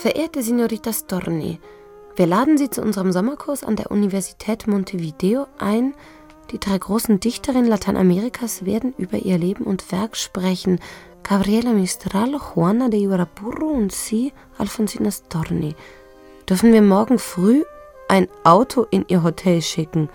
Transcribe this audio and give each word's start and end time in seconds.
Verehrte 0.00 0.42
Signorita 0.42 0.94
Storni, 0.94 1.60
wir 2.16 2.26
laden 2.26 2.56
Sie 2.56 2.70
zu 2.70 2.80
unserem 2.80 3.12
Sommerkurs 3.12 3.62
an 3.62 3.76
der 3.76 3.90
Universität 3.90 4.66
Montevideo 4.66 5.46
ein. 5.58 5.92
Die 6.50 6.58
drei 6.58 6.78
großen 6.78 7.20
Dichterinnen 7.20 7.68
Lateinamerikas 7.68 8.64
werden 8.64 8.94
über 8.96 9.18
ihr 9.18 9.36
Leben 9.36 9.64
und 9.64 9.92
Werk 9.92 10.16
sprechen. 10.16 10.80
Gabriela 11.22 11.74
Mistral, 11.74 12.32
Juana 12.32 12.88
de 12.88 12.98
Ibarapurro 12.98 13.66
und 13.66 13.92
Sie, 13.92 14.32
Alfonsina 14.56 15.10
Storni. 15.10 15.74
Dürfen 16.48 16.72
wir 16.72 16.80
morgen 16.80 17.18
früh 17.18 17.62
ein 18.08 18.26
Auto 18.42 18.86
in 18.90 19.04
Ihr 19.08 19.22
Hotel 19.22 19.60
schicken? 19.60 20.08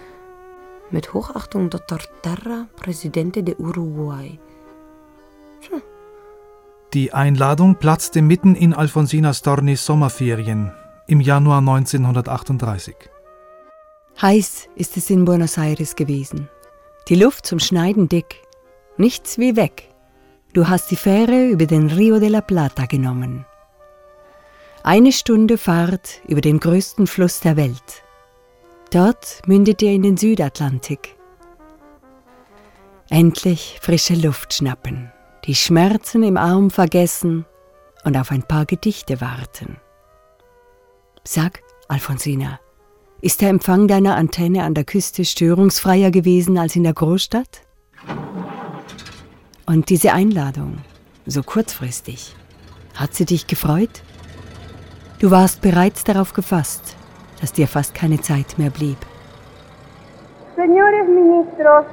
Mit 0.89 1.13
Hochachtung 1.13 1.69
Dr. 1.69 1.99
Terra, 2.23 2.65
Presidente 2.75 3.43
de 3.43 3.55
Uruguay. 3.59 4.39
Die 6.95 7.11
Einladung 7.11 7.75
platzte 7.75 8.21
mitten 8.21 8.55
in 8.55 8.73
Alfonsina 8.73 9.33
Stornis 9.33 9.85
Sommerferien 9.85 10.71
im 11.07 11.19
Januar 11.19 11.57
1938. 11.57 12.95
Heiß 14.21 14.69
ist 14.77 14.95
es 14.95 15.09
in 15.09 15.25
Buenos 15.25 15.57
Aires 15.57 15.97
gewesen. 15.97 16.47
Die 17.09 17.15
Luft 17.15 17.47
zum 17.47 17.59
Schneiden 17.59 18.07
dick. 18.07 18.41
Nichts 18.95 19.37
wie 19.37 19.57
weg. 19.57 19.89
Du 20.53 20.69
hast 20.69 20.89
die 20.89 20.95
Fähre 20.95 21.47
über 21.49 21.65
den 21.65 21.87
Rio 21.87 22.17
de 22.17 22.29
la 22.29 22.39
Plata 22.39 22.85
genommen. 22.85 23.45
Eine 24.81 25.11
Stunde 25.11 25.57
Fahrt 25.57 26.21
über 26.29 26.39
den 26.39 26.61
größten 26.61 27.07
Fluss 27.07 27.41
der 27.41 27.57
Welt. 27.57 28.05
Dort 28.91 29.41
mündet 29.47 29.81
ihr 29.81 29.91
in 29.91 30.03
den 30.03 30.15
Südatlantik. 30.15 31.17
Endlich 33.09 33.79
frische 33.81 34.15
Luft 34.15 34.53
schnappen, 34.53 35.11
die 35.45 35.55
Schmerzen 35.55 36.23
im 36.23 36.37
Arm 36.37 36.71
vergessen 36.71 37.45
und 38.03 38.17
auf 38.17 38.31
ein 38.31 38.43
paar 38.43 38.65
Gedichte 38.65 39.21
warten. 39.21 39.77
Sag, 41.23 41.61
Alfonsina, 41.87 42.59
ist 43.21 43.41
der 43.41 43.49
Empfang 43.49 43.87
deiner 43.87 44.15
Antenne 44.15 44.63
an 44.63 44.73
der 44.73 44.83
Küste 44.83 45.23
störungsfreier 45.25 46.11
gewesen 46.11 46.57
als 46.57 46.75
in 46.75 46.83
der 46.83 46.93
Großstadt? 46.93 47.61
Und 49.65 49.89
diese 49.89 50.13
Einladung, 50.13 50.79
so 51.25 51.41
kurzfristig, 51.41 52.35
hat 52.95 53.13
sie 53.13 53.25
dich 53.25 53.47
gefreut? 53.47 54.03
Du 55.19 55.31
warst 55.31 55.61
bereits 55.61 56.03
darauf 56.03 56.33
gefasst, 56.33 56.95
dass 57.41 57.53
dir 57.53 57.67
fast 57.67 57.93
keine 57.93 58.21
Zeit 58.21 58.57
mehr 58.57 58.69
blieb. 58.69 58.97
Señores 60.55 61.07
ministros, 61.07 61.85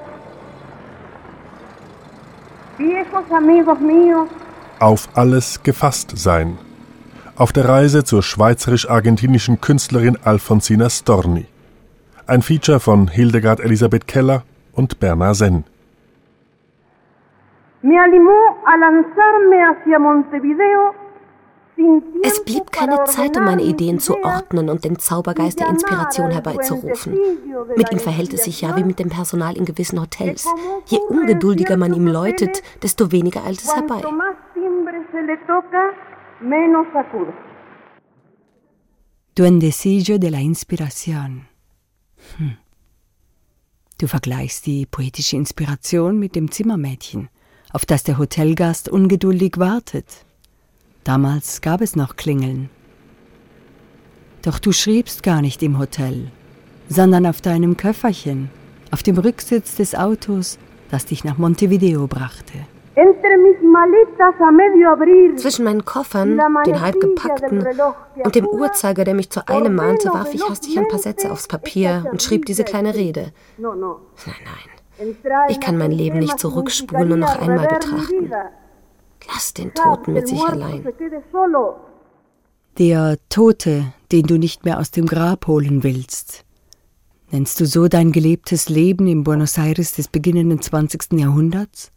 auf 4.79 5.09
alles 5.15 5.63
gefasst 5.63 6.13
sein 6.17 6.59
auf 7.37 7.53
der 7.53 7.69
Reise 7.69 8.05
zur 8.05 8.23
schweizerisch-argentinischen 8.23 9.61
Künstlerin 9.61 10.19
Alfonsina 10.23 10.89
Storni. 10.91 11.47
Ein 12.27 12.43
Feature 12.43 12.79
von 12.79 13.09
Hildegard 13.09 13.61
Elisabeth 13.61 14.07
Keller 14.07 14.43
und 14.75 15.01
Bernard 15.01 15.37
Senn. 15.37 15.65
Es 22.23 22.45
blieb 22.45 22.71
keine 22.71 23.05
Zeit, 23.05 23.37
um 23.37 23.45
meine 23.45 23.63
Ideen 23.63 23.99
zu 23.99 24.23
ordnen 24.23 24.69
und 24.69 24.85
den 24.85 24.99
Zaubergeist 24.99 25.59
der 25.59 25.69
Inspiration 25.69 26.31
herbeizurufen. 26.31 27.19
Mit 27.77 27.91
ihm 27.91 27.99
verhält 27.99 28.33
es 28.33 28.45
sich 28.45 28.61
ja 28.61 28.77
wie 28.77 28.85
mit 28.85 28.99
dem 28.99 29.09
Personal 29.09 29.57
in 29.57 29.65
gewissen 29.65 30.01
Hotels. 30.01 30.47
Je 30.87 30.99
ungeduldiger 30.99 31.77
man 31.77 31.95
ihm 31.95 32.07
läutet, 32.07 32.63
desto 32.83 33.11
weniger 33.11 33.45
eilt 33.45 33.61
es 33.61 33.75
herbei. 33.75 34.03
Duendecillo 39.35 40.19
de 40.19 40.31
la 40.31 40.39
Inspiración. 40.39 41.47
Hm. 42.37 42.57
Du 43.99 44.07
vergleichst 44.07 44.67
die 44.67 44.85
poetische 44.85 45.37
Inspiration 45.37 46.19
mit 46.19 46.35
dem 46.37 46.51
Zimmermädchen, 46.51 47.29
auf 47.73 47.87
das 47.87 48.03
der 48.03 48.19
Hotelgast 48.19 48.89
ungeduldig 48.89 49.59
wartet. 49.59 50.27
Damals 51.05 51.61
gab 51.61 51.81
es 51.81 51.97
noch 51.97 52.17
Klingeln. 52.17 52.71
Doch 54.43 54.59
du 54.59 54.73
schriebst 54.73 55.23
gar 55.23 55.41
nicht 55.41 55.63
im 55.63 55.79
Hotel, 55.79 56.31
sondern 56.89 57.27
auf 57.27 57.41
deinem 57.41 57.77
Köfferchen, 57.77 58.51
auf 58.91 59.03
dem 59.03 59.19
Rücksitz 59.19 59.77
des 59.77 59.95
Autos, 59.95 60.59
das 60.91 61.07
dich 61.07 61.25
nach 61.25 61.39
Montevideo 61.39 62.07
brachte. 62.07 62.53
Zwischen 65.37 65.65
meinen 65.65 65.85
Koffern, 65.85 66.39
den 66.67 66.81
halb 66.81 67.01
gepackten 67.01 67.67
und 68.23 68.35
dem 68.35 68.47
Uhrzeiger, 68.47 69.05
der 69.05 69.15
mich 69.15 69.31
zur 69.31 69.49
Eile 69.49 69.71
mahnte, 69.71 70.09
warf 70.09 70.35
ich 70.35 70.47
hastig 70.49 70.79
ein 70.79 70.89
paar 70.89 70.99
Sätze 70.99 71.33
aufs 71.33 71.49
Papier 71.49 72.05
und 72.11 72.23
schrieb 72.23 72.45
diese 72.45 72.65
kleine 72.65 72.95
Rede. 72.95 73.33
Nein, 73.59 73.75
nein. 74.45 75.09
Ich 75.49 75.61
kann 75.61 75.79
mein 75.79 75.91
Leben 75.91 76.19
nicht 76.19 76.39
zurückspulen 76.39 77.13
und 77.13 77.21
noch 77.21 77.41
einmal 77.41 77.67
betrachten. 77.67 78.31
Lass 79.29 79.55
den 79.55 79.73
Toten 79.75 80.13
mit 80.13 80.29
sich 80.29 80.41
allein. 80.41 80.87
Der 82.79 83.19
Tote, 83.29 83.93
den 84.11 84.27
du 84.27 84.39
nicht 84.39 84.65
mehr 84.65 84.79
aus 84.79 84.91
dem 84.91 85.07
Grab 85.07 85.47
holen 85.47 85.83
willst. 85.83 86.45
Nennst 87.31 87.61
du 87.61 87.67
so 87.67 87.89
dein 87.89 88.13
gelebtes 88.13 88.69
Leben 88.69 89.07
im 89.07 89.25
Buenos 89.25 89.57
Aires 89.57 89.93
des 89.93 90.09
beginnenden 90.09 90.61
20. 90.61 91.15
Jahrhunderts? 91.15 91.91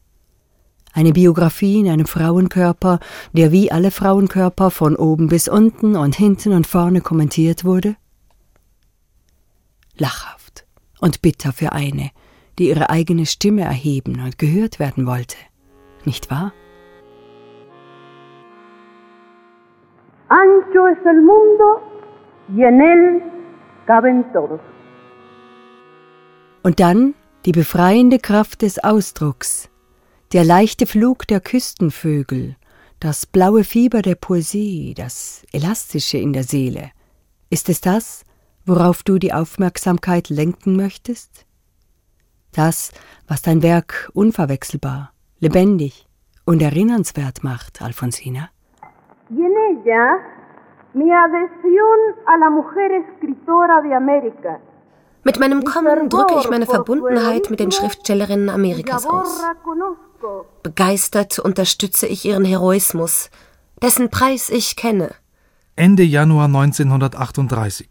Eine 0.93 1.11
Biografie 1.11 1.81
in 1.81 1.89
einem 1.89 2.05
Frauenkörper, 2.05 2.99
der 3.33 3.51
wie 3.51 3.69
alle 3.69 3.91
Frauenkörper 3.91 4.71
von 4.71 4.95
oben 4.95 5.27
bis 5.27 5.49
unten 5.49 5.97
und 5.97 6.15
hinten 6.15 6.53
und 6.53 6.67
vorne 6.67 7.01
kommentiert 7.01 7.65
wurde? 7.65 7.97
Lachhaft 9.97 10.65
und 11.01 11.21
bitter 11.21 11.51
für 11.51 11.73
eine, 11.73 12.11
die 12.57 12.69
ihre 12.69 12.89
eigene 12.89 13.25
Stimme 13.25 13.63
erheben 13.63 14.21
und 14.21 14.37
gehört 14.37 14.79
werden 14.79 15.05
wollte. 15.05 15.35
Nicht 16.05 16.31
wahr? 16.31 16.53
Ancho 20.29 20.87
es 20.87 21.05
el 21.05 21.21
mundo 21.21 21.81
y 22.55 22.63
en 22.63 22.81
él 22.81 23.21
caben 23.85 24.25
todos. 24.33 24.59
Und 26.63 26.79
dann 26.79 27.13
die 27.45 27.51
befreiende 27.51 28.17
Kraft 28.17 28.63
des 28.63 28.83
Ausdrucks, 28.83 29.69
der 30.33 30.43
leichte 30.43 30.87
Flug 30.87 31.27
der 31.27 31.41
Küstenvögel, 31.41 32.55
das 32.99 33.27
blaue 33.27 33.63
Fieber 33.63 34.01
der 34.01 34.15
Poesie, 34.15 34.95
das 34.95 35.45
Elastische 35.51 36.17
in 36.17 36.33
der 36.33 36.43
Seele. 36.43 36.89
Ist 37.51 37.69
es 37.69 37.81
das, 37.81 38.23
worauf 38.65 39.03
du 39.03 39.19
die 39.19 39.31
Aufmerksamkeit 39.31 40.29
lenken 40.29 40.75
möchtest? 40.75 41.45
Das, 42.51 42.91
was 43.27 43.43
dein 43.43 43.61
Werk 43.61 44.09
unverwechselbar, 44.13 45.13
lebendig 45.39 46.07
und 46.45 46.63
erinnernswert 46.63 47.43
macht, 47.43 47.83
Alfonsina? 47.83 48.49
Y 49.29 49.41
en 49.41 49.53
ella, 49.71 50.17
mi 50.93 51.11
adhesión 51.11 51.99
a 52.27 52.37
la 52.37 52.49
mujer 52.49 52.91
escritora 52.91 53.81
de 53.81 53.93
América. 53.93 54.59
Mit 55.23 55.39
meinem 55.39 55.63
Kommen 55.63 56.09
drücke 56.09 56.35
ich 56.39 56.49
meine 56.51 56.67
Verbundenheit 56.67 57.49
mit 57.49 57.59
den 57.59 57.71
Schriftstellerinnen 57.71 58.49
Amerikas 58.49 59.07
aus. 59.07 59.41
Begeistert 60.61 61.39
unterstütze 61.39 62.05
ich 62.05 62.25
ihren 62.25 62.45
Heroismus, 62.45 63.31
dessen 63.81 64.11
Preis 64.11 64.51
ich 64.51 64.75
kenne. 64.75 65.09
Ende 65.75 66.03
Januar 66.03 66.45
1938. 66.45 67.89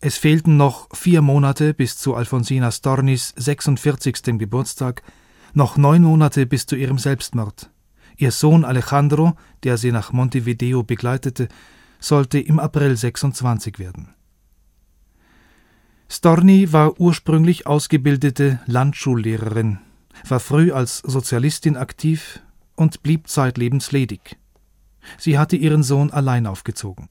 Es 0.00 0.18
fehlten 0.18 0.56
noch 0.56 0.88
vier 0.92 1.22
Monate 1.22 1.74
bis 1.74 1.96
zu 1.96 2.14
Alfonsina 2.16 2.72
Stornis 2.72 3.32
46. 3.36 4.36
Geburtstag, 4.38 5.02
noch 5.54 5.76
neun 5.76 6.02
Monate 6.02 6.46
bis 6.46 6.66
zu 6.66 6.74
ihrem 6.74 6.98
Selbstmord. 6.98 7.70
Ihr 8.20 8.32
Sohn 8.32 8.66
Alejandro, 8.66 9.32
der 9.64 9.78
sie 9.78 9.92
nach 9.92 10.12
Montevideo 10.12 10.82
begleitete, 10.82 11.48
sollte 12.00 12.38
im 12.38 12.58
April 12.58 12.94
26 12.94 13.78
werden. 13.78 14.14
Storni 16.06 16.70
war 16.70 17.00
ursprünglich 17.00 17.66
ausgebildete 17.66 18.60
Landschullehrerin, 18.66 19.78
war 20.28 20.38
früh 20.38 20.70
als 20.70 20.98
Sozialistin 20.98 21.78
aktiv 21.78 22.40
und 22.76 23.02
blieb 23.02 23.26
zeitlebens 23.26 23.90
ledig. 23.90 24.36
Sie 25.16 25.38
hatte 25.38 25.56
ihren 25.56 25.82
Sohn 25.82 26.10
allein 26.10 26.46
aufgezogen. 26.46 27.08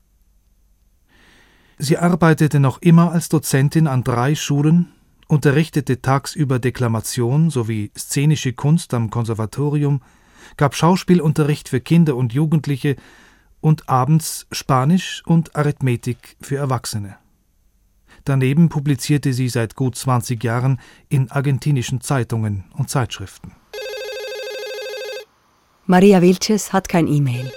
Sie 1.80 1.98
arbeitete 1.98 2.60
noch 2.60 2.84
immer 2.84 3.12
als 3.12 3.30
Dozentin 3.30 3.88
an 3.88 4.04
drei 4.04 4.36
Schulen, 4.36 4.90
unterrichtete 5.28 6.04
tagsüber 6.04 6.60
Deklamation 6.60 7.50
sowie 7.50 7.92
szenische 7.98 8.54
Kunst 8.54 8.94
am 8.94 9.10
Konservatorium, 9.10 10.02
gab 10.58 10.76
Schauspielunterricht 10.76 11.70
für 11.70 11.80
Kinder 11.80 12.16
und 12.16 12.34
Jugendliche 12.34 12.96
und 13.62 13.90
abends 13.90 14.48
Spanisch 14.52 15.24
und 15.26 15.56
Arithmetik 15.56 16.36
für 16.42 16.58
Erwachsene. 16.58 17.18
Daneben 18.26 18.68
publizierte 18.70 19.34
sie 19.34 19.50
seit 19.50 19.76
gut 19.76 19.96
20 19.96 20.44
Jahren 20.44 20.80
in 21.10 21.30
argentinischen 21.32 22.02
Zeitungen 22.02 22.66
und 22.78 22.90
Zeitschriften. 22.90 23.54
Maria 25.86 26.22
Vilches 26.22 26.72
hat 26.72 26.88
kein 26.90 27.08
E-Mail. 27.08 27.52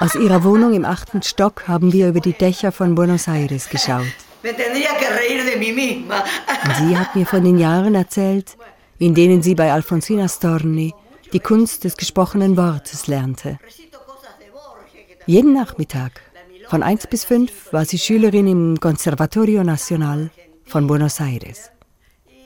Aus 0.00 0.14
ihrer 0.14 0.42
Wohnung 0.44 0.72
im 0.74 0.86
achten 0.86 1.22
Stock 1.22 1.68
haben 1.68 1.92
wir 1.92 2.08
über 2.08 2.20
die 2.20 2.32
Dächer 2.32 2.72
von 2.72 2.94
Buenos 2.94 3.28
Aires 3.28 3.68
geschaut. 3.68 4.06
Sie 6.78 6.98
hat 6.98 7.16
mir 7.16 7.24
von 7.24 7.42
den 7.42 7.58
Jahren 7.58 7.94
erzählt, 7.94 8.58
in 8.98 9.14
denen 9.14 9.42
sie 9.42 9.54
bei 9.54 9.72
Alfonsina 9.72 10.28
Storni 10.28 10.92
die 11.32 11.40
Kunst 11.40 11.84
des 11.84 11.96
gesprochenen 11.96 12.56
Wortes 12.56 13.06
lernte. 13.06 13.58
Jeden 15.26 15.54
Nachmittag 15.54 16.20
von 16.68 16.82
1 16.82 17.06
bis 17.06 17.24
5 17.24 17.72
war 17.72 17.86
sie 17.86 17.98
Schülerin 17.98 18.46
im 18.46 18.80
Conservatorio 18.80 19.64
Nacional 19.64 20.30
von 20.66 20.86
Buenos 20.86 21.20
Aires. 21.20 21.70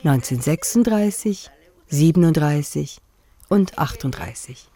1936, 0.05 1.49
37 1.89 2.99
und 3.49 3.77
38. 3.77 4.69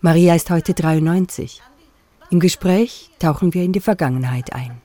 Maria 0.00 0.34
ist 0.34 0.48
heute 0.48 0.72
93. 0.72 1.60
Im 2.30 2.40
Gespräch 2.40 3.10
tauchen 3.18 3.52
wir 3.52 3.62
in 3.62 3.72
die 3.72 3.80
Vergangenheit 3.80 4.54
ein. 4.54 4.80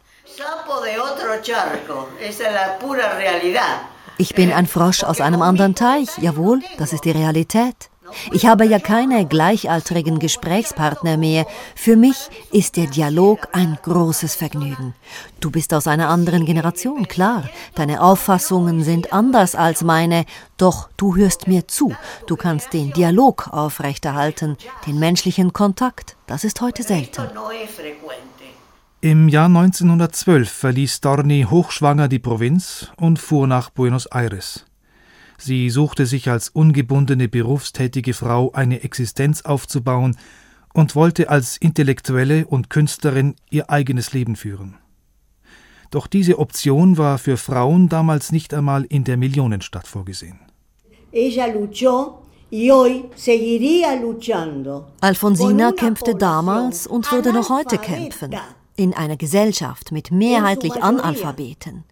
Ich 4.17 4.35
bin 4.35 4.51
ein 4.51 4.67
Frosch 4.67 5.03
aus 5.03 5.21
einem 5.21 5.41
anderen 5.41 5.75
Teich, 5.75 6.09
jawohl, 6.19 6.61
das 6.77 6.91
ist 6.93 7.05
die 7.05 7.11
Realität. 7.11 7.89
Ich 8.31 8.45
habe 8.45 8.65
ja 8.65 8.79
keine 8.79 9.25
gleichaltrigen 9.25 10.19
Gesprächspartner 10.19 11.17
mehr. 11.17 11.45
Für 11.75 11.95
mich 11.95 12.29
ist 12.51 12.77
der 12.77 12.87
Dialog 12.87 13.49
ein 13.51 13.77
großes 13.83 14.35
Vergnügen. 14.35 14.93
Du 15.39 15.51
bist 15.51 15.73
aus 15.73 15.87
einer 15.87 16.09
anderen 16.09 16.45
Generation, 16.45 17.07
klar. 17.07 17.49
Deine 17.75 18.01
Auffassungen 18.01 18.83
sind 18.83 19.13
anders 19.13 19.55
als 19.55 19.83
meine, 19.83 20.25
doch 20.57 20.89
du 20.97 21.15
hörst 21.15 21.47
mir 21.47 21.67
zu. 21.67 21.93
Du 22.27 22.35
kannst 22.37 22.73
den 22.73 22.93
Dialog 22.93 23.49
aufrechterhalten, 23.51 24.57
den 24.85 24.99
menschlichen 24.99 25.53
Kontakt. 25.53 26.15
Das 26.27 26.43
ist 26.43 26.61
heute 26.61 26.83
selten. 26.83 27.29
Im 28.99 29.29
Jahr 29.29 29.45
1912 29.45 30.49
verließ 30.49 31.01
Dorni 31.01 31.45
hochschwanger 31.47 32.07
die 32.07 32.17
Provinz 32.17 32.91
und 32.97 33.19
fuhr 33.19 33.45
nach 33.45 33.69
Buenos 33.69 34.07
Aires. 34.07 34.65
Sie 35.37 35.69
suchte 35.69 36.07
sich 36.07 36.29
als 36.29 36.49
ungebundene 36.49 37.27
berufstätige 37.27 38.15
Frau 38.15 38.51
eine 38.53 38.81
Existenz 38.81 39.43
aufzubauen 39.43 40.17
und 40.73 40.95
wollte 40.95 41.29
als 41.29 41.57
Intellektuelle 41.57 42.47
und 42.47 42.71
Künstlerin 42.71 43.35
ihr 43.51 43.69
eigenes 43.69 44.13
Leben 44.13 44.35
führen. 44.35 44.77
Doch 45.91 46.07
diese 46.07 46.39
Option 46.39 46.97
war 46.97 47.19
für 47.19 47.37
Frauen 47.37 47.89
damals 47.89 48.31
nicht 48.31 48.51
einmal 48.51 48.83
in 48.83 49.03
der 49.03 49.17
Millionenstadt 49.17 49.85
vorgesehen. 49.85 50.39
Alfonsina 55.01 55.71
kämpfte 55.71 56.15
damals 56.15 56.87
und 56.87 57.11
würde 57.11 57.31
noch 57.31 57.49
heute 57.49 57.77
kämpfen, 57.77 58.35
in 58.77 58.93
einer 58.93 59.17
Gesellschaft 59.17 59.91
mit 59.91 60.11
mehrheitlich 60.11 60.81
Analphabeten. 60.81 61.83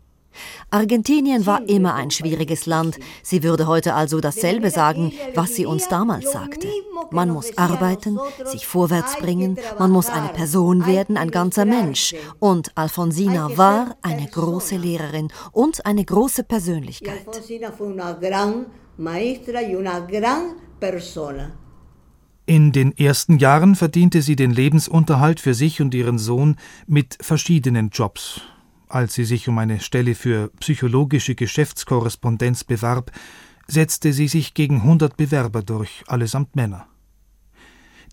Argentinien 0.70 1.46
war 1.46 1.68
immer 1.68 1.96
ein 1.96 2.12
schwieriges 2.12 2.66
Land. 2.66 3.00
Sie 3.24 3.44
würde 3.44 3.68
heute 3.68 3.94
also 3.94 4.20
dasselbe 4.20 4.70
sagen, 4.70 5.14
was 5.34 5.56
sie 5.56 5.66
uns 5.66 5.88
damals 5.88 6.32
sagte. 6.32 6.68
Man 7.12 7.30
muss 7.30 7.58
arbeiten, 7.58 8.20
sich 8.46 8.66
vorwärts 8.66 9.18
bringen, 9.18 9.58
man 9.78 9.92
muss 9.92 10.10
eine 10.10 10.30
Person 10.30 10.86
werden, 10.86 11.18
ein 11.18 11.32
ganzer 11.32 11.66
Mensch. 11.66 12.16
Und 12.40 12.72
Alfonsina 12.76 13.58
war 13.58 13.98
eine 14.02 14.28
große 14.28 14.78
Lehrerin 14.78 15.30
und 15.52 15.86
eine 15.86 16.04
große 16.04 16.44
Persönlichkeit. 16.44 17.26
In 22.46 22.72
den 22.72 22.96
ersten 22.96 23.40
Jahren 23.40 23.76
verdiente 23.76 24.22
sie 24.22 24.36
den 24.36 24.52
Lebensunterhalt 24.52 25.40
für 25.40 25.54
sich 25.54 25.82
und 25.82 25.94
ihren 25.96 26.20
Sohn 26.20 26.58
mit 26.86 27.18
verschiedenen 27.22 27.90
Jobs 27.90 28.42
als 28.88 29.14
sie 29.14 29.26
sich 29.26 29.48
um 29.48 29.58
eine 29.58 29.80
Stelle 29.80 30.16
für 30.16 30.50
psychologische 30.60 31.36
Geschäftskorrespondenz 31.36 32.64
bewarb, 32.64 33.12
setzte 33.68 34.14
sie 34.14 34.28
sich 34.28 34.54
gegen 34.54 34.84
hundert 34.84 35.18
Bewerber 35.18 35.64
durch, 35.64 36.04
allesamt 36.08 36.56
Männer. 36.56 36.88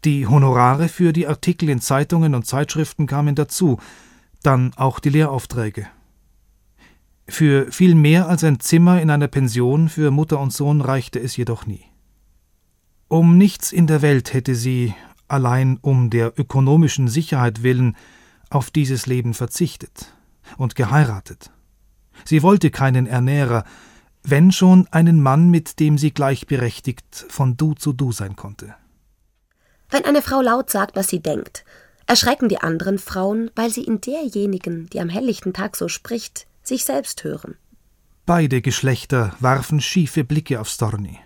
Die 0.04 0.26
Honorare 0.26 0.88
für 0.88 1.12
die 1.12 1.28
Artikel 1.28 1.68
in 1.68 1.80
Zeitungen 1.80 2.34
und 2.34 2.46
Zeitschriften 2.46 3.06
kamen 3.06 3.34
dazu, 3.34 3.78
dann 4.42 4.72
auch 4.74 4.98
die 4.98 5.10
Lehraufträge. 5.10 5.86
Für 7.28 7.70
viel 7.70 7.94
mehr 7.94 8.28
als 8.28 8.42
ein 8.42 8.58
Zimmer 8.58 9.00
in 9.00 9.10
einer 9.10 9.28
Pension 9.28 9.88
für 9.88 10.10
Mutter 10.10 10.40
und 10.40 10.52
Sohn 10.52 10.80
reichte 10.80 11.20
es 11.20 11.36
jedoch 11.36 11.66
nie. 11.66 11.91
Um 13.12 13.36
nichts 13.36 13.72
in 13.72 13.86
der 13.86 14.00
Welt 14.00 14.32
hätte 14.32 14.54
sie, 14.54 14.94
allein 15.28 15.78
um 15.82 16.08
der 16.08 16.32
ökonomischen 16.38 17.08
Sicherheit 17.08 17.62
willen, 17.62 17.94
auf 18.48 18.70
dieses 18.70 19.04
Leben 19.04 19.34
verzichtet 19.34 20.14
und 20.56 20.76
geheiratet. 20.76 21.50
Sie 22.24 22.42
wollte 22.42 22.70
keinen 22.70 23.06
Ernährer, 23.06 23.64
wenn 24.22 24.50
schon 24.50 24.88
einen 24.92 25.22
Mann, 25.22 25.50
mit 25.50 25.78
dem 25.78 25.98
sie 25.98 26.10
gleichberechtigt 26.10 27.26
von 27.28 27.58
Du 27.58 27.74
zu 27.74 27.92
Du 27.92 28.12
sein 28.12 28.34
konnte. 28.34 28.74
Wenn 29.90 30.06
eine 30.06 30.22
Frau 30.22 30.40
laut 30.40 30.70
sagt, 30.70 30.96
was 30.96 31.08
sie 31.08 31.20
denkt, 31.20 31.66
erschrecken 32.06 32.48
die 32.48 32.62
anderen 32.62 32.98
Frauen, 32.98 33.50
weil 33.54 33.68
sie 33.68 33.84
in 33.84 34.00
derjenigen, 34.00 34.88
die 34.88 35.00
am 35.00 35.10
helllichten 35.10 35.52
Tag 35.52 35.76
so 35.76 35.88
spricht, 35.88 36.46
sich 36.62 36.86
selbst 36.86 37.24
hören. 37.24 37.56
Beide 38.24 38.62
Geschlechter 38.62 39.36
warfen 39.38 39.82
schiefe 39.82 40.24
Blicke 40.24 40.58
auf 40.58 40.70
Storni. 40.70 41.18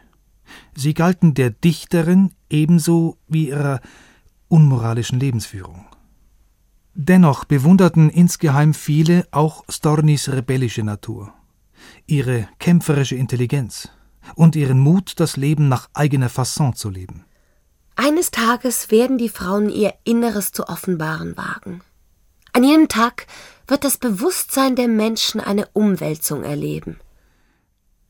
Sie 0.75 0.95
galten 0.95 1.35
der 1.35 1.51
Dichterin 1.51 2.33
ebenso 2.51 3.19
wie 3.29 3.49
ihrer 3.49 3.81
unmoralischen 4.49 5.19
Lebensführung. 5.21 5.87
Dennoch 6.95 7.45
bewunderten 7.45 8.09
insgeheim 8.09 8.73
viele 8.73 9.27
auch 9.31 9.65
Stornis 9.69 10.31
rebellische 10.31 10.83
Natur, 10.83 11.33
ihre 12.07 12.49
kämpferische 12.59 13.17
Intelligenz 13.17 13.91
und 14.35 14.57
ihren 14.57 14.79
Mut, 14.79 15.15
das 15.21 15.37
Leben 15.37 15.69
nach 15.69 15.89
eigener 15.93 16.29
Fasson 16.29 16.75
zu 16.75 16.91
leben. 16.91 17.25
Eines 17.97 18.31
Tages 18.31 18.91
werden 18.91 19.19
die 19.19 19.29
Frauen 19.29 19.69
ihr 19.71 19.95
Inneres 20.05 20.53
zu 20.53 20.69
offenbaren 20.69 21.37
wagen. 21.37 21.81
An 22.53 22.65
jenem 22.65 22.89
Tag 22.89 23.27
wird 23.67 23.85
das 23.85 23.99
Bewusstsein 23.99 24.77
der 24.77 24.89
Menschen 24.89 25.41
eine 25.41 25.67
Umwälzung 25.73 26.45
erleben. 26.45 26.99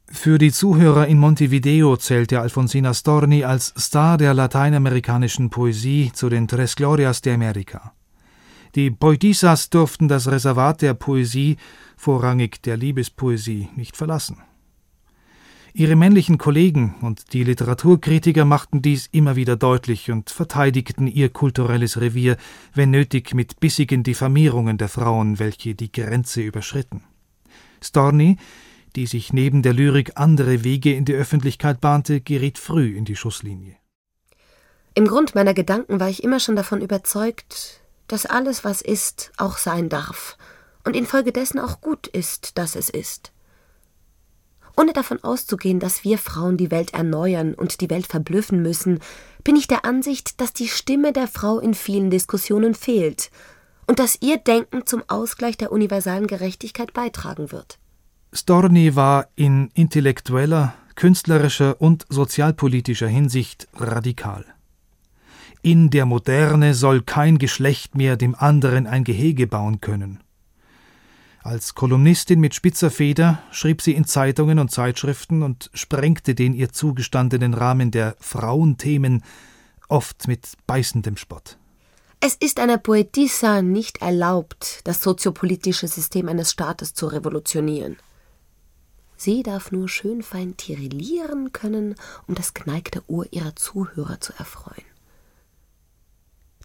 Für 0.09 0.39
die 0.39 0.53
Zuhörer 0.53 1.09
in 1.09 1.19
Montevideo 1.19 1.97
zählte 1.97 2.41
Alfonsina 2.41 2.95
Storni 2.95 3.45
als 3.45 3.75
Star 3.77 4.17
der 4.17 4.35
lateinamerikanischen 4.35 5.51
Poesie 5.51 6.13
zu 6.13 6.29
den 6.29 6.47
Tres 6.47 6.77
Glorias 6.77 7.23
de 7.23 7.35
America. 7.35 7.93
Die 8.77 8.91
Poetisas 8.91 9.69
durften 9.69 10.07
das 10.07 10.31
Reservat 10.31 10.83
der 10.83 10.95
Poesie, 10.95 11.57
vorrangig 11.97 12.63
der 12.63 12.77
Liebespoesie, 12.77 13.69
nicht 13.75 13.97
verlassen. 13.97 14.39
Ihre 15.75 15.97
männlichen 15.97 16.39
Kollegen 16.39 16.95
und 17.03 17.33
die 17.33 17.43
Literaturkritiker 17.43 18.45
machten 18.45 18.83
dies 18.83 19.09
immer 19.13 19.35
wieder 19.35 19.57
deutlich 19.57 20.11
und 20.11 20.31
verteidigten 20.31 21.07
ihr 21.09 21.31
kulturelles 21.31 22.01
Revier, 22.01 22.37
wenn 22.73 22.91
nötig 22.91 23.35
mit 23.35 23.61
bissigen 23.61 24.03
Diffamierungen 24.03 24.79
der 24.79 24.89
Frauen, 24.89 25.39
welche 25.39 25.75
die 25.75 25.91
Grenze 25.91 26.43
überschritten. 26.43 27.03
Storni, 27.83 28.39
die 28.97 29.07
sich 29.07 29.33
neben 29.33 29.62
der 29.62 29.75
Lyrik 29.75 30.12
andere 30.17 30.65
Wege 30.65 30.95
in 30.95 31.05
die 31.05 31.15
Öffentlichkeit 31.15 31.81
bahnte, 31.81 32.21
geriet 32.21 32.59
früh 32.59 32.97
in 32.97 33.05
die 33.05 33.17
Schusslinie. 33.17 33.76
Im 34.95 35.07
Grund 35.07 35.35
meiner 35.35 35.53
Gedanken 35.53 36.00
war 36.00 36.09
ich 36.09 36.25
immer 36.25 36.41
schon 36.41 36.57
davon 36.57 36.81
überzeugt, 36.81 37.81
dass 38.09 38.25
alles, 38.25 38.65
was 38.65 38.81
ist, 38.81 39.31
auch 39.37 39.59
sein 39.59 39.91
darf 39.91 40.38
und 40.85 40.97
infolgedessen 40.97 41.61
auch 41.61 41.81
gut 41.83 42.07
ist, 42.07 42.57
dass 42.57 42.76
es 42.76 42.88
ist. 42.88 43.33
Ohne 44.76 44.93
davon 44.93 45.23
auszugehen, 45.23 45.81
dass 45.81 46.05
wir 46.05 46.19
Frauen 46.19 46.57
die 46.57 46.71
Welt 46.71 46.95
erneuern 46.95 47.55
und 47.55 47.81
die 47.81 47.91
Welt 47.91 48.07
verblüffen 48.07 48.62
müssen, 48.62 49.00
bin 49.43 49.57
ich 49.57 49.67
der 49.67 49.85
Ansicht, 49.85 50.41
dass 50.41 50.53
die 50.53 50.69
Stimme 50.69 51.12
der 51.12 51.29
Frau 51.29 51.59
in 51.59 51.75
vielen 51.75 52.11
Diskussionen 52.11 52.75
fehlt 52.75 53.31
und 53.87 53.99
dass 53.99 54.19
ihr 54.21 54.38
Denken 54.38 54.87
zum 54.87 55.03
Ausgleich 55.09 55.57
der 55.57 55.73
universalen 55.73 56.26
Gerechtigkeit 56.26 56.93
beitragen 56.93 57.53
wird. 57.53 57.79
Storni 58.37 58.95
war 58.95 59.28
in 59.35 59.71
intellektueller, 59.73 60.75
künstlerischer 60.95 61.81
und 61.81 62.05
sozialpolitischer 62.11 63.09
Hinsicht 63.09 63.66
radikal. 63.75 64.45
In 65.62 65.88
der 65.88 66.05
Moderne 66.05 66.75
soll 66.75 67.00
kein 67.00 67.38
Geschlecht 67.38 67.95
mehr 67.95 68.16
dem 68.16 68.35
anderen 68.35 68.87
ein 68.87 69.05
Gehege 69.05 69.47
bauen 69.47 69.81
können. 69.81 70.21
Als 71.43 71.75
Kolumnistin 71.75 72.38
mit 72.38 72.55
spitzer 72.55 72.90
Feder 72.90 73.43
schrieb 73.52 73.81
sie 73.81 73.95
in 73.95 74.05
Zeitungen 74.05 74.59
und 74.59 74.71
Zeitschriften 74.71 75.43
und 75.43 75.71
sprengte 75.73 76.35
den 76.35 76.52
ihr 76.52 76.73
zugestandenen 76.73 77.55
Rahmen 77.55 77.90
der 77.90 78.16
Frauenthemen 78.21 79.23
oft 79.88 80.28
mit 80.28 80.52
beißendem 80.66 81.16
Spott. 81.16 81.57
Es 82.21 82.35
ist 82.35 82.61
einer 82.61 82.78
Poetissa 82.78 83.62
nicht 83.62 84.02
erlaubt, 84.02 84.81
das 84.85 85.00
soziopolitische 85.00 85.88
System 85.88 86.28
eines 86.28 86.50
Staates 86.50 86.93
zu 86.93 87.07
revolutionieren. 87.07 87.97
Sie 89.17 89.43
darf 89.43 89.73
nur 89.73 89.89
schön 89.89 90.23
fein 90.23 90.57
tirillieren 90.57 91.53
können, 91.53 91.95
um 92.27 92.35
das 92.35 92.53
geneigte 92.55 93.03
Ohr 93.07 93.27
ihrer 93.31 93.57
Zuhörer 93.57 94.21
zu 94.21 94.33
erfreuen. 94.39 94.85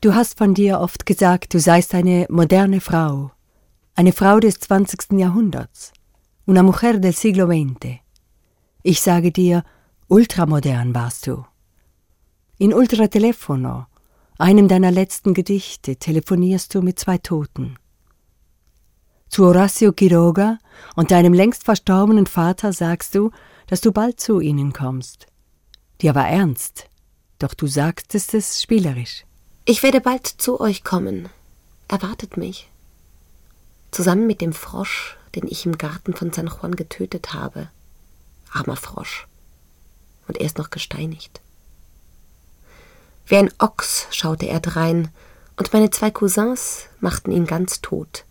Du 0.01 0.15
hast 0.15 0.37
von 0.37 0.53
dir 0.53 0.79
oft 0.79 1.05
gesagt, 1.05 1.53
du 1.53 1.59
seist 1.59 1.93
eine 1.93 2.25
moderne 2.29 2.81
Frau, 2.81 3.31
eine 3.95 4.11
Frau 4.11 4.39
des 4.39 4.59
20. 4.59 5.13
Jahrhunderts, 5.13 5.93
una 6.45 6.63
mujer 6.63 6.99
del 6.99 7.13
siglo 7.13 7.47
XX. 7.47 7.99
Ich 8.83 9.01
sage 9.01 9.31
dir, 9.31 9.63
ultramodern 10.07 10.93
warst 10.95 11.27
du. 11.27 11.45
In 12.57 12.73
Ultratelefono, 12.73 13.85
einem 14.37 14.67
deiner 14.67 14.91
letzten 14.91 15.33
Gedichte, 15.33 15.95
telefonierst 15.95 16.73
du 16.73 16.81
mit 16.81 16.99
zwei 16.99 17.17
Toten 17.17 17.77
zu 19.31 19.45
Horacio 19.45 19.93
Quiroga 19.93 20.59
und 20.95 21.11
deinem 21.11 21.33
längst 21.33 21.63
verstorbenen 21.63 22.27
Vater 22.27 22.73
sagst 22.73 23.15
du, 23.15 23.31
dass 23.67 23.79
du 23.79 23.93
bald 23.93 24.19
zu 24.19 24.41
ihnen 24.41 24.73
kommst. 24.73 25.25
Dir 26.01 26.15
war 26.15 26.27
ernst, 26.27 26.89
doch 27.39 27.53
du 27.53 27.65
sagtest 27.65 28.33
es 28.33 28.61
spielerisch. 28.61 29.23
Ich 29.63 29.83
werde 29.83 30.01
bald 30.01 30.27
zu 30.27 30.59
euch 30.59 30.83
kommen. 30.83 31.29
Erwartet 31.87 32.35
mich. 32.35 32.69
Zusammen 33.91 34.27
mit 34.27 34.41
dem 34.41 34.51
Frosch, 34.51 35.17
den 35.33 35.47
ich 35.47 35.65
im 35.65 35.77
Garten 35.77 36.13
von 36.13 36.33
San 36.33 36.47
Juan 36.47 36.75
getötet 36.75 37.33
habe. 37.33 37.69
Armer 38.51 38.75
Frosch. 38.75 39.27
Und 40.27 40.37
er 40.37 40.45
ist 40.45 40.57
noch 40.57 40.71
gesteinigt. 40.71 41.39
Wie 43.25 43.37
ein 43.37 43.51
Ochs 43.59 44.07
schaute 44.11 44.47
er 44.47 44.59
drein, 44.59 45.09
und 45.55 45.71
meine 45.71 45.89
zwei 45.89 46.11
Cousins 46.11 46.87
machten 46.99 47.31
ihn 47.31 47.45
ganz 47.45 47.79
tot. 47.79 48.25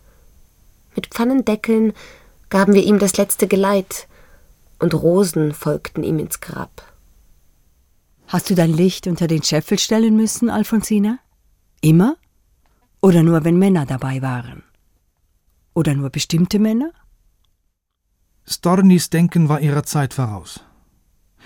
Mit 0.97 1.09
Pfannendeckeln 1.09 1.93
gaben 2.49 2.75
wir 2.75 2.85
ihm 2.85 2.99
das 2.99 3.17
letzte 3.17 3.47
Geleit, 3.47 4.09
und 4.79 4.95
Rosen 4.95 5.53
folgten 5.53 6.03
ihm 6.03 6.19
ins 6.19 6.41
Grab. 6.41 6.83
Hast 8.27 8.49
du 8.49 8.55
dein 8.55 8.73
Licht 8.73 9.07
unter 9.07 9.27
den 9.27 9.43
Scheffel 9.43 9.79
stellen 9.79 10.17
müssen, 10.17 10.51
Alfonsina? 10.51 11.19
Immer? 11.81 12.17
Oder 13.01 13.23
nur, 13.23 13.45
wenn 13.45 13.59
Männer 13.59 13.87
dabei 13.87 14.23
waren? 14.23 14.63
Oder 15.75 15.95
nur 15.95 16.11
bestimmte 16.11 16.59
Männer? 16.59 16.93
Stornis 18.47 19.11
Denken 19.11 19.49
war 19.49 19.61
ihrer 19.61 19.85
Zeit 19.85 20.15
voraus. 20.15 20.61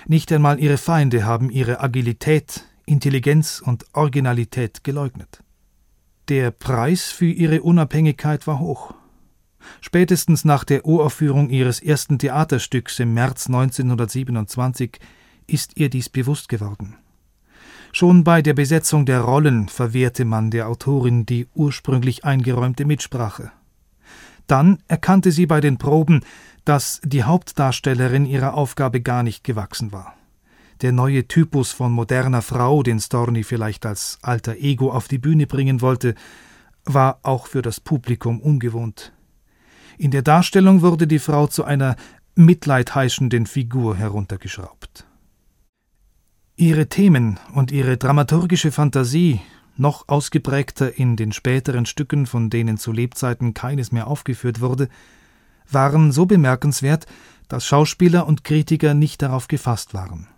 Nicht 0.06 0.32
einmal 0.32 0.60
ihre 0.60 0.78
Feinde 0.78 1.24
haben 1.24 1.50
ihre 1.50 1.80
Agilität, 1.80 2.64
Intelligenz 2.86 3.62
und 3.64 3.86
Originalität 3.92 4.84
geleugnet. 4.84 5.42
Der 6.28 6.50
Preis 6.50 7.04
für 7.04 7.26
ihre 7.26 7.62
Unabhängigkeit 7.62 8.46
war 8.46 8.58
hoch. 8.58 8.94
Spätestens 9.80 10.44
nach 10.44 10.64
der 10.64 10.86
Uraufführung 10.86 11.50
ihres 11.50 11.80
ersten 11.80 12.18
Theaterstücks 12.18 12.98
im 13.00 13.14
März 13.14 13.46
1927 13.46 14.98
ist 15.46 15.76
ihr 15.76 15.90
dies 15.90 16.08
bewusst 16.08 16.48
geworden. 16.48 16.96
Schon 17.92 18.24
bei 18.24 18.42
der 18.42 18.54
Besetzung 18.54 19.06
der 19.06 19.20
Rollen 19.20 19.68
verwehrte 19.68 20.24
man 20.24 20.50
der 20.50 20.68
Autorin 20.68 21.26
die 21.26 21.46
ursprünglich 21.54 22.24
eingeräumte 22.24 22.84
Mitsprache. 22.84 23.52
Dann 24.46 24.78
erkannte 24.88 25.32
sie 25.32 25.46
bei 25.46 25.60
den 25.60 25.78
Proben, 25.78 26.20
dass 26.64 27.00
die 27.04 27.22
Hauptdarstellerin 27.22 28.26
ihrer 28.26 28.54
Aufgabe 28.54 29.00
gar 29.00 29.22
nicht 29.22 29.44
gewachsen 29.44 29.92
war. 29.92 30.16
Der 30.82 30.92
neue 30.92 31.26
Typus 31.28 31.70
von 31.72 31.92
moderner 31.92 32.42
Frau, 32.42 32.82
den 32.82 33.00
Storni 33.00 33.42
vielleicht 33.42 33.86
als 33.86 34.18
alter 34.20 34.56
Ego 34.56 34.90
auf 34.90 35.08
die 35.08 35.18
Bühne 35.18 35.46
bringen 35.46 35.80
wollte, 35.80 36.14
war 36.84 37.20
auch 37.22 37.46
für 37.46 37.62
das 37.62 37.80
Publikum 37.80 38.38
ungewohnt. 38.40 39.13
In 39.98 40.10
der 40.10 40.22
Darstellung 40.22 40.82
wurde 40.82 41.06
die 41.06 41.18
Frau 41.18 41.46
zu 41.46 41.64
einer 41.64 41.96
mitleidheischenden 42.34 43.46
Figur 43.46 43.96
heruntergeschraubt. 43.96 45.06
Ihre 46.56 46.88
Themen 46.88 47.38
und 47.54 47.72
ihre 47.72 47.96
dramaturgische 47.96 48.72
Fantasie, 48.72 49.40
noch 49.76 50.08
ausgeprägter 50.08 50.96
in 50.96 51.16
den 51.16 51.32
späteren 51.32 51.84
Stücken, 51.84 52.26
von 52.26 52.48
denen 52.48 52.78
zu 52.78 52.92
Lebzeiten 52.92 53.54
keines 53.54 53.90
mehr 53.90 54.06
aufgeführt 54.06 54.60
wurde, 54.60 54.88
waren 55.68 56.12
so 56.12 56.26
bemerkenswert, 56.26 57.06
dass 57.48 57.66
Schauspieler 57.66 58.26
und 58.26 58.44
Kritiker 58.44 58.94
nicht 58.94 59.22
darauf 59.22 59.48
gefasst 59.48 59.94
waren. 59.94 60.28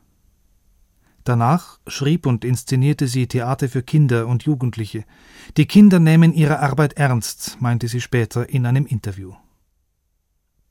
Danach 1.24 1.80
schrieb 1.86 2.24
und 2.24 2.44
inszenierte 2.44 3.08
sie 3.08 3.26
Theater 3.26 3.68
für 3.68 3.82
Kinder 3.82 4.26
und 4.28 4.44
Jugendliche. 4.44 5.04
Die 5.56 5.66
Kinder 5.66 5.98
nehmen 5.98 6.32
ihre 6.32 6.60
Arbeit 6.60 6.94
ernst, 6.94 7.58
meinte 7.60 7.88
sie 7.88 8.00
später 8.00 8.48
in 8.48 8.64
einem 8.64 8.86
Interview. 8.86 9.34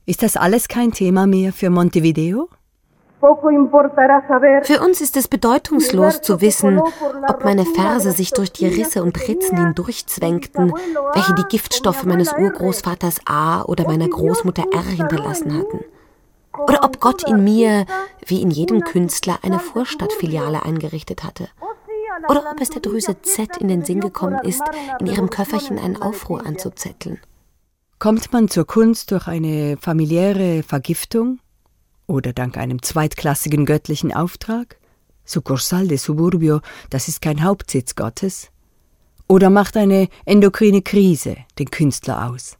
Ist 0.05 0.21
das 0.21 0.37
alles 0.37 0.67
kein 0.67 0.91
Thema 0.91 1.25
mehr 1.25 1.51
für 1.51 1.69
Montevideo? 1.71 2.49
Für 4.63 4.81
uns 4.81 5.01
ist 5.01 5.17
es 5.17 5.27
bedeutungslos 5.27 6.21
zu 6.21 6.41
wissen, 6.41 6.79
ob 7.27 7.43
meine 7.43 7.65
Verse 7.65 8.11
sich 8.11 8.29
durch 8.31 8.51
die 8.51 8.67
Risse 8.67 9.01
und 9.01 9.17
Ritzen 9.27 9.57
hindurchzwängten, 9.57 10.71
welche 11.13 11.33
die 11.33 11.47
Giftstoffe 11.49 12.03
meines 12.03 12.33
Urgroßvaters 12.33 13.21
A 13.25 13.63
oder 13.63 13.85
meiner 13.85 14.07
Großmutter 14.07 14.65
R 14.71 14.83
hinterlassen 14.83 15.57
hatten. 15.57 15.79
Oder 16.55 16.83
ob 16.83 16.99
Gott 16.99 17.27
in 17.27 17.43
mir, 17.43 17.85
wie 18.27 18.43
in 18.43 18.51
jedem 18.51 18.81
Künstler, 18.81 19.39
eine 19.41 19.59
Vorstadtfiliale 19.59 20.61
eingerichtet 20.63 21.23
hatte. 21.23 21.47
Oder 22.29 22.51
ob 22.51 22.61
es 22.61 22.69
der 22.69 22.81
Drüse 22.81 23.21
Z 23.23 23.57
in 23.57 23.69
den 23.69 23.83
Sinn 23.83 24.01
gekommen 24.01 24.39
ist, 24.43 24.63
in 24.99 25.07
ihrem 25.07 25.31
Köfferchen 25.31 25.79
einen 25.79 25.99
Aufruhr 25.99 26.45
anzuzetteln. 26.45 27.19
Kommt 28.05 28.31
man 28.31 28.49
zur 28.49 28.67
Kunst 28.67 29.09
durch 29.09 29.25
eine 29.25 29.77
familiäre 29.77 30.61
Vergiftung 30.61 31.39
oder 32.05 32.33
dank 32.33 32.55
einem 32.55 32.83
zweitklassigen 32.83 33.65
göttlichen 33.65 34.13
Auftrag? 34.13 34.77
Succursal 35.23 35.87
de 35.87 35.97
Suburbio, 35.97 36.61
das 36.91 37.07
ist 37.07 37.19
kein 37.19 37.43
Hauptsitz 37.43 37.95
Gottes. 37.95 38.51
Oder 39.27 39.49
macht 39.49 39.75
eine 39.75 40.07
endokrine 40.23 40.83
Krise 40.83 41.37
den 41.57 41.71
Künstler 41.71 42.29
aus? 42.29 42.59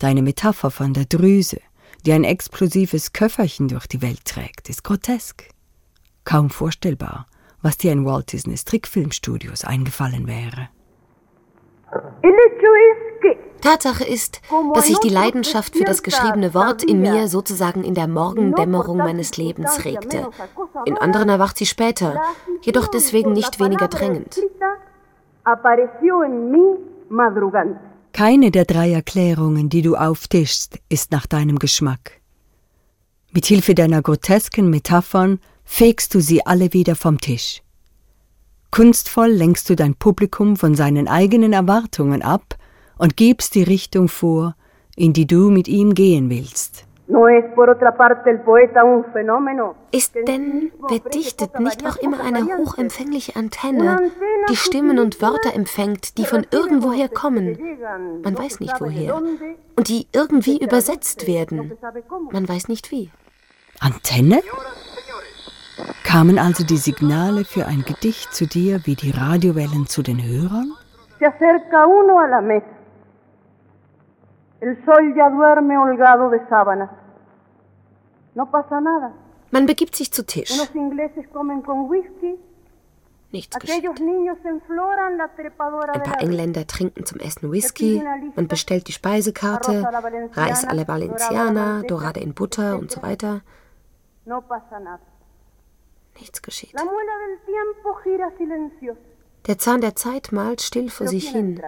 Deine 0.00 0.22
Metapher 0.22 0.72
von 0.72 0.92
der 0.92 1.04
Drüse, 1.04 1.60
die 2.04 2.10
ein 2.10 2.24
explosives 2.24 3.12
Köfferchen 3.12 3.68
durch 3.68 3.86
die 3.86 4.02
Welt 4.02 4.24
trägt, 4.24 4.68
ist 4.68 4.82
grotesk. 4.82 5.50
Kaum 6.24 6.50
vorstellbar, 6.50 7.28
was 7.62 7.78
dir 7.78 7.92
in 7.92 8.04
Walt 8.04 8.32
Disneys 8.32 8.64
Trickfilmstudios 8.64 9.64
eingefallen 9.64 10.26
wäre. 10.26 10.68
Tatsache 13.60 14.04
ist, 14.04 14.40
dass 14.74 14.86
sich 14.86 14.98
die 14.98 15.08
Leidenschaft 15.08 15.76
für 15.76 15.84
das 15.84 16.02
geschriebene 16.02 16.54
Wort 16.54 16.82
in 16.82 17.00
mir 17.00 17.28
sozusagen 17.28 17.84
in 17.84 17.94
der 17.94 18.08
Morgendämmerung 18.08 18.98
meines 18.98 19.36
Lebens 19.36 19.84
regte. 19.84 20.28
In 20.84 20.98
anderen 20.98 21.28
erwacht 21.28 21.58
sie 21.58 21.66
später, 21.66 22.20
jedoch 22.62 22.88
deswegen 22.88 23.32
nicht 23.32 23.60
weniger 23.60 23.88
drängend. 23.88 24.40
Keine 28.12 28.50
der 28.50 28.64
drei 28.64 28.92
Erklärungen, 28.92 29.68
die 29.68 29.82
du 29.82 29.94
auftischst, 29.94 30.78
ist 30.88 31.12
nach 31.12 31.26
deinem 31.26 31.58
Geschmack. 31.58 32.20
Mit 33.32 33.44
Hilfe 33.46 33.74
deiner 33.74 34.00
grotesken 34.00 34.70
Metaphern 34.70 35.40
fegst 35.64 36.14
du 36.14 36.20
sie 36.20 36.46
alle 36.46 36.72
wieder 36.72 36.96
vom 36.96 37.20
Tisch. 37.20 37.62
Kunstvoll 38.70 39.30
lenkst 39.30 39.68
du 39.68 39.76
dein 39.76 39.94
Publikum 39.94 40.56
von 40.56 40.74
seinen 40.74 41.08
eigenen 41.08 41.52
Erwartungen 41.52 42.22
ab 42.22 42.56
und 42.98 43.16
gibst 43.16 43.54
die 43.54 43.62
Richtung 43.62 44.08
vor, 44.08 44.54
in 44.96 45.12
die 45.12 45.26
du 45.26 45.50
mit 45.50 45.68
ihm 45.68 45.94
gehen 45.94 46.30
willst. 46.30 46.86
Ist 49.92 50.14
denn, 50.26 50.72
wer 50.88 50.98
dichtet, 50.98 51.60
nicht 51.60 51.86
auch 51.86 51.96
immer 51.98 52.20
eine 52.20 52.44
hochempfängliche 52.56 53.36
Antenne, 53.36 54.10
die 54.50 54.56
Stimmen 54.56 54.98
und 54.98 55.22
Wörter 55.22 55.54
empfängt, 55.54 56.18
die 56.18 56.24
von 56.24 56.44
irgendwoher 56.50 57.08
kommen? 57.08 57.56
Man 58.24 58.36
weiß 58.36 58.58
nicht 58.58 58.80
woher. 58.80 59.14
Und 59.76 59.88
die 59.88 60.08
irgendwie 60.12 60.58
übersetzt 60.58 61.28
werden. 61.28 61.78
Man 62.32 62.48
weiß 62.48 62.66
nicht 62.68 62.90
wie. 62.90 63.10
Antenne? 63.78 64.40
Kamen 66.02 66.38
also 66.38 66.64
die 66.64 66.78
Signale 66.78 67.44
für 67.44 67.66
ein 67.66 67.84
Gedicht 67.86 68.34
zu 68.34 68.46
dir 68.46 68.80
wie 68.84 68.96
die 68.96 69.10
Radiowellen 69.10 69.86
zu 69.86 70.02
den 70.02 70.22
Hörern? 70.22 70.72
Se 71.18 71.26
acerca 71.26 71.86
uno 71.86 72.18
a 72.18 72.26
la 72.26 72.40
mesa. 72.40 72.75
El 74.60 74.84
sol 74.84 75.14
ya 75.16 75.30
duerme 75.30 75.76
holgado 75.76 76.30
de 76.30 76.40
sábanas. 76.48 76.90
No 78.34 78.50
pasa 78.50 78.80
nada. 78.80 79.12
Man 79.50 79.66
begibt 79.66 79.96
sich 79.96 80.12
zu 80.12 80.24
Tisch. 80.24 80.52
Unos 80.52 80.74
ingleses 80.74 81.26
comen 81.32 81.62
con 81.62 81.90
whisky. 81.90 82.38
Nichts 83.32 83.58
geschieht. 83.58 83.84
Ein 83.84 84.62
paar 86.02 86.20
Engländer 86.20 86.66
trinken 86.66 87.04
zum 87.04 87.20
Essen 87.20 87.52
Whisky. 87.52 88.02
Man 88.34 88.48
bestellt 88.48 88.88
die 88.88 88.92
Speisekarte, 88.92 89.82
Reis 90.32 90.64
alle 90.64 90.88
Valenciana, 90.88 91.82
Dorade 91.82 92.20
in 92.20 92.34
Butter 92.34 92.78
und 92.78 92.90
so 92.90 93.02
weiter. 93.02 93.42
Nichts 96.18 96.40
geschieht. 96.40 96.74
Der 99.46 99.58
Zahn 99.58 99.80
der 99.80 99.96
Zeit 99.96 100.32
malt 100.32 100.62
still 100.62 100.88
vor 100.88 101.06
sich 101.06 101.30
hin. 101.30 101.62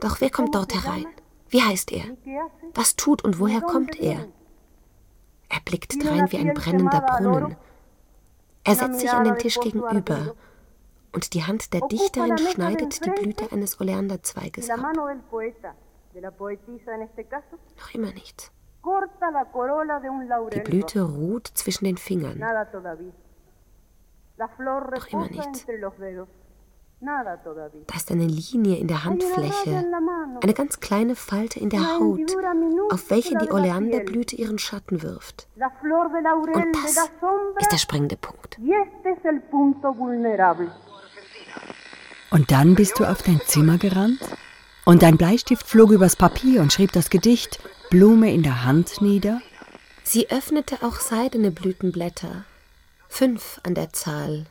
Doch 0.00 0.20
wer 0.20 0.30
kommt 0.30 0.54
dort 0.54 0.74
herein? 0.74 1.06
Wie 1.48 1.62
heißt 1.62 1.92
er? 1.92 2.04
Was 2.74 2.96
tut 2.96 3.22
und 3.24 3.38
woher 3.38 3.60
kommt 3.60 3.98
er? 4.00 4.26
Er 5.48 5.60
blickt 5.64 6.02
drein 6.02 6.30
wie 6.32 6.38
ein 6.38 6.54
brennender 6.54 7.00
Brunnen. 7.00 7.56
Er 8.64 8.74
setzt 8.74 9.00
sich 9.00 9.10
an 9.10 9.24
den 9.24 9.38
Tisch 9.38 9.60
gegenüber 9.60 10.34
und 11.12 11.34
die 11.34 11.44
Hand 11.44 11.72
der 11.72 11.82
Dichterin 11.82 12.36
schneidet 12.36 13.04
die 13.04 13.10
Blüte 13.10 13.50
eines 13.52 13.80
Oleanderzweiges 13.80 14.68
ab. 14.68 14.80
Noch 17.76 17.94
immer 17.94 18.12
nichts. 18.12 18.52
Die 20.52 20.60
Blüte 20.60 21.02
ruht 21.02 21.46
zwischen 21.46 21.84
den 21.84 21.96
Fingern. 21.96 22.38
Noch 24.38 25.06
immer 25.08 25.28
nichts. 25.28 25.66
Da 26.98 27.96
ist 27.96 28.10
eine 28.10 28.26
Linie 28.26 28.78
in 28.78 28.88
der 28.88 29.04
Handfläche, 29.04 29.84
eine 30.40 30.54
ganz 30.54 30.80
kleine 30.80 31.14
Falte 31.14 31.60
in 31.60 31.68
der 31.68 31.98
Haut, 31.98 32.34
auf 32.90 33.10
welche 33.10 33.36
die 33.36 33.50
Oleanderblüte 33.50 34.34
ihren 34.36 34.58
Schatten 34.58 35.02
wirft. 35.02 35.46
Und 35.54 36.76
das 36.84 36.96
ist 37.60 37.72
der 37.72 37.78
springende 37.78 38.16
Punkt. 38.16 38.58
Und 42.30 42.50
dann 42.50 42.74
bist 42.74 42.98
du 42.98 43.04
auf 43.04 43.22
dein 43.22 43.40
Zimmer 43.46 43.76
gerannt? 43.76 44.20
Und 44.86 45.02
dein 45.02 45.18
Bleistift 45.18 45.66
flog 45.66 45.90
übers 45.90 46.16
Papier 46.16 46.62
und 46.62 46.72
schrieb 46.72 46.92
das 46.92 47.10
Gedicht 47.10 47.60
Blume 47.90 48.32
in 48.32 48.42
der 48.42 48.64
Hand 48.64 49.02
nieder? 49.02 49.42
Sie 50.02 50.30
öffnete 50.30 50.76
auch 50.82 51.00
seidene 51.00 51.50
Blütenblätter, 51.50 52.44
fünf 53.08 53.60
an 53.64 53.74
der 53.74 53.92
Zahl, 53.92 54.46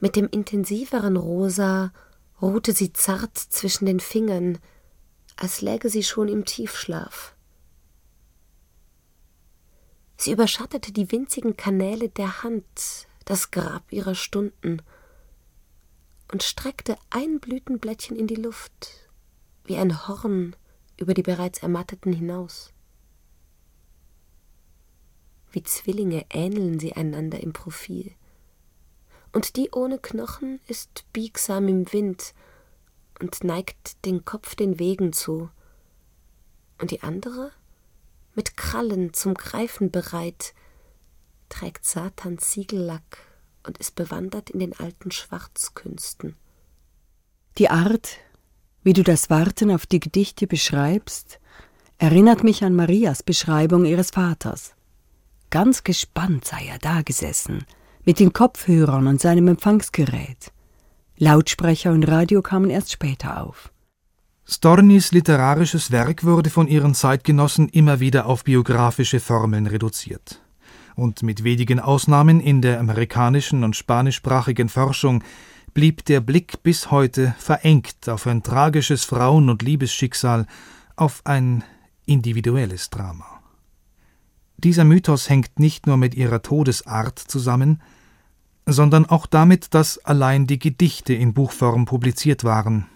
mit 0.00 0.16
dem 0.16 0.28
intensiveren 0.28 1.16
Rosa 1.16 1.92
ruhte 2.40 2.72
sie 2.72 2.92
zart 2.92 3.36
zwischen 3.36 3.86
den 3.86 4.00
Fingern, 4.00 4.58
als 5.36 5.60
läge 5.60 5.88
sie 5.88 6.02
schon 6.02 6.28
im 6.28 6.44
Tiefschlaf. 6.44 7.34
Sie 10.18 10.32
überschattete 10.32 10.92
die 10.92 11.10
winzigen 11.12 11.56
Kanäle 11.56 12.08
der 12.08 12.42
Hand, 12.42 13.06
das 13.24 13.50
Grab 13.50 13.90
ihrer 13.92 14.14
Stunden, 14.14 14.82
und 16.32 16.42
streckte 16.42 16.96
ein 17.10 17.38
Blütenblättchen 17.38 18.16
in 18.16 18.26
die 18.26 18.34
Luft, 18.34 19.08
wie 19.64 19.76
ein 19.76 20.08
Horn 20.08 20.56
über 20.98 21.14
die 21.14 21.22
bereits 21.22 21.58
Ermatteten 21.58 22.12
hinaus. 22.12 22.72
Wie 25.52 25.62
Zwillinge 25.62 26.26
ähneln 26.30 26.80
sie 26.80 26.94
einander 26.94 27.40
im 27.40 27.52
Profil 27.52 28.14
und 29.36 29.56
die 29.56 29.68
ohne 29.72 29.98
Knochen 29.98 30.60
ist 30.66 31.04
biegsam 31.12 31.68
im 31.68 31.92
Wind 31.92 32.32
und 33.20 33.44
neigt 33.44 34.02
den 34.06 34.24
Kopf 34.24 34.54
den 34.54 34.78
Wegen 34.78 35.12
zu, 35.12 35.50
und 36.80 36.90
die 36.90 37.02
andere, 37.02 37.52
mit 38.34 38.56
Krallen 38.56 39.12
zum 39.12 39.34
Greifen 39.34 39.90
bereit, 39.90 40.54
trägt 41.50 41.84
Satans 41.84 42.50
Siegellack 42.50 43.18
und 43.66 43.76
ist 43.76 43.94
bewandert 43.94 44.48
in 44.48 44.60
den 44.60 44.72
alten 44.72 45.10
Schwarzkünsten. 45.10 46.34
Die 47.58 47.68
Art, 47.68 48.16
wie 48.84 48.94
du 48.94 49.02
das 49.02 49.28
Warten 49.28 49.70
auf 49.70 49.84
die 49.84 50.00
Gedichte 50.00 50.46
beschreibst, 50.46 51.40
erinnert 51.98 52.42
mich 52.42 52.64
an 52.64 52.74
Marias 52.74 53.22
Beschreibung 53.22 53.84
ihres 53.84 54.12
Vaters. 54.12 54.72
Ganz 55.50 55.84
gespannt 55.84 56.46
sei 56.46 56.68
er 56.68 56.78
dagesessen, 56.78 57.66
mit 58.06 58.20
den 58.20 58.32
Kopfhörern 58.32 59.08
und 59.08 59.20
seinem 59.20 59.48
Empfangsgerät. 59.48 60.52
Lautsprecher 61.18 61.92
und 61.92 62.04
Radio 62.04 62.40
kamen 62.40 62.70
erst 62.70 62.92
später 62.92 63.42
auf. 63.42 63.72
Stornis 64.48 65.10
literarisches 65.10 65.90
Werk 65.90 66.22
wurde 66.22 66.50
von 66.50 66.68
ihren 66.68 66.94
Zeitgenossen 66.94 67.68
immer 67.68 67.98
wieder 67.98 68.26
auf 68.26 68.44
biografische 68.44 69.18
Formeln 69.18 69.66
reduziert. 69.66 70.40
Und 70.94 71.24
mit 71.24 71.42
wenigen 71.42 71.80
Ausnahmen 71.80 72.40
in 72.40 72.62
der 72.62 72.78
amerikanischen 72.78 73.64
und 73.64 73.74
spanischsprachigen 73.74 74.68
Forschung 74.68 75.24
blieb 75.74 76.04
der 76.04 76.20
Blick 76.20 76.62
bis 76.62 76.92
heute 76.92 77.34
verengt 77.38 78.08
auf 78.08 78.28
ein 78.28 78.44
tragisches 78.44 79.04
Frauen- 79.04 79.50
und 79.50 79.62
Liebesschicksal, 79.62 80.46
auf 80.94 81.22
ein 81.24 81.64
individuelles 82.06 82.88
Drama. 82.88 83.26
Dieser 84.58 84.84
Mythos 84.84 85.28
hängt 85.28 85.58
nicht 85.58 85.86
nur 85.86 85.96
mit 85.96 86.14
ihrer 86.14 86.40
Todesart 86.40 87.18
zusammen, 87.18 87.82
sondern 88.66 89.06
auch 89.06 89.26
damit, 89.26 89.72
dass 89.74 89.98
allein 90.04 90.46
die 90.46 90.58
Gedichte 90.58 91.14
in 91.14 91.32
Buchform 91.32 91.84
publiziert 91.84 92.42
waren 92.42 92.86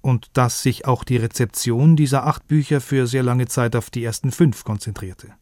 und 0.00 0.30
dass 0.32 0.62
sich 0.62 0.86
auch 0.86 1.04
die 1.04 1.18
Rezeption 1.18 1.96
dieser 1.96 2.26
acht 2.26 2.48
Bücher 2.48 2.80
für 2.80 3.06
sehr 3.06 3.22
lange 3.22 3.46
Zeit 3.46 3.76
auf 3.76 3.90
die 3.90 4.02
ersten 4.02 4.32
fünf 4.32 4.64
konzentrierte. 4.64 5.34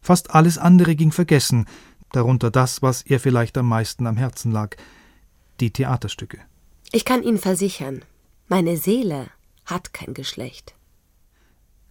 Fast 0.00 0.34
alles 0.34 0.56
andere 0.56 0.96
ging 0.96 1.12
vergessen, 1.12 1.66
darunter 2.12 2.50
das, 2.50 2.80
was 2.80 3.04
ihr 3.04 3.20
vielleicht 3.20 3.58
am 3.58 3.68
meisten 3.68 4.06
am 4.06 4.16
Herzen 4.16 4.50
lag, 4.50 4.76
die 5.60 5.70
Theaterstücke. 5.70 6.38
Ich 6.90 7.04
kann 7.04 7.22
Ihnen 7.22 7.38
versichern, 7.38 8.02
meine 8.48 8.78
Seele 8.78 9.28
hat 9.66 9.92
kein 9.92 10.14
Geschlecht. 10.14 10.74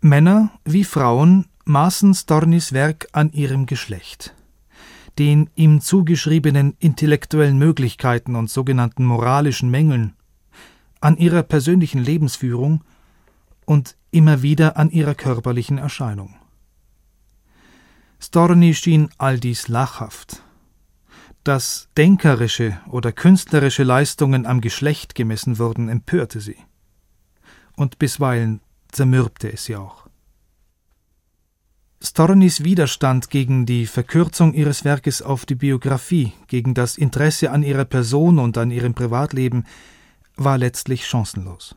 Männer 0.01 0.51
wie 0.65 0.83
Frauen 0.83 1.45
maßen 1.65 2.15
Stornis 2.15 2.73
Werk 2.73 3.07
an 3.11 3.31
ihrem 3.31 3.67
Geschlecht 3.67 4.33
den 5.19 5.49
ihm 5.55 5.81
zugeschriebenen 5.81 6.75
intellektuellen 6.79 7.57
Möglichkeiten 7.57 8.35
und 8.35 8.49
sogenannten 8.49 9.05
moralischen 9.05 9.69
Mängeln, 9.69 10.13
an 11.01 11.17
ihrer 11.17 11.43
persönlichen 11.43 12.03
Lebensführung 12.03 12.83
und 13.65 13.95
immer 14.11 14.41
wieder 14.41 14.77
an 14.77 14.89
ihrer 14.89 15.15
körperlichen 15.15 15.77
Erscheinung. 15.77 16.35
Storni 18.19 18.73
schien 18.73 19.09
all 19.17 19.39
dies 19.39 19.67
lachhaft. 19.67 20.43
Dass 21.43 21.89
denkerische 21.95 22.79
oder 22.89 23.11
künstlerische 23.11 23.83
Leistungen 23.83 24.45
am 24.45 24.61
Geschlecht 24.61 25.15
gemessen 25.15 25.57
wurden, 25.57 25.87
empörte 25.87 26.41
sie. 26.41 26.57
Und 27.75 27.99
bisweilen 27.99 28.61
zermürbte 28.91 29.51
es 29.51 29.65
sie 29.65 29.75
auch. 29.77 30.08
Stornis 32.01 32.63
Widerstand 32.63 33.29
gegen 33.29 33.65
die 33.65 33.85
Verkürzung 33.85 34.53
ihres 34.53 34.85
Werkes 34.85 35.21
auf 35.21 35.45
die 35.45 35.55
Biografie, 35.55 36.31
gegen 36.47 36.73
das 36.73 36.97
Interesse 36.97 37.51
an 37.51 37.61
ihrer 37.61 37.83
Person 37.83 38.39
und 38.39 38.57
an 38.57 38.71
ihrem 38.71 38.93
Privatleben 38.93 39.65
war 40.37 40.57
letztlich 40.57 41.05
chancenlos. 41.05 41.75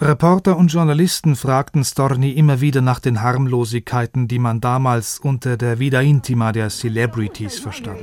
Reporter 0.00 0.56
und 0.56 0.72
Journalisten 0.72 1.34
fragten 1.34 1.84
Storni 1.84 2.30
immer 2.30 2.60
wieder 2.60 2.80
nach 2.80 3.00
den 3.00 3.20
Harmlosigkeiten, 3.20 4.28
die 4.28 4.38
man 4.38 4.60
damals 4.60 5.18
unter 5.18 5.56
der 5.56 5.80
Vida 5.80 6.00
Intima 6.00 6.52
der 6.52 6.70
Celebrities 6.70 7.58
verstand. 7.58 8.00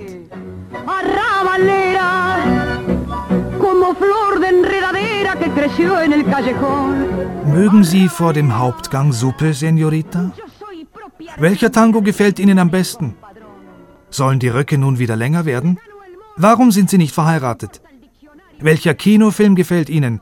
Mögen 7.45 7.83
Sie 7.85 8.09
vor 8.09 8.33
dem 8.33 8.57
Hauptgang 8.57 9.13
Suppe, 9.13 9.53
Senorita? 9.53 10.31
Welcher 11.37 11.71
Tango 11.71 12.01
gefällt 12.01 12.39
Ihnen 12.39 12.59
am 12.59 12.71
besten? 12.71 13.15
Sollen 14.09 14.39
die 14.39 14.47
Röcke 14.47 14.77
nun 14.77 14.99
wieder 14.99 15.15
länger 15.15 15.45
werden? 15.45 15.79
Warum 16.35 16.71
sind 16.71 16.89
Sie 16.89 16.97
nicht 16.97 17.13
verheiratet? 17.13 17.81
Welcher 18.59 18.93
Kinofilm 18.93 19.55
gefällt 19.55 19.89
Ihnen? 19.89 20.21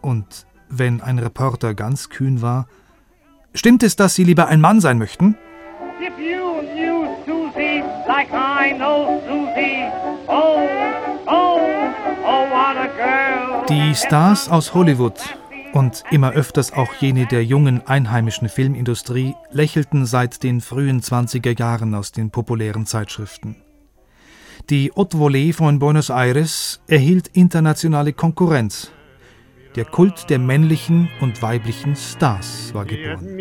Und 0.00 0.46
wenn 0.68 1.00
ein 1.00 1.18
Reporter 1.18 1.74
ganz 1.74 2.10
kühn 2.10 2.42
war, 2.42 2.66
stimmt 3.54 3.82
es, 3.82 3.96
dass 3.96 4.14
Sie 4.14 4.24
lieber 4.24 4.48
ein 4.48 4.60
Mann 4.60 4.80
sein 4.80 4.98
möchten? 4.98 5.36
Oh, 10.28 10.68
oh, 11.26 11.60
oh, 12.26 12.46
die 13.68 13.94
Stars 13.94 14.48
aus 14.48 14.74
Hollywood 14.74 15.14
und 15.76 16.04
immer 16.10 16.32
öfters 16.32 16.72
auch 16.72 16.94
jene 16.94 17.26
der 17.26 17.44
jungen 17.44 17.86
einheimischen 17.86 18.48
Filmindustrie 18.48 19.34
lächelten 19.50 20.06
seit 20.06 20.42
den 20.42 20.62
frühen 20.62 21.02
20er 21.02 21.58
Jahren 21.58 21.94
aus 21.94 22.12
den 22.12 22.30
populären 22.30 22.86
Zeitschriften. 22.86 23.56
Die 24.70 24.90
Haute 24.96 25.18
Volée 25.18 25.52
von 25.52 25.78
Buenos 25.78 26.08
Aires 26.08 26.82
erhielt 26.88 27.28
internationale 27.28 28.14
Konkurrenz. 28.14 28.90
Der 29.74 29.84
Kult 29.84 30.30
der 30.30 30.38
männlichen 30.38 31.10
und 31.20 31.42
weiblichen 31.42 31.94
Stars 31.94 32.72
war 32.72 32.86
geboren. 32.86 33.36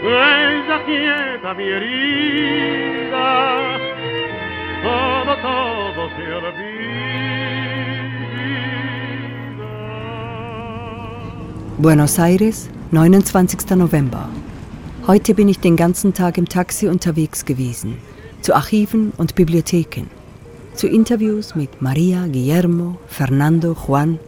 Ella 0.00 0.78
quieta 0.84 1.54
mi 1.54 1.64
herida 1.64 3.87
todo, 4.88 5.34
todo 5.42 6.02
se 6.16 6.24
Buenos 11.78 12.18
Aires, 12.18 12.68
29. 12.90 13.76
November. 13.76 14.28
Heute 15.06 15.34
bin 15.34 15.48
ich 15.48 15.60
den 15.60 15.76
ganzen 15.76 16.12
Tag 16.12 16.38
im 16.38 16.48
Taxi 16.48 16.88
unterwegs 16.88 17.44
gewesen, 17.44 17.98
zu 18.42 18.54
Archiven 18.54 19.12
und 19.16 19.34
Bibliotheken, 19.34 20.06
zu 20.74 20.88
Interviews 20.88 21.54
mit 21.54 21.80
Maria, 21.80 22.26
Guillermo, 22.26 22.98
Fernando, 23.06 23.74
Juan. 23.74 24.18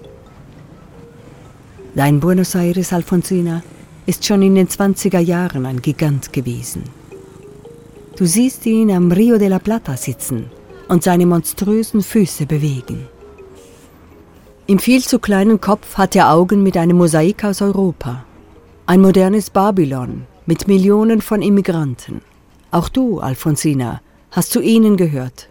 Dein 1.94 2.20
Buenos 2.20 2.54
Aires, 2.54 2.92
Alfonsina, 2.92 3.62
ist 4.06 4.24
schon 4.24 4.42
in 4.42 4.54
den 4.54 4.68
20er 4.68 5.20
Jahren 5.20 5.66
ein 5.66 5.82
Gigant 5.82 6.32
gewesen. 6.32 6.99
Du 8.20 8.26
siehst 8.26 8.66
ihn 8.66 8.90
am 8.90 9.10
Rio 9.10 9.38
de 9.38 9.48
la 9.48 9.58
Plata 9.58 9.96
sitzen 9.96 10.50
und 10.88 11.02
seine 11.02 11.24
monströsen 11.24 12.02
Füße 12.02 12.44
bewegen. 12.44 13.08
Im 14.66 14.78
viel 14.78 15.02
zu 15.02 15.18
kleinen 15.18 15.58
Kopf 15.58 15.96
hat 15.96 16.14
er 16.14 16.30
Augen 16.30 16.62
mit 16.62 16.76
einem 16.76 16.98
Mosaik 16.98 17.44
aus 17.44 17.62
Europa. 17.62 18.26
Ein 18.84 19.00
modernes 19.00 19.48
Babylon 19.48 20.26
mit 20.44 20.68
Millionen 20.68 21.22
von 21.22 21.40
Immigranten. 21.40 22.20
Auch 22.70 22.90
du, 22.90 23.20
Alfonsina, 23.20 24.02
hast 24.32 24.50
zu 24.50 24.60
ihnen 24.60 24.98
gehört. 24.98 25.48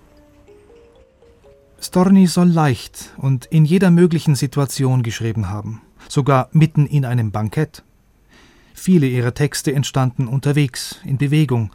Storni 1.81 2.27
soll 2.27 2.49
leicht 2.49 3.15
und 3.17 3.47
in 3.47 3.65
jeder 3.65 3.89
möglichen 3.89 4.35
Situation 4.35 5.01
geschrieben 5.01 5.49
haben, 5.49 5.81
sogar 6.07 6.49
mitten 6.51 6.85
in 6.85 7.03
einem 7.03 7.31
Bankett. 7.31 7.81
Viele 8.75 9.07
ihrer 9.07 9.33
Texte 9.33 9.73
entstanden 9.73 10.27
unterwegs, 10.27 10.99
in 11.03 11.17
Bewegung. 11.17 11.71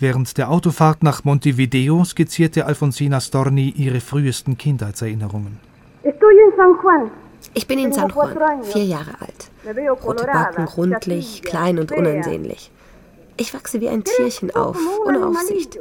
Während 0.00 0.38
der 0.38 0.50
Autofahrt 0.50 1.02
nach 1.02 1.24
Montevideo 1.24 2.04
skizzierte 2.04 2.66
Alfonsina 2.66 3.20
Storni 3.20 3.70
ihre 3.70 4.00
frühesten 4.00 4.56
Kindheitserinnerungen. 4.56 5.58
Ich 7.54 7.66
bin 7.66 7.78
in 7.78 7.92
San 7.92 8.08
Juan, 8.10 8.62
vier 8.62 8.84
Jahre 8.84 9.20
alt. 9.20 9.50
Rote 10.04 10.24
Backen, 10.24 10.64
rundlich, 10.64 11.42
klein 11.42 11.78
und 11.78 11.90
unansehnlich. 11.90 12.70
Ich 13.36 13.54
wachse 13.54 13.80
wie 13.80 13.88
ein 13.88 14.04
Tierchen 14.04 14.54
auf, 14.54 14.78
ohne 15.04 15.26
Aufsicht. 15.26 15.78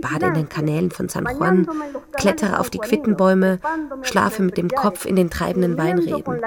Bade 0.00 0.26
in 0.26 0.34
den 0.34 0.48
Kanälen 0.48 0.90
von 0.90 1.08
San 1.08 1.24
Juan, 1.24 1.68
klettere 2.12 2.58
auf 2.58 2.70
die 2.70 2.78
Quittenbäume, 2.78 3.60
schlafe 4.02 4.42
mit 4.42 4.56
dem 4.56 4.68
Kopf 4.68 5.04
in 5.04 5.16
den 5.16 5.30
treibenden 5.30 5.78
Weinreben. 5.78 6.40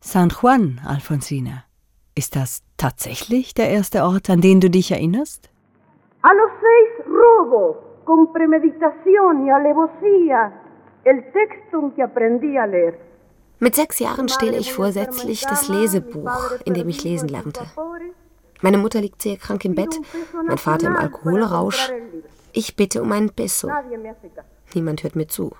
San 0.00 0.28
Juan, 0.28 0.80
Alfonsina. 0.86 1.64
Ist 2.14 2.36
das 2.36 2.62
tatsächlich 2.78 3.52
der 3.52 3.68
erste 3.68 4.04
Ort, 4.04 4.30
an 4.30 4.40
den 4.40 4.60
du 4.60 4.70
dich 4.70 4.90
erinnerst? 4.90 5.50
A 6.22 6.32
los 6.32 6.50
seis 6.62 7.06
robo, 7.06 7.76
con 8.04 8.32
premeditación 8.32 9.46
y 9.46 9.50
alevosía, 9.50 10.52
el 11.04 11.22
texto 11.32 11.78
en 11.80 11.92
que 11.92 12.02
aprendí 12.02 12.56
a 12.56 12.66
leer. 12.66 12.98
Mit 13.60 13.74
sechs 13.74 13.98
Jahren 13.98 14.28
stehle 14.28 14.56
ich 14.56 14.72
vorsätzlich 14.72 15.42
das 15.42 15.68
Lesebuch, 15.68 16.30
in 16.64 16.74
dem 16.74 16.88
ich 16.88 17.02
lesen 17.04 17.28
lernte. 17.28 17.64
Meine 18.62 18.78
Mutter 18.78 19.00
liegt 19.00 19.20
sehr 19.22 19.36
krank 19.36 19.64
im 19.64 19.74
Bett, 19.74 20.00
mein 20.46 20.58
Vater 20.58 20.86
im 20.88 20.96
Alkoholrausch. 20.96 21.92
Ich 22.52 22.76
bitte 22.76 23.02
um 23.02 23.12
einen 23.12 23.30
Peso. 23.30 23.68
Niemand 24.74 25.02
hört 25.02 25.16
mir 25.16 25.28
zu. 25.28 25.52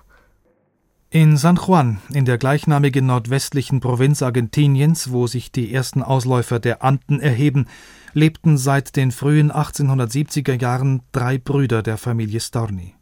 In 1.11 1.37
San 1.37 1.55
Juan, 1.55 1.97
in 2.13 2.25
der 2.25 2.37
gleichnamigen 2.37 3.07
nordwestlichen 3.07 3.79
Provinz 3.79 4.21
Argentiniens, 4.21 5.11
wo 5.11 5.25
sich 5.25 5.51
die 5.51 5.73
ersten 5.73 6.03
Ausläufer 6.03 6.59
der 6.59 6.83
Anden 6.83 7.19
erheben, 7.19 7.65
lebten 8.13 8.59
seit 8.59 8.95
den 8.95 9.11
frühen 9.11 9.51
1870er 9.51 10.61
Jahren 10.61 11.01
drei 11.11 11.39
Brüder 11.39 11.81
der 11.81 11.97
Familie 11.97 12.39
Storni. 12.39 12.93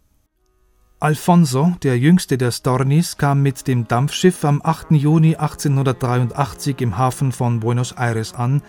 Alfonso, 1.01 1.73
der 1.83 1.99
jüngste 1.99 2.37
der 2.37 2.51
Stornis, 2.51 3.17
kam 3.17 3.41
mit 3.41 3.67
dem 3.67 3.89
Dampfschiff 3.89 4.45
am 4.45 4.61
8. 4.63 4.91
Juni 4.91 5.35
1883 5.35 6.79
im 6.79 6.97
Hafen 6.97 7.33
von 7.33 7.59
Buenos 7.59 7.91
Aires 7.91 8.33
an, 8.33 8.61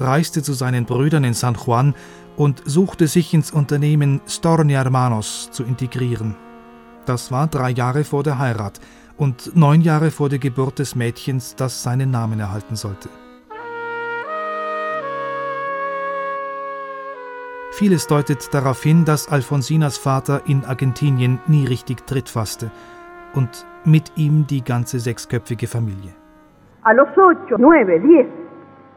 reiste 0.00 0.42
zu 0.42 0.52
seinen 0.52 0.84
Brüdern 0.84 1.24
in 1.24 1.32
San 1.32 1.54
Juan 1.54 1.94
und 2.36 2.62
suchte 2.66 3.08
sich 3.08 3.32
ins 3.32 3.52
Unternehmen 3.52 4.20
Storni 4.26 4.74
Hermanos 4.74 5.48
zu 5.50 5.64
integrieren. 5.64 6.36
Das 7.06 7.32
war 7.32 7.46
drei 7.48 7.70
Jahre 7.70 8.04
vor 8.04 8.22
der 8.22 8.38
Heirat 8.38 8.80
und 9.16 9.56
neun 9.56 9.80
Jahre 9.80 10.10
vor 10.10 10.28
der 10.28 10.38
Geburt 10.38 10.78
des 10.78 10.94
Mädchens, 10.94 11.56
das 11.56 11.82
seinen 11.82 12.10
Namen 12.10 12.38
erhalten 12.40 12.76
sollte. 12.76 13.08
Vieles 17.72 18.06
deutet 18.06 18.52
darauf 18.52 18.82
hin, 18.82 19.04
dass 19.04 19.28
Alfonsinas 19.28 19.96
Vater 19.96 20.42
in 20.46 20.64
Argentinien 20.64 21.40
nie 21.46 21.66
richtig 21.66 22.06
Tritt 22.06 22.28
fasste 22.28 22.70
und 23.34 23.66
mit 23.84 24.12
ihm 24.16 24.46
die 24.46 24.62
ganze 24.62 25.00
sechsköpfige 25.00 25.66
Familie. 25.66 26.12
A 26.82 26.92
los 26.92 27.08
ocho, 27.16 27.56
nueve, 27.58 27.98
diez, 28.00 28.26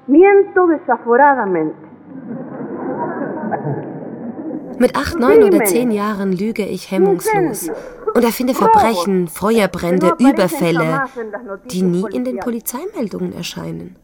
miento 0.08 0.68
desaforadamente. 0.68 1.76
Mit 4.78 4.96
acht, 4.96 5.20
neun 5.20 5.44
oder 5.44 5.64
zehn 5.64 5.92
Jahren 5.92 6.34
lüge 6.34 6.66
ich 6.66 6.92
hemmungslos 6.92 7.72
und 8.16 8.24
erfinde 8.24 8.56
Verbrechen, 8.56 9.28
Feuerbrände, 9.28 10.16
Überfälle, 10.18 11.04
die 11.70 11.84
nie 11.84 12.06
in 12.12 12.24
den 12.24 12.40
Polizeimeldungen 12.40 13.34
erscheinen. 13.34 13.98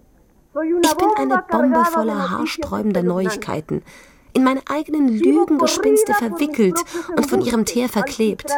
Ich 0.84 0.96
bin 0.98 1.08
eine 1.16 1.44
Bombe 1.50 1.84
voller 1.86 2.30
haarsträubender 2.30 3.04
Neuigkeiten, 3.04 3.84
in 4.34 4.44
meine 4.44 4.62
eigenen 4.70 5.08
Lügengespinste 5.08 6.14
verwickelt 6.14 6.78
und 7.16 7.26
von 7.26 7.42
ihrem 7.42 7.64
Teer 7.64 7.88
verklebt. 7.88 8.52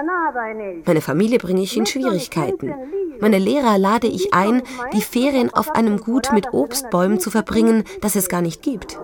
Meine 0.86 1.02
Familie 1.02 1.38
bringe 1.38 1.62
ich 1.62 1.78
in 1.78 1.86
Schwierigkeiten. 1.86 2.74
Meine 3.20 3.38
Lehrer 3.38 3.78
lade 3.78 4.08
ich 4.08 4.34
ein, 4.34 4.64
die 4.92 5.02
Ferien 5.02 5.54
auf 5.54 5.76
einem 5.76 6.00
Gut 6.00 6.32
mit 6.34 6.52
Obstbäumen 6.52 7.20
zu 7.20 7.30
verbringen, 7.30 7.84
das 8.02 8.16
es 8.16 8.28
gar 8.28 8.42
nicht 8.42 8.64
gibt. 8.64 9.00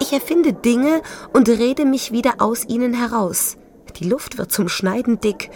Ich 0.00 0.14
erfinde 0.14 0.54
Dinge 0.54 1.02
und 1.34 1.50
rede 1.50 1.84
mich 1.84 2.12
wieder 2.12 2.36
aus 2.38 2.66
ihnen 2.66 2.94
heraus. 2.94 3.58
Die 3.90 4.08
Luft 4.08 4.38
wird 4.38 4.52
zum 4.52 4.68
Schneiden 4.68 5.20
dick. 5.20 5.50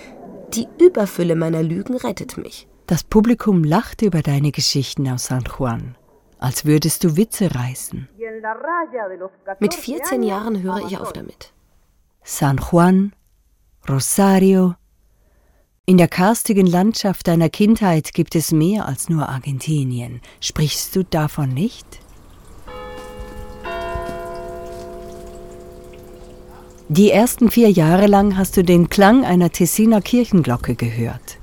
Die 0.54 0.68
Überfülle 0.78 1.36
meiner 1.36 1.62
Lügen 1.62 1.96
rettet 1.96 2.36
mich. 2.36 2.68
Das 2.86 3.02
Publikum 3.02 3.64
lacht 3.64 4.02
über 4.02 4.22
deine 4.22 4.52
Geschichten 4.52 5.08
aus 5.08 5.26
San 5.26 5.44
Juan, 5.44 5.96
als 6.38 6.66
würdest 6.66 7.02
du 7.02 7.16
Witze 7.16 7.54
reißen. 7.54 8.08
Mit 9.58 9.74
14 9.74 10.22
Jahren 10.22 10.62
höre 10.62 10.84
ich 10.86 10.98
auf 10.98 11.12
damit. 11.12 11.52
San 12.22 12.58
Juan, 12.58 13.14
Rosario. 13.88 14.74
In 15.86 15.96
der 15.98 16.08
karstigen 16.08 16.66
Landschaft 16.66 17.26
deiner 17.26 17.48
Kindheit 17.48 18.14
gibt 18.14 18.34
es 18.34 18.52
mehr 18.52 18.86
als 18.86 19.08
nur 19.08 19.28
Argentinien. 19.28 20.20
Sprichst 20.40 20.94
du 20.96 21.04
davon 21.04 21.50
nicht? 21.50 22.00
Die 26.88 27.10
ersten 27.10 27.50
vier 27.50 27.70
Jahre 27.70 28.06
lang 28.06 28.36
hast 28.36 28.58
du 28.58 28.62
den 28.62 28.90
Klang 28.90 29.24
einer 29.24 29.50
Tessiner 29.50 30.02
Kirchenglocke 30.02 30.74
gehört. 30.74 31.38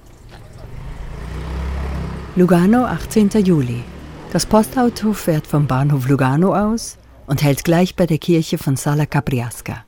Lugano, 2.36 2.86
18. 2.86 3.30
Juli. 3.43 3.84
Das 4.32 4.45
Postauto 4.45 5.13
fährt 5.13 5.47
vom 5.47 5.65
Bahnhof 5.65 6.08
Lugano 6.08 6.54
aus 6.54 6.99
und 7.25 7.41
hält 7.41 7.63
gleich 7.63 7.95
bei 7.95 8.06
der 8.06 8.19
Kirche 8.19 8.60
von 8.60 8.75
Sala 8.75 9.08
Capriasca. 9.08 9.84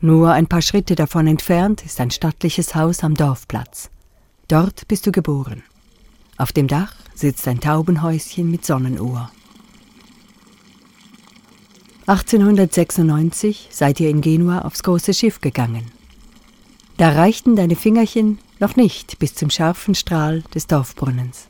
Nur 0.00 0.32
ein 0.32 0.48
paar 0.48 0.62
Schritte 0.62 0.96
davon 0.96 1.28
entfernt 1.28 1.84
ist 1.84 2.00
ein 2.00 2.10
stattliches 2.10 2.74
Haus 2.74 3.04
am 3.04 3.14
Dorfplatz. 3.14 3.90
Dort 4.48 4.88
bist 4.88 5.06
du 5.06 5.12
geboren. 5.12 5.62
Auf 6.36 6.50
dem 6.52 6.66
Dach 6.66 6.94
sitzt 7.14 7.46
ein 7.46 7.60
Taubenhäuschen 7.60 8.50
mit 8.50 8.66
Sonnenuhr. 8.66 9.30
1896 12.08 13.68
seid 13.70 14.00
ihr 14.00 14.08
in 14.08 14.22
Genua 14.22 14.62
aufs 14.62 14.82
große 14.82 15.12
Schiff 15.12 15.42
gegangen. 15.42 15.92
Da 16.96 17.10
reichten 17.10 17.54
deine 17.54 17.76
Fingerchen 17.76 18.38
noch 18.60 18.76
nicht 18.76 19.18
bis 19.18 19.34
zum 19.34 19.50
scharfen 19.50 19.94
Strahl 19.94 20.40
des 20.54 20.66
Dorfbrunnens. 20.66 21.48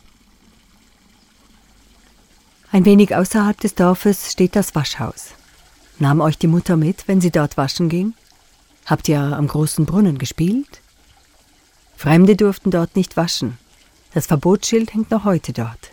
Ein 2.73 2.85
wenig 2.85 3.15
außerhalb 3.15 3.61
des 3.61 3.77
Dorfes 3.77 4.33
steht 4.33 4.57
das 4.57 4.75
Waschhaus. 4.75 5.29
Nahm 6.01 6.21
euch 6.21 6.39
die 6.39 6.49
Mutter 6.49 6.77
mit, 6.77 7.07
wenn 7.07 7.21
sie 7.21 7.31
dort 7.31 7.57
waschen 7.57 7.89
ging? 7.89 8.15
Habt 8.85 9.09
ihr 9.09 9.21
am 9.21 9.47
großen 9.47 9.87
Brunnen 9.87 10.19
gespielt? 10.19 10.81
Fremde 11.97 12.35
durften 12.35 12.73
dort 12.73 12.97
nicht 12.97 13.17
waschen. 13.17 13.59
Das 14.13 14.27
Verbotsschild 14.27 14.93
hängt 14.93 15.13
noch 15.13 15.25
heute 15.25 15.53
dort. 15.53 15.93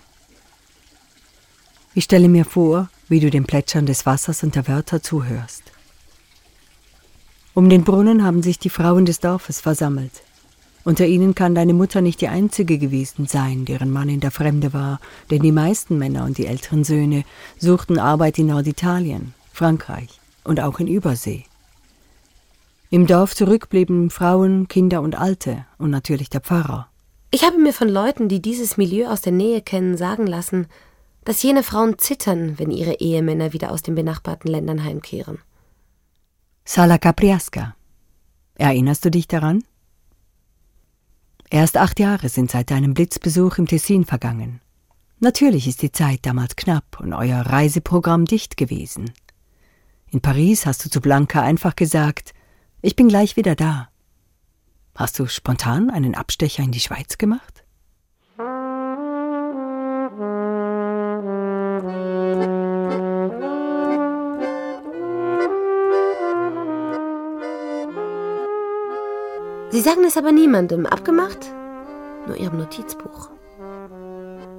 Ich 1.94 2.06
stelle 2.06 2.30
mir 2.30 2.46
vor, 2.46 2.90
wie 3.08 3.20
du 3.20 3.30
dem 3.30 3.46
Plätschern 3.46 3.86
des 3.86 4.06
Wassers 4.06 4.44
und 4.44 4.56
der 4.56 4.68
Wörter 4.68 5.02
zuhörst. 5.02 5.64
Um 7.54 7.70
den 7.70 7.84
Brunnen 7.84 8.24
haben 8.24 8.44
sich 8.44 8.60
die 8.60 8.70
Frauen 8.70 9.06
des 9.06 9.20
Dorfes 9.20 9.62
versammelt. 9.62 10.12
Unter 10.84 11.08
ihnen 11.08 11.34
kann 11.34 11.56
deine 11.56 11.74
Mutter 11.74 12.02
nicht 12.02 12.22
die 12.22 12.28
einzige 12.28 12.78
gewesen 12.78 13.26
sein, 13.28 13.66
deren 13.66 13.92
Mann 13.92 14.10
in 14.10 14.20
der 14.20 14.30
Fremde 14.30 14.74
war, 14.74 15.00
denn 15.32 15.42
die 15.42 15.52
meisten 15.52 15.98
Männer 15.98 16.26
und 16.26 16.38
die 16.38 16.46
älteren 16.46 16.84
Söhne 16.84 17.24
suchten 17.58 17.98
Arbeit 17.98 18.38
in 18.38 18.48
Norditalien, 18.48 19.34
Frankreich 19.52 20.20
und 20.44 20.60
auch 20.60 20.80
in 20.80 20.88
Übersee. 20.88 21.46
Im 22.92 23.08
Dorf 23.08 23.36
zurück 23.36 23.70
blieben 23.70 24.10
Frauen, 24.12 24.68
Kinder 24.68 25.02
und 25.02 25.16
Alte 25.16 25.66
und 25.78 25.90
natürlich 25.90 26.30
der 26.30 26.42
Pfarrer. 26.42 26.88
Ich 27.32 27.44
habe 27.44 27.58
mir 27.58 27.74
von 27.74 27.90
Leuten, 27.90 28.30
die 28.30 28.42
dieses 28.42 28.78
Milieu 28.78 29.08
aus 29.08 29.22
der 29.22 29.34
Nähe 29.34 29.62
kennen, 29.62 29.98
sagen 29.98 30.28
lassen, 30.28 30.68
dass 31.26 31.42
jene 31.44 31.64
Frauen 31.64 31.98
zittern, 31.98 32.58
wenn 32.58 32.72
ihre 32.72 33.00
Ehemänner 33.00 33.52
wieder 33.52 33.72
aus 33.72 33.82
den 33.82 33.96
benachbarten 33.96 34.50
Ländern 34.50 34.84
heimkehren. 34.84 35.40
Sala 36.64 36.98
Capriasca. 36.98 37.76
Erinnerst 38.56 39.04
du 39.04 39.12
dich 39.12 39.28
daran? 39.28 39.64
Erst 41.50 41.78
acht 41.78 42.00
Jahre 42.00 42.30
sind 42.30 42.52
seit 42.52 42.72
deinem 42.72 42.94
Blitzbesuch 42.94 43.58
im 43.58 43.68
Tessin 43.68 44.06
vergangen. 44.06 44.62
Natürlich 45.20 45.68
ist 45.68 45.82
die 45.82 45.92
Zeit 45.92 46.20
damals 46.24 46.56
knapp 46.56 47.00
und 47.00 47.14
euer 47.14 47.42
Reiseprogramm 47.42 48.26
dicht 48.26 48.58
gewesen. 48.58 49.12
In 50.12 50.22
Paris 50.22 50.66
hast 50.66 50.86
du 50.86 50.90
zu 50.90 51.02
Blanca 51.02 51.42
einfach 51.42 51.76
gesagt, 51.76 52.34
ich 52.82 52.96
bin 52.96 53.08
gleich 53.08 53.36
wieder 53.36 53.56
da. 53.56 53.90
Hast 54.96 55.18
du 55.20 55.28
spontan 55.28 55.90
einen 55.90 56.16
Abstecher 56.16 56.64
in 56.64 56.72
die 56.72 56.80
Schweiz 56.80 57.18
gemacht? 57.18 57.55
Sie 69.76 69.82
sagen 69.82 70.06
es 70.06 70.16
aber 70.16 70.32
niemandem. 70.32 70.86
Abgemacht? 70.86 71.52
Nur 72.28 72.38
Ihrem 72.38 72.60
Notizbuch. 72.60 73.30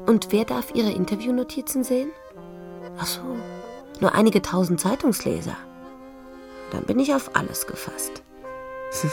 Und 0.05 0.27
wer 0.29 0.45
darf 0.45 0.75
Ihre 0.75 0.91
Interviewnotizen 0.91 1.85
sehen? 1.85 2.11
Ach 2.99 3.07
so, 3.07 3.23
nur 3.99 4.15
einige 4.15 4.43
tausend 4.43 4.79
Zeitungsleser. 4.79 5.57
Dann 6.71 6.85
bin 6.85 6.99
ich 6.99 7.15
auf 7.15 7.35
alles 7.35 7.67
gefasst. 7.67 8.23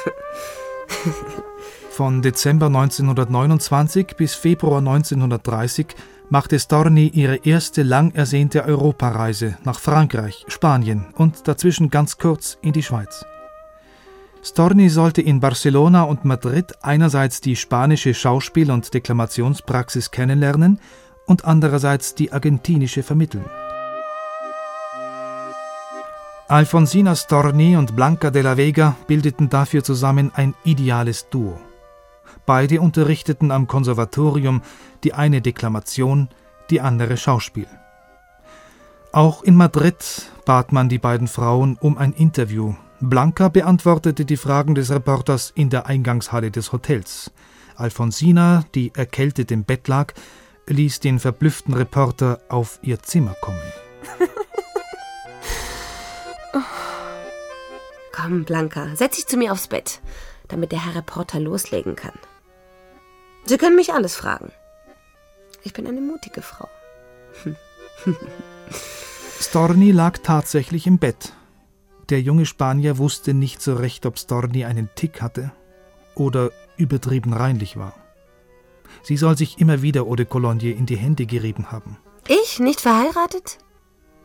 Von 1.92 2.22
Dezember 2.22 2.66
1929 2.66 4.18
bis 4.18 4.36
Februar 4.36 4.80
1930 4.80 5.88
machte 6.30 6.60
Storni 6.60 7.12
ihre 7.14 7.38
erste 7.46 7.82
lang 7.82 8.14
ersehnte 8.14 8.66
Europareise 8.66 9.58
nach 9.64 9.80
Frankreich, 9.80 10.44
Spanien 10.50 11.14
und 11.16 11.48
dazwischen 11.48 11.90
ganz 11.90 12.18
kurz 12.18 12.58
in 12.62 12.74
die 12.74 12.84
Schweiz. 12.84 13.24
Storni 14.46 14.90
sollte 14.90 15.22
in 15.22 15.40
Barcelona 15.40 16.04
und 16.04 16.26
Madrid 16.26 16.74
einerseits 16.82 17.40
die 17.40 17.56
spanische 17.56 18.14
Schauspiel- 18.14 18.72
und 18.72 18.94
Deklamationspraxis 18.94 20.12
kennenlernen 20.12 20.82
und 21.26 21.46
andererseits 21.46 22.14
die 22.14 22.34
argentinische 22.34 23.04
vermitteln. 23.04 23.46
Alfonsina 26.50 27.16
Storni 27.16 27.78
und 27.78 27.96
Blanca 27.96 28.32
de 28.32 28.42
la 28.42 28.58
Vega 28.58 28.98
bildeten 29.08 29.50
dafür 29.50 29.82
zusammen 29.82 30.30
ein 30.36 30.56
ideales 30.66 31.30
Duo. 31.30 31.58
Beide 32.46 32.82
unterrichteten 32.82 33.50
am 33.50 33.68
Konservatorium, 33.68 34.62
die 35.06 35.14
eine 35.14 35.42
Deklamation, 35.42 36.28
die 36.70 36.82
andere 36.82 37.16
Schauspiel. 37.16 37.68
Auch 39.14 39.42
in 39.42 39.56
Madrid 39.56 40.32
bat 40.46 40.74
man 40.74 40.90
die 40.90 41.00
beiden 41.00 41.30
Frauen 41.30 41.78
um 41.80 41.98
ein 41.98 42.12
Interview, 42.12 42.76
Blanca 43.10 43.50
beantwortete 43.50 44.24
die 44.24 44.38
Fragen 44.38 44.76
des 44.76 44.90
Reporters 44.90 45.52
in 45.56 45.70
der 45.70 45.88
Eingangshalle 45.88 46.52
des 46.52 46.72
Hotels. 46.72 47.32
Alfonsina, 47.76 48.64
die 48.76 48.94
erkältet 48.96 49.52
im 49.52 49.66
Bett 49.66 49.90
lag, 49.90 50.14
ließ 50.68 51.02
den 51.02 51.20
verblüfften 51.20 51.74
Reporter 51.74 52.40
auf 52.48 52.80
ihr 52.82 53.04
Zimmer 53.04 53.36
kommen. 53.42 53.60
Komm, 58.14 58.46
Blanca, 58.46 58.96
setz 58.96 59.18
dich 59.18 59.28
zu 59.28 59.36
mir 59.36 59.52
aufs 59.52 59.68
Bett, 59.68 60.00
damit 60.48 60.72
der 60.72 60.86
Herr 60.86 60.96
Reporter 60.96 61.42
loslegen 61.42 61.98
kann. 61.98 62.18
Sie 63.44 63.58
können 63.58 63.76
mich 63.76 63.94
alles 63.94 64.16
fragen. 64.16 64.54
Ich 65.64 65.74
bin 65.74 65.88
eine 65.88 66.00
mutige 66.00 66.42
Frau. 66.42 66.70
Storni 69.42 69.92
lag 69.92 70.20
tatsächlich 70.24 70.88
im 70.88 71.00
Bett 71.00 71.34
der 72.14 72.22
junge 72.22 72.46
Spanier 72.46 73.00
wusste 73.00 73.34
nicht 73.34 73.60
so 73.60 73.74
recht, 73.74 74.06
ob 74.06 74.20
Storni 74.20 74.66
einen 74.66 74.88
Tick 74.94 75.24
hatte 75.24 75.52
oder 76.14 76.52
übertrieben 76.78 77.34
reinlich 77.34 77.76
war. 77.76 77.96
Sie 79.02 79.18
soll 79.18 79.36
sich 79.36 79.58
immer 79.58 79.82
wieder 79.82 80.02
Eau 80.02 80.16
de 80.16 80.28
Cologne 80.28 80.74
in 80.74 80.86
die 80.86 80.96
Hände 80.96 81.26
gerieben 81.26 81.72
haben. 81.72 81.98
Ich? 82.28 82.60
Nicht 82.60 82.82
verheiratet? 82.82 83.58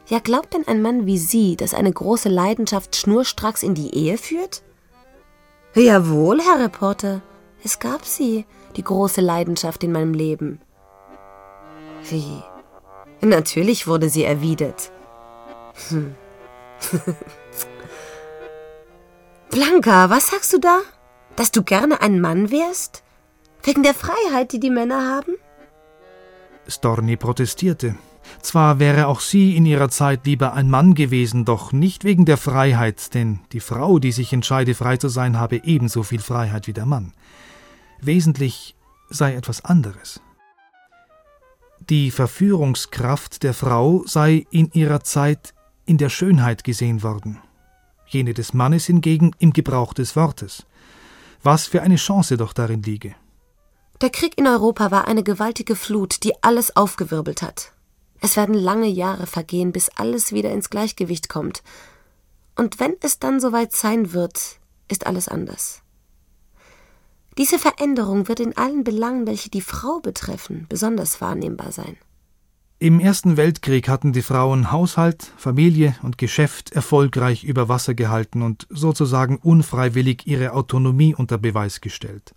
Ja, 0.06 0.18
glaubt 0.18 0.52
denn 0.52 0.68
ein 0.68 0.82
Mann 0.82 1.06
wie 1.06 1.16
Sie, 1.16 1.56
dass 1.56 1.72
eine 1.72 1.90
große 1.90 2.28
Leidenschaft 2.28 2.94
schnurstracks 2.94 3.62
in 3.62 3.74
die 3.74 3.94
Ehe 3.94 4.18
führt? 4.18 4.62
Jawohl, 5.74 6.42
Herr 6.42 6.62
Reporter. 6.62 7.22
Es 7.64 7.78
gab 7.78 8.04
sie, 8.04 8.44
die 8.76 8.84
große 8.84 9.22
Leidenschaft 9.22 9.82
in 9.82 9.92
meinem 9.92 10.12
Leben. 10.12 10.60
Wie? 12.10 12.42
Natürlich 13.22 13.86
wurde 13.86 14.10
sie 14.10 14.24
erwidert. 14.24 14.92
Hm. 15.88 16.14
Blanca, 19.50 20.10
was 20.10 20.28
sagst 20.28 20.52
du 20.52 20.58
da? 20.58 20.80
Dass 21.34 21.50
du 21.50 21.62
gerne 21.62 22.02
ein 22.02 22.20
Mann 22.20 22.50
wärst? 22.50 23.02
Wegen 23.62 23.82
der 23.82 23.94
Freiheit, 23.94 24.52
die 24.52 24.60
die 24.60 24.70
Männer 24.70 25.10
haben? 25.10 25.36
Storni 26.66 27.16
protestierte. 27.16 27.96
Zwar 28.42 28.78
wäre 28.78 29.06
auch 29.06 29.20
sie 29.20 29.56
in 29.56 29.64
ihrer 29.64 29.88
Zeit 29.88 30.26
lieber 30.26 30.52
ein 30.52 30.68
Mann 30.68 30.94
gewesen, 30.94 31.46
doch 31.46 31.72
nicht 31.72 32.04
wegen 32.04 32.26
der 32.26 32.36
Freiheit, 32.36 33.14
denn 33.14 33.40
die 33.52 33.60
Frau, 33.60 33.98
die 33.98 34.12
sich 34.12 34.34
entscheide, 34.34 34.74
frei 34.74 34.98
zu 34.98 35.08
sein, 35.08 35.38
habe 35.38 35.62
ebenso 35.64 36.02
viel 36.02 36.20
Freiheit 36.20 36.66
wie 36.66 36.74
der 36.74 36.84
Mann. 36.84 37.14
Wesentlich 38.02 38.76
sei 39.08 39.34
etwas 39.34 39.64
anderes. 39.64 40.20
Die 41.88 42.10
Verführungskraft 42.10 43.42
der 43.42 43.54
Frau 43.54 44.02
sei 44.04 44.46
in 44.50 44.70
ihrer 44.72 45.00
Zeit 45.00 45.54
in 45.86 45.96
der 45.96 46.10
Schönheit 46.10 46.64
gesehen 46.64 47.02
worden 47.02 47.40
jene 48.08 48.34
des 48.34 48.54
Mannes 48.54 48.86
hingegen 48.86 49.32
im 49.38 49.52
Gebrauch 49.52 49.94
des 49.94 50.16
Wortes. 50.16 50.64
Was 51.42 51.66
für 51.66 51.82
eine 51.82 51.96
Chance 51.96 52.36
doch 52.36 52.52
darin 52.52 52.82
liege. 52.82 53.14
Der 54.00 54.10
Krieg 54.10 54.38
in 54.38 54.46
Europa 54.46 54.90
war 54.90 55.08
eine 55.08 55.22
gewaltige 55.22 55.76
Flut, 55.76 56.22
die 56.22 56.32
alles 56.42 56.76
aufgewirbelt 56.76 57.42
hat. 57.42 57.72
Es 58.20 58.36
werden 58.36 58.54
lange 58.54 58.88
Jahre 58.88 59.26
vergehen, 59.26 59.72
bis 59.72 59.88
alles 59.90 60.32
wieder 60.32 60.52
ins 60.52 60.70
Gleichgewicht 60.70 61.28
kommt. 61.28 61.62
Und 62.56 62.80
wenn 62.80 62.96
es 63.00 63.18
dann 63.18 63.40
soweit 63.40 63.72
sein 63.72 64.12
wird, 64.12 64.58
ist 64.88 65.06
alles 65.06 65.28
anders. 65.28 65.82
Diese 67.38 67.58
Veränderung 67.58 68.26
wird 68.26 68.40
in 68.40 68.56
allen 68.56 68.82
Belangen, 68.82 69.26
welche 69.26 69.48
die 69.48 69.60
Frau 69.60 70.00
betreffen, 70.00 70.66
besonders 70.68 71.20
wahrnehmbar 71.20 71.70
sein. 71.70 71.96
Im 72.80 73.00
Ersten 73.00 73.36
Weltkrieg 73.36 73.88
hatten 73.88 74.12
die 74.12 74.22
Frauen 74.22 74.70
Haushalt, 74.70 75.32
Familie 75.36 75.96
und 76.02 76.16
Geschäft 76.16 76.70
erfolgreich 76.70 77.42
über 77.42 77.68
Wasser 77.68 77.94
gehalten 77.94 78.40
und 78.40 78.68
sozusagen 78.70 79.38
unfreiwillig 79.38 80.28
ihre 80.28 80.52
Autonomie 80.52 81.12
unter 81.12 81.38
Beweis 81.38 81.80
gestellt. 81.80 82.36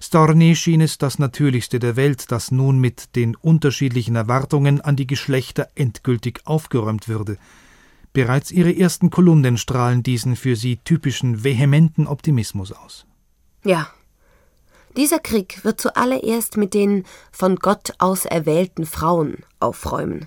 Storni 0.00 0.56
schien 0.56 0.80
es 0.80 0.98
das 0.98 1.20
Natürlichste 1.20 1.78
der 1.78 1.94
Welt, 1.94 2.32
dass 2.32 2.50
nun 2.50 2.80
mit 2.80 3.14
den 3.14 3.36
unterschiedlichen 3.36 4.16
Erwartungen 4.16 4.80
an 4.80 4.96
die 4.96 5.06
Geschlechter 5.06 5.68
endgültig 5.76 6.40
aufgeräumt 6.46 7.06
würde. 7.06 7.38
Bereits 8.12 8.50
ihre 8.50 8.76
ersten 8.76 9.10
Kolumnen 9.10 9.56
strahlen 9.56 10.02
diesen 10.02 10.34
für 10.34 10.56
sie 10.56 10.78
typischen 10.78 11.44
vehementen 11.44 12.08
Optimismus 12.08 12.72
aus. 12.72 13.06
Ja, 13.62 13.88
dieser 14.96 15.18
Krieg 15.18 15.64
wird 15.64 15.80
zuallererst 15.80 16.56
mit 16.56 16.74
den 16.74 17.04
von 17.32 17.56
Gott 17.56 17.92
auserwählten 17.98 18.86
Frauen 18.86 19.44
aufräumen. 19.60 20.26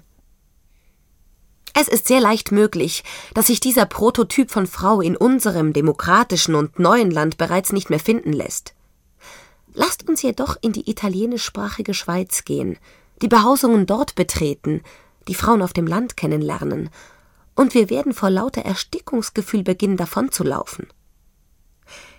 Es 1.76 1.88
ist 1.88 2.08
sehr 2.08 2.22
leicht 2.22 2.52
möglich, 2.52 3.04
dass 3.34 3.48
sich 3.48 3.60
dieser 3.60 3.86
Prototyp 3.86 4.52
von 4.52 4.68
Frau 4.68 5.02
in 5.02 5.18
unserem 5.18 5.74
demokratischen 5.74 6.54
und 6.54 6.78
neuen 6.78 7.10
Land 7.10 7.38
bereits 7.38 7.74
nicht 7.74 7.90
mehr 7.90 8.00
finden 8.00 8.32
lässt. 8.32 8.76
Lasst 9.74 10.08
uns 10.08 10.22
jedoch 10.22 10.56
in 10.62 10.72
die 10.72 10.90
italienischsprachige 10.90 11.96
Schweiz 11.96 12.46
gehen, 12.46 12.78
die 13.24 13.28
Behausungen 13.28 13.88
dort 13.88 14.14
betreten, 14.14 14.82
die 15.28 15.34
Frauen 15.34 15.64
auf 15.64 15.74
dem 15.74 15.88
Land 15.88 16.16
kennenlernen, 16.16 16.90
und 17.56 17.74
wir 17.74 17.90
werden 17.90 18.14
vor 18.14 18.30
lauter 18.30 18.62
Erstickungsgefühl 18.62 19.64
beginnen 19.64 19.98
davonzulaufen. 19.98 20.88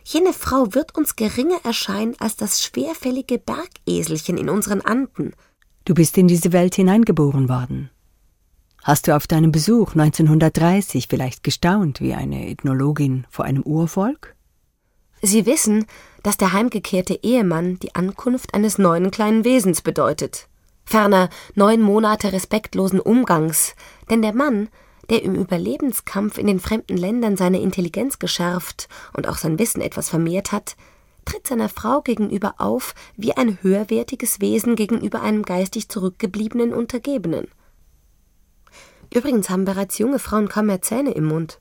Jene 0.07 0.35
Frau 0.35 0.75
wird 0.75 0.95
uns 0.95 1.17
geringer 1.17 1.59
erscheinen 1.65 2.15
als 2.19 2.37
das 2.37 2.63
schwerfällige 2.63 3.39
Bergeselchen 3.39 4.37
in 4.37 4.51
unseren 4.51 4.83
Anden. 4.83 5.35
Du 5.87 5.95
bist 5.95 6.19
in 6.19 6.29
diese 6.29 6.53
Welt 6.53 6.75
hineingeboren 6.75 7.49
worden. 7.49 7.91
Hast 8.83 9.09
du 9.09 9.17
auf 9.17 9.27
deinem 9.27 9.51
Besuch 9.51 9.93
1930 9.93 11.09
vielleicht 11.09 11.43
gestaunt 11.43 12.03
wie 12.03 12.13
eine 12.13 12.49
Ethnologin 12.49 13.27
vor 13.31 13.47
einem 13.47 13.63
Urvolk? 13.63 14.37
Sie 15.23 15.47
wissen, 15.47 15.87
dass 16.23 16.37
der 16.37 16.53
heimgekehrte 16.53 17.19
Ehemann 17.23 17.79
die 17.79 17.95
Ankunft 17.95 18.53
eines 18.53 18.77
neuen 18.77 19.11
kleinen 19.11 19.47
Wesens 19.47 19.81
bedeutet. 19.81 20.49
Ferner 20.85 21.31
neun 21.55 21.81
Monate 21.81 22.31
respektlosen 22.35 23.01
Umgangs, 23.01 23.75
denn 24.11 24.21
der 24.21 24.35
Mann 24.35 24.69
der 25.11 25.23
im 25.23 25.35
Überlebenskampf 25.35 26.39
in 26.39 26.47
den 26.47 26.61
fremden 26.61 26.97
Ländern 26.97 27.37
seine 27.37 27.61
Intelligenz 27.61 28.19
geschärft 28.19 28.89
und 29.17 29.29
auch 29.29 29.37
sein 29.37 29.59
Wissen 29.59 29.81
etwas 29.81 30.09
vermehrt 30.09 30.53
hat, 30.53 30.77
tritt 31.25 31.47
seiner 31.47 31.69
Frau 31.69 32.03
gegenüber 32.03 32.55
auf 32.59 32.95
wie 33.17 33.37
ein 33.37 33.59
höherwertiges 33.63 34.41
Wesen 34.41 34.77
gegenüber 34.77 35.23
einem 35.23 35.43
geistig 35.43 35.89
zurückgebliebenen 35.89 36.73
Untergebenen. 36.73 37.49
Übrigens 39.13 39.49
haben 39.51 39.65
bereits 39.65 39.99
junge 39.99 40.19
Frauen 40.19 40.49
kaum 40.49 40.67
mehr 40.67 40.83
Zähne 40.83 41.13
im 41.13 41.27
Mund. 41.27 41.61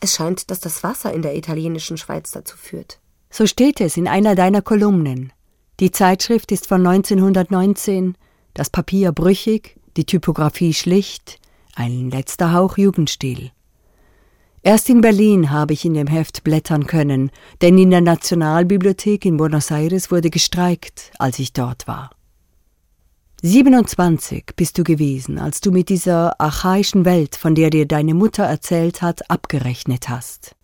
Es 0.00 0.14
scheint, 0.14 0.50
dass 0.50 0.60
das 0.60 0.82
Wasser 0.82 1.12
in 1.12 1.22
der 1.22 1.36
italienischen 1.36 1.96
Schweiz 1.96 2.32
dazu 2.32 2.56
führt. 2.56 2.98
So 3.30 3.46
steht 3.46 3.80
es 3.80 3.96
in 3.96 4.08
einer 4.08 4.34
deiner 4.34 4.62
Kolumnen. 4.62 5.32
Die 5.80 5.90
Zeitschrift 5.90 6.52
ist 6.52 6.66
von 6.66 6.86
1919, 6.86 8.16
das 8.52 8.68
Papier 8.68 9.12
brüchig, 9.12 9.80
die 9.96 10.04
Typografie 10.04 10.74
schlicht, 10.74 11.40
ein 11.74 12.10
letzter 12.10 12.52
Hauch 12.52 12.76
Jugendstil. 12.76 13.50
Erst 14.62 14.88
in 14.88 15.00
Berlin 15.00 15.50
habe 15.50 15.72
ich 15.72 15.84
in 15.84 15.94
dem 15.94 16.06
Heft 16.06 16.44
blättern 16.44 16.86
können, 16.86 17.30
denn 17.62 17.78
in 17.78 17.90
der 17.90 18.00
Nationalbibliothek 18.00 19.24
in 19.24 19.36
Buenos 19.36 19.70
Aires 19.70 20.10
wurde 20.10 20.30
gestreikt, 20.30 21.10
als 21.18 21.38
ich 21.38 21.52
dort 21.52 21.88
war. 21.88 22.10
27 23.42 24.52
bist 24.54 24.78
du 24.78 24.84
gewesen, 24.84 25.40
als 25.40 25.60
du 25.60 25.72
mit 25.72 25.88
dieser 25.88 26.40
archaischen 26.40 27.04
Welt, 27.04 27.34
von 27.34 27.56
der 27.56 27.70
dir 27.70 27.88
deine 27.88 28.14
Mutter 28.14 28.44
erzählt 28.44 29.02
hat, 29.02 29.28
abgerechnet 29.30 30.08
hast. 30.08 30.54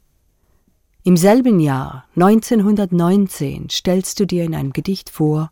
Im 1.03 1.17
selben 1.17 1.59
Jahr, 1.59 2.05
1919, 2.15 3.69
stellst 3.71 4.21
du 4.21 4.27
dir 4.27 4.45
in 4.45 4.55
einem 4.55 4.73
Gedicht 4.73 5.11
vor, 5.11 5.51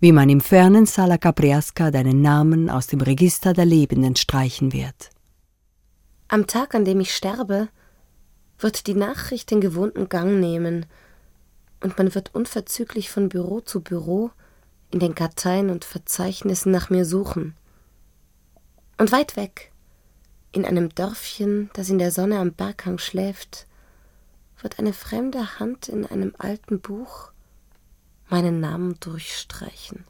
wie 0.00 0.12
man 0.12 0.28
im 0.28 0.40
fernen 0.40 0.86
Sala 0.86 1.18
Capriasca 1.18 1.90
deinen 1.90 2.22
Namen 2.22 2.70
aus 2.70 2.86
dem 2.86 3.00
Register 3.00 3.52
der 3.52 3.64
Lebenden 3.64 4.14
streichen 4.14 4.72
wird. 4.72 5.10
Am 6.28 6.46
Tag, 6.46 6.74
an 6.74 6.84
dem 6.84 7.00
ich 7.00 7.14
sterbe, 7.14 7.68
wird 8.58 8.86
die 8.86 8.94
Nachricht 8.94 9.50
den 9.50 9.60
gewohnten 9.60 10.08
Gang 10.08 10.38
nehmen, 10.40 10.86
und 11.80 11.96
man 11.96 12.14
wird 12.14 12.34
unverzüglich 12.34 13.10
von 13.10 13.28
Büro 13.28 13.60
zu 13.60 13.80
Büro 13.80 14.30
in 14.90 14.98
den 14.98 15.14
Karteien 15.14 15.70
und 15.70 15.84
Verzeichnissen 15.84 16.72
nach 16.72 16.90
mir 16.90 17.04
suchen. 17.04 17.54
Und 18.98 19.12
weit 19.12 19.36
weg, 19.36 19.70
in 20.50 20.64
einem 20.64 20.88
Dörfchen, 20.88 21.70
das 21.74 21.88
in 21.88 21.98
der 21.98 22.10
Sonne 22.10 22.38
am 22.38 22.52
Berghang 22.52 22.98
schläft, 22.98 23.66
wird 24.60 24.78
eine 24.78 24.92
fremde 24.92 25.60
Hand 25.60 25.88
in 25.88 26.04
einem 26.04 26.34
alten 26.36 26.80
Buch 26.80 27.30
meinen 28.30 28.60
Namen 28.60 28.96
durchstreichen. 29.00 30.04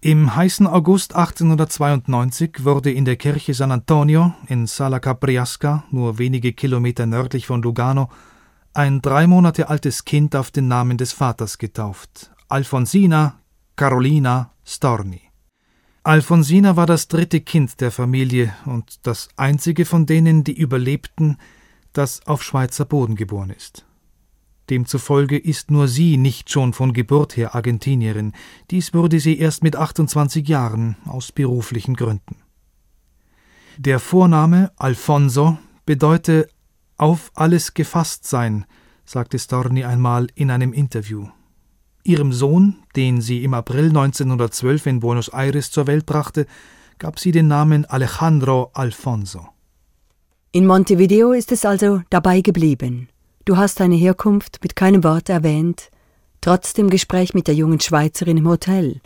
Im 0.00 0.34
heißen 0.34 0.66
August 0.66 1.14
1892 1.14 2.64
wurde 2.64 2.90
in 2.90 3.04
der 3.04 3.14
Kirche 3.14 3.54
San 3.54 3.70
Antonio 3.70 4.34
in 4.48 4.66
Sala 4.66 4.98
Capriasca, 4.98 5.84
nur 5.92 6.18
wenige 6.18 6.52
Kilometer 6.52 7.06
nördlich 7.06 7.46
von 7.46 7.62
Lugano, 7.62 8.10
ein 8.74 9.00
drei 9.00 9.26
Monate 9.26 9.68
altes 9.68 10.04
Kind 10.04 10.34
auf 10.34 10.50
den 10.50 10.66
Namen 10.66 10.98
des 10.98 11.12
Vaters 11.12 11.58
getauft, 11.58 12.32
Alfonsina 12.48 13.38
Carolina 13.76 14.50
Storni. 14.64 15.20
Alfonsina 16.02 16.74
war 16.74 16.86
das 16.86 17.06
dritte 17.06 17.40
Kind 17.40 17.80
der 17.80 17.92
Familie 17.92 18.52
und 18.64 19.06
das 19.06 19.28
einzige 19.36 19.84
von 19.84 20.04
denen, 20.04 20.42
die 20.42 20.58
überlebten, 20.58 21.38
das 21.92 22.26
auf 22.26 22.42
Schweizer 22.42 22.86
Boden 22.86 23.14
geboren 23.14 23.50
ist. 23.50 23.86
Demzufolge 24.72 25.36
ist 25.36 25.70
nur 25.70 25.86
sie 25.86 26.16
nicht 26.16 26.48
schon 26.48 26.72
von 26.72 26.94
Geburt 26.94 27.36
her 27.36 27.54
Argentinierin, 27.54 28.32
dies 28.70 28.94
wurde 28.94 29.20
sie 29.20 29.38
erst 29.38 29.62
mit 29.62 29.76
28 29.76 30.48
Jahren 30.48 30.96
aus 31.04 31.30
beruflichen 31.30 31.94
Gründen. 31.94 32.36
Der 33.76 34.00
Vorname 34.00 34.72
Alfonso 34.76 35.58
bedeute 35.84 36.48
auf 36.96 37.30
alles 37.34 37.74
gefasst 37.74 38.26
sein, 38.26 38.64
sagte 39.04 39.38
Storni 39.38 39.84
einmal 39.84 40.28
in 40.36 40.50
einem 40.50 40.72
Interview. 40.72 41.28
Ihrem 42.02 42.32
Sohn, 42.32 42.76
den 42.96 43.20
sie 43.20 43.44
im 43.44 43.52
April 43.52 43.88
1912 43.88 44.86
in 44.86 45.00
Buenos 45.00 45.28
Aires 45.28 45.70
zur 45.70 45.86
Welt 45.86 46.06
brachte, 46.06 46.46
gab 46.98 47.18
sie 47.18 47.30
den 47.30 47.46
Namen 47.46 47.84
Alejandro 47.84 48.70
Alfonso. 48.72 49.48
In 50.52 50.66
Montevideo 50.66 51.32
ist 51.32 51.52
es 51.52 51.66
also 51.66 52.00
dabei 52.08 52.40
geblieben. 52.40 53.10
Du 53.44 53.56
hast 53.56 53.80
deine 53.80 53.96
Herkunft 53.96 54.60
mit 54.62 54.76
keinem 54.76 55.02
Wort 55.02 55.28
erwähnt, 55.28 55.90
trotz 56.40 56.74
dem 56.74 56.90
Gespräch 56.90 57.34
mit 57.34 57.48
der 57.48 57.56
jungen 57.56 57.80
Schweizerin 57.80 58.36
im 58.36 58.48
Hotel. 58.48 59.00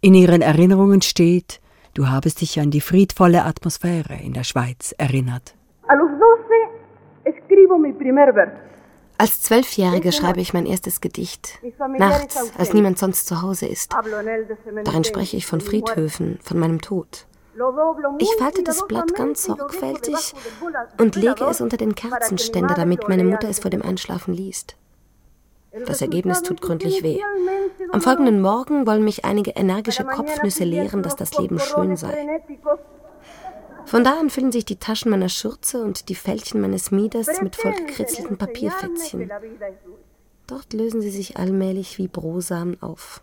In 0.00 0.14
ihren 0.14 0.42
Erinnerungen 0.42 1.02
steht, 1.02 1.60
du 1.94 2.06
habest 2.06 2.40
dich 2.40 2.60
an 2.60 2.70
die 2.70 2.80
friedvolle 2.80 3.44
Atmosphäre 3.44 4.14
in 4.22 4.32
der 4.32 4.44
Schweiz 4.44 4.94
erinnert. 4.96 5.56
Als 9.18 9.42
Zwölfjährige 9.42 10.12
schreibe 10.12 10.40
ich 10.40 10.54
mein 10.54 10.66
erstes 10.66 11.00
Gedicht, 11.00 11.58
nachts, 11.98 12.52
als 12.56 12.72
niemand 12.72 12.96
sonst 12.96 13.26
zu 13.26 13.42
Hause 13.42 13.66
ist. 13.66 13.92
Darin 14.84 15.04
spreche 15.04 15.36
ich 15.36 15.46
von 15.46 15.60
Friedhöfen, 15.60 16.38
von 16.42 16.60
meinem 16.60 16.80
Tod. 16.80 17.26
Ich 18.18 18.34
falte 18.38 18.62
das 18.62 18.86
Blatt 18.86 19.14
ganz 19.14 19.44
sorgfältig 19.44 20.34
und 20.98 21.16
lege 21.16 21.44
es 21.44 21.60
unter 21.60 21.76
den 21.76 21.94
Kerzenständer, 21.94 22.74
damit 22.74 23.08
meine 23.08 23.24
Mutter 23.24 23.48
es 23.48 23.58
vor 23.58 23.70
dem 23.70 23.82
Einschlafen 23.82 24.34
liest. 24.34 24.76
Das 25.86 26.00
Ergebnis 26.00 26.42
tut 26.42 26.60
gründlich 26.60 27.02
weh. 27.02 27.20
Am 27.92 28.00
folgenden 28.00 28.40
Morgen 28.40 28.86
wollen 28.86 29.04
mich 29.04 29.24
einige 29.24 29.52
energische 29.52 30.04
Kopfnüsse 30.04 30.64
lehren, 30.64 31.02
dass 31.02 31.16
das 31.16 31.38
Leben 31.38 31.58
schön 31.58 31.96
sei. 31.96 32.40
Von 33.84 34.04
da 34.04 34.18
an 34.18 34.30
füllen 34.30 34.52
sich 34.52 34.64
die 34.64 34.78
Taschen 34.78 35.10
meiner 35.10 35.28
Schürze 35.28 35.82
und 35.82 36.08
die 36.08 36.14
Fältchen 36.14 36.60
meines 36.60 36.90
Mieders 36.90 37.40
mit 37.40 37.56
vollgekritzelten 37.56 38.36
Papierfetzchen. 38.36 39.30
Dort 40.46 40.72
lösen 40.72 41.00
sie 41.00 41.10
sich 41.10 41.36
allmählich 41.36 41.98
wie 41.98 42.08
Brosamen 42.08 42.80
auf. 42.82 43.22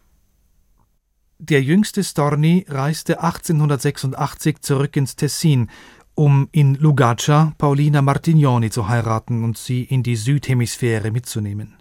Der 1.39 1.61
jüngste 1.61 2.03
Storni 2.03 2.65
reiste 2.67 3.21
1886 3.21 4.59
zurück 4.61 4.95
ins 4.97 5.15
Tessin, 5.15 5.69
um 6.15 6.49
in 6.51 6.73
Lugaccia 6.73 7.53
Paulina 7.59 8.01
Martignoni 8.01 8.71
zu 8.71 8.87
heiraten 8.87 9.43
und 9.43 9.55
sie 9.55 9.83
in 9.83 10.01
die 10.01 10.15
Südhemisphäre 10.15 11.11
mitzunehmen. 11.11 11.75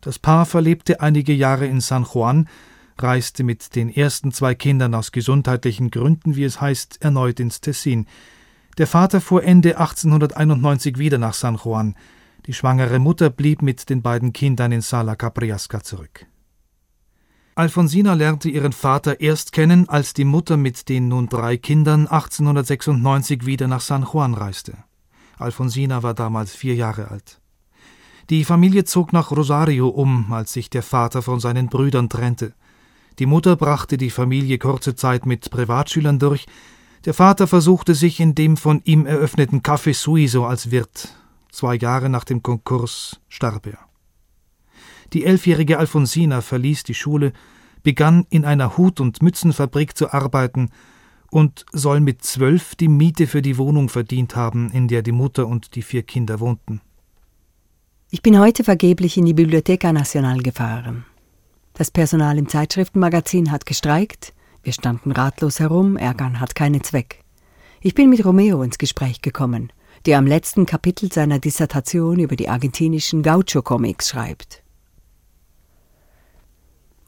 Das 0.00 0.18
Paar 0.18 0.46
verlebte 0.46 1.00
einige 1.00 1.32
Jahre 1.32 1.66
in 1.66 1.80
San 1.80 2.04
Juan, 2.12 2.48
reiste 2.98 3.44
mit 3.44 3.76
den 3.76 3.88
ersten 3.88 4.32
zwei 4.32 4.56
Kindern 4.56 4.96
aus 4.96 5.12
gesundheitlichen 5.12 5.92
Gründen, 5.92 6.34
wie 6.34 6.44
es 6.44 6.60
heißt, 6.60 7.02
erneut 7.02 7.38
ins 7.38 7.60
Tessin. 7.60 8.06
Der 8.78 8.88
Vater 8.88 9.20
fuhr 9.20 9.44
Ende 9.44 9.78
1891 9.78 10.98
wieder 10.98 11.18
nach 11.18 11.34
San 11.34 11.56
Juan. 11.62 11.94
Die 12.46 12.52
schwangere 12.52 12.98
Mutter 12.98 13.30
blieb 13.30 13.62
mit 13.62 13.88
den 13.90 14.02
beiden 14.02 14.32
Kindern 14.32 14.72
in 14.72 14.80
Sala 14.80 15.14
Capriasca 15.14 15.84
zurück. 15.84 16.26
Alfonsina 17.54 18.14
lernte 18.14 18.48
ihren 18.48 18.72
Vater 18.72 19.20
erst 19.20 19.52
kennen, 19.52 19.86
als 19.86 20.14
die 20.14 20.24
Mutter 20.24 20.56
mit 20.56 20.88
den 20.88 21.08
nun 21.08 21.28
drei 21.28 21.58
Kindern 21.58 22.06
1896 22.06 23.44
wieder 23.44 23.68
nach 23.68 23.82
San 23.82 24.06
Juan 24.10 24.32
reiste. 24.32 24.72
Alfonsina 25.38 26.02
war 26.02 26.14
damals 26.14 26.54
vier 26.54 26.74
Jahre 26.74 27.10
alt. 27.10 27.40
Die 28.30 28.44
Familie 28.44 28.84
zog 28.84 29.12
nach 29.12 29.32
Rosario 29.32 29.88
um, 29.88 30.32
als 30.32 30.54
sich 30.54 30.70
der 30.70 30.82
Vater 30.82 31.20
von 31.20 31.40
seinen 31.40 31.68
Brüdern 31.68 32.08
trennte. 32.08 32.54
Die 33.18 33.26
Mutter 33.26 33.56
brachte 33.56 33.98
die 33.98 34.10
Familie 34.10 34.56
kurze 34.56 34.94
Zeit 34.94 35.26
mit 35.26 35.50
Privatschülern 35.50 36.18
durch. 36.18 36.46
Der 37.04 37.12
Vater 37.12 37.46
versuchte 37.46 37.94
sich 37.94 38.18
in 38.18 38.34
dem 38.34 38.56
von 38.56 38.80
ihm 38.84 39.04
eröffneten 39.04 39.60
Café 39.60 39.92
Suizo 39.92 40.46
als 40.46 40.70
Wirt. 40.70 41.14
Zwei 41.50 41.74
Jahre 41.74 42.08
nach 42.08 42.24
dem 42.24 42.42
Konkurs 42.42 43.20
starb 43.28 43.66
er. 43.66 43.91
Die 45.12 45.24
elfjährige 45.24 45.78
Alfonsina 45.78 46.40
verließ 46.40 46.84
die 46.84 46.94
Schule, 46.94 47.32
begann 47.82 48.26
in 48.30 48.44
einer 48.44 48.76
Hut- 48.76 49.00
und 49.00 49.22
Mützenfabrik 49.22 49.96
zu 49.96 50.12
arbeiten 50.12 50.70
und 51.30 51.66
soll 51.72 52.00
mit 52.00 52.22
zwölf 52.22 52.74
die 52.74 52.88
Miete 52.88 53.26
für 53.26 53.42
die 53.42 53.58
Wohnung 53.58 53.88
verdient 53.88 54.36
haben, 54.36 54.70
in 54.70 54.88
der 54.88 55.02
die 55.02 55.12
Mutter 55.12 55.46
und 55.46 55.74
die 55.74 55.82
vier 55.82 56.02
Kinder 56.02 56.40
wohnten. 56.40 56.80
Ich 58.10 58.22
bin 58.22 58.38
heute 58.38 58.64
vergeblich 58.64 59.16
in 59.16 59.24
die 59.24 59.32
Bibliotheca 59.32 59.92
Nacional 59.92 60.38
gefahren. 60.38 61.06
Das 61.72 61.90
Personal 61.90 62.36
im 62.36 62.48
Zeitschriftenmagazin 62.48 63.50
hat 63.50 63.64
gestreikt, 63.64 64.34
wir 64.62 64.74
standen 64.74 65.12
ratlos 65.12 65.58
herum, 65.58 65.96
Ärgern 65.96 66.38
hat 66.38 66.54
keinen 66.54 66.84
Zweck. 66.84 67.24
Ich 67.80 67.94
bin 67.94 68.10
mit 68.10 68.24
Romeo 68.24 68.62
ins 68.62 68.78
Gespräch 68.78 69.22
gekommen, 69.22 69.72
der 70.04 70.18
am 70.18 70.26
letzten 70.26 70.66
Kapitel 70.66 71.10
seiner 71.10 71.38
Dissertation 71.38 72.20
über 72.20 72.36
die 72.36 72.48
argentinischen 72.48 73.22
Gaucho-Comics 73.22 74.10
schreibt. 74.10 74.61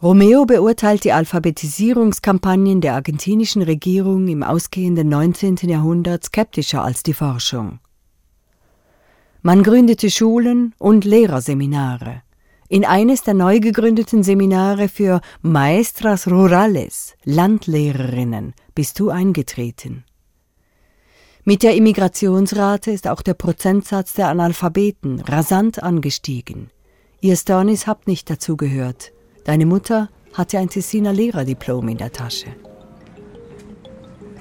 Romeo 0.05 0.45
beurteilt 0.45 1.05
die 1.05 1.13
Alphabetisierungskampagnen 1.13 2.83
der 2.83 2.93
argentinischen 2.93 3.63
Regierung 3.63 4.29
im 4.29 4.43
ausgehenden 4.43 5.09
19. 5.09 5.57
Jahrhundert 5.63 6.25
skeptischer 6.25 6.85
als 6.85 7.03
die 7.03 7.15
Forschung. 7.15 7.79
Man 9.41 9.63
gründete 9.63 10.11
Schulen 10.11 10.75
und 10.79 11.07
Lehrerseminare. 11.07 12.21
In 12.69 12.85
eines 12.85 13.23
der 13.23 13.33
neu 13.33 13.61
gegründeten 13.61 14.23
Seminare 14.23 14.91
für 14.91 15.23
Maestras 15.41 16.31
Rurales, 16.31 17.15
Landlehrerinnen, 17.25 18.53
bist 18.75 19.01
du 19.01 19.09
eingetreten. 19.09 20.05
Mit 21.45 21.63
der 21.63 21.77
Immigrationsrate 21.77 22.91
ist 22.91 23.09
auch 23.09 23.23
der 23.23 23.33
Prozentsatz 23.33 24.13
der 24.13 24.29
Analphabeten 24.29 25.21
rasant 25.21 25.83
angestiegen. 25.83 26.69
Ihr 27.23 27.37
Stornis 27.37 27.87
habt 27.87 28.07
nicht 28.07 28.29
dazugehört. 28.29 29.15
Deine 29.45 29.67
Mutter 29.67 30.09
hatte 30.33 30.59
ein 30.59 30.71
Tessiner 30.71 31.13
Lehrerdiplom 31.13 31.89
in 31.89 31.99
der 31.99 32.13
Tasche. 32.13 32.49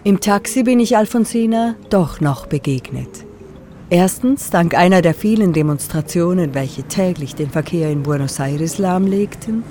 Im 0.06 0.20
Taxi 0.20 0.64
bin 0.64 0.80
ich 0.80 0.98
Alfonsina 0.98 1.76
doch 1.90 2.22
noch 2.22 2.48
begegnet. 2.48 3.26
Erstens 3.90 4.50
dank 4.50 4.76
einer 4.76 5.02
der 5.02 5.14
vielen 5.14 5.54
Demonstrationen, 5.54 6.54
welche 6.54 6.84
täglich 6.84 7.36
den 7.36 7.50
Verkehr 7.50 7.92
in 7.92 8.04
Buenos 8.04 8.40
Aires 8.40 8.78
lahmlegten. 8.78 9.64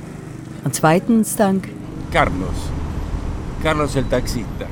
Und 0.65 0.75
zweitens 0.75 1.35
dank 1.37 1.69
Carlos. 2.13 2.71
Carlos 3.63 3.97
el 3.97 4.05
taxista. 4.05 4.67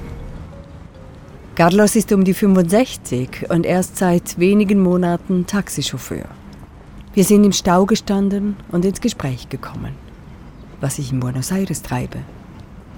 Carlos 1.55 1.97
ist 1.97 2.13
um 2.13 2.25
die 2.25 2.35
65 2.35 3.51
und 3.51 3.67
erst 3.67 3.97
seit 3.97 4.39
wenigen 4.39 4.81
Monaten 4.81 5.47
Taxichauffeur. 5.47 6.27
Wir 7.13 7.25
sind 7.25 7.45
im 7.45 7.53
Stau 7.53 7.87
gestanden 7.87 8.57
und 8.71 8.85
ins 8.85 9.01
Gespräch 9.01 9.49
gekommen, 9.49 9.95
was 10.81 10.99
ich 10.99 11.13
in 11.13 11.21
Buenos 11.21 11.51
Aires 11.51 11.83
treibe. 11.83 12.19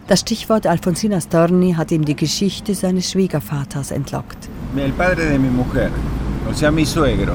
Das 0.09 0.21
Stichwort 0.21 0.67
Alfonsina 0.67 1.21
Storni 1.21 1.75
hat 1.75 1.91
ihm 1.91 2.05
die 2.05 2.17
Geschichte 2.17 2.75
seines 2.75 3.11
Schwiegervaters 3.11 3.91
entlockt. 3.91 4.49
El 4.77 4.93
padre 4.93 5.27
de 5.27 5.39
mi 5.39 5.49
mujer, 5.49 5.91
o 6.51 6.53
sea, 6.53 6.71
mi 6.71 6.85
suegro. 6.85 7.35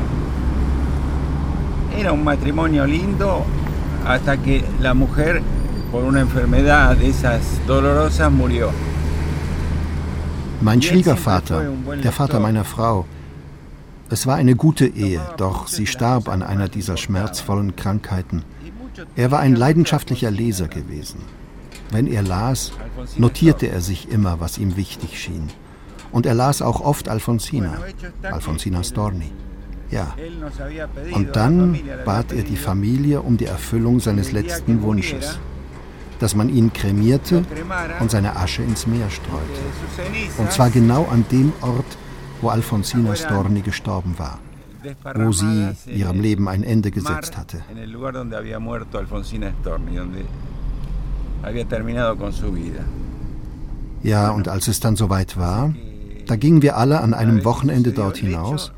Era 1.98 2.12
un 2.12 2.24
matrimonio 2.24 2.86
lindo 2.86 3.46
hasta 4.06 4.38
que 4.38 4.64
la 4.82 4.94
mujer, 4.94 5.42
por 5.92 6.04
una 6.04 6.22
enfermedad 6.22 6.96
de 6.98 7.10
esas 7.10 7.42
dolorosas, 7.66 8.32
murió. 8.32 8.72
Mein 10.62 10.82
Schwiegervater, 10.82 11.72
der 12.04 12.12
Vater 12.12 12.40
meiner 12.40 12.64
Frau. 12.64 13.06
Es 14.10 14.26
war 14.26 14.38
eine 14.38 14.56
gute 14.56 14.88
Ehe, 14.88 15.22
doch 15.38 15.68
sie 15.68 15.86
starb 15.86 16.30
an 16.30 16.42
einer 16.42 16.68
dieser 16.68 16.98
schmerzvollen 16.98 17.76
Krankheiten. 17.76 18.44
Er 19.16 19.32
war 19.32 19.40
ein 19.40 19.56
leidenschaftlicher 19.56 20.32
Leser 20.32 20.68
gewesen. 20.68 21.22
Wenn 21.92 22.08
er 22.08 22.22
las, 22.22 22.72
notierte 23.18 23.68
er 23.68 23.82
sich 23.82 24.10
immer, 24.10 24.40
was 24.40 24.58
ihm 24.58 24.76
wichtig 24.76 25.20
schien. 25.20 25.50
Und 26.12 26.26
er 26.26 26.34
las 26.34 26.62
auch 26.62 26.82
oft 26.82 27.10
Alfonsina, 27.10 27.78
Alfonsina 28.24 28.84
Storni. 28.84 29.32
Ja. 29.90 30.16
Und 31.14 31.36
dann 31.36 31.80
bat 32.06 32.34
er 32.34 32.44
die 32.44 32.58
Familie 32.58 33.22
um 33.22 33.38
die 33.38 33.46
Erfüllung 33.46 34.00
seines 34.00 34.32
letzten 34.32 34.82
Wunsches 34.82 35.40
dass 36.20 36.36
man 36.36 36.50
ihn 36.50 36.74
kremierte 36.74 37.44
und 38.00 38.12
seine 38.12 38.36
Asche 38.36 38.64
ins 38.64 38.88
Meer 38.88 39.10
streute. 39.10 39.62
Und 40.38 40.52
zwar 40.52 40.70
genau 40.70 41.06
an 41.06 41.26
dem 41.32 41.54
Ort, 41.62 41.86
wo 42.42 42.50
Alfonsina 42.50 43.16
Storni 43.16 43.62
gestorben 43.62 44.16
war, 44.18 44.40
wo 45.16 45.32
sie 45.32 45.70
ihrem 45.88 46.22
Leben 46.22 46.48
ein 46.48 46.64
Ende 46.64 46.92
gesetzt 46.92 47.38
hatte. 47.38 47.62
Ja, 54.04 54.30
und 54.32 54.48
als 54.48 54.68
es 54.68 54.80
dann 54.80 54.96
soweit 54.96 55.38
war, 55.38 55.74
da 56.28 56.36
gingen 56.36 56.62
wir 56.62 56.78
alle 56.78 57.02
an 57.02 57.14
einem 57.14 57.44
Wochenende 57.46 57.92
dort 57.92 58.18
hinaus. 58.18 58.72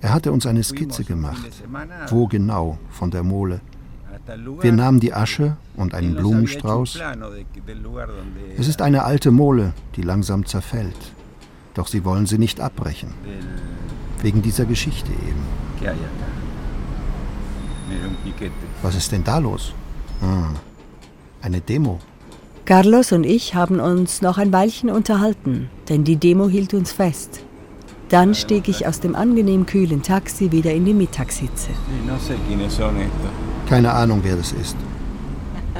Er 0.00 0.12
hatte 0.12 0.32
uns 0.32 0.46
eine 0.46 0.62
Skizze 0.62 1.04
gemacht, 1.04 1.50
wo 2.08 2.26
genau 2.26 2.78
von 2.90 3.10
der 3.10 3.22
Mole. 3.22 3.60
Wir 4.60 4.72
nahmen 4.72 5.00
die 5.00 5.12
Asche 5.12 5.56
und 5.76 5.94
einen 5.94 6.14
Blumenstrauß. 6.14 6.98
Es 8.56 8.68
ist 8.68 8.80
eine 8.80 9.04
alte 9.04 9.30
Mole, 9.30 9.74
die 9.96 10.02
langsam 10.02 10.46
zerfällt. 10.46 11.14
Doch 11.74 11.88
sie 11.88 12.04
wollen 12.04 12.26
sie 12.26 12.38
nicht 12.38 12.60
abbrechen. 12.60 13.12
Wegen 14.24 14.40
dieser 14.40 14.64
Geschichte 14.64 15.12
eben. 15.12 15.42
Was 18.80 18.94
ist 18.94 19.12
denn 19.12 19.22
da 19.22 19.36
los? 19.36 19.74
Hm. 20.20 20.56
Eine 21.42 21.60
Demo. 21.60 21.98
Carlos 22.64 23.12
und 23.12 23.24
ich 23.24 23.54
haben 23.54 23.80
uns 23.80 24.22
noch 24.22 24.38
ein 24.38 24.50
Weilchen 24.50 24.88
unterhalten, 24.88 25.68
denn 25.90 26.04
die 26.04 26.16
Demo 26.16 26.48
hielt 26.48 26.72
uns 26.72 26.90
fest. 26.90 27.42
Dann 28.08 28.34
stieg 28.34 28.66
ich 28.68 28.86
aus 28.86 28.98
dem 29.00 29.14
angenehm 29.14 29.66
kühlen 29.66 30.02
Taxi 30.02 30.50
wieder 30.50 30.72
in 30.72 30.86
die 30.86 30.94
Mittagshitze. 30.94 31.68
Keine 33.68 33.92
Ahnung, 33.92 34.20
wer 34.22 34.36
das 34.36 34.52
ist. 34.52 34.76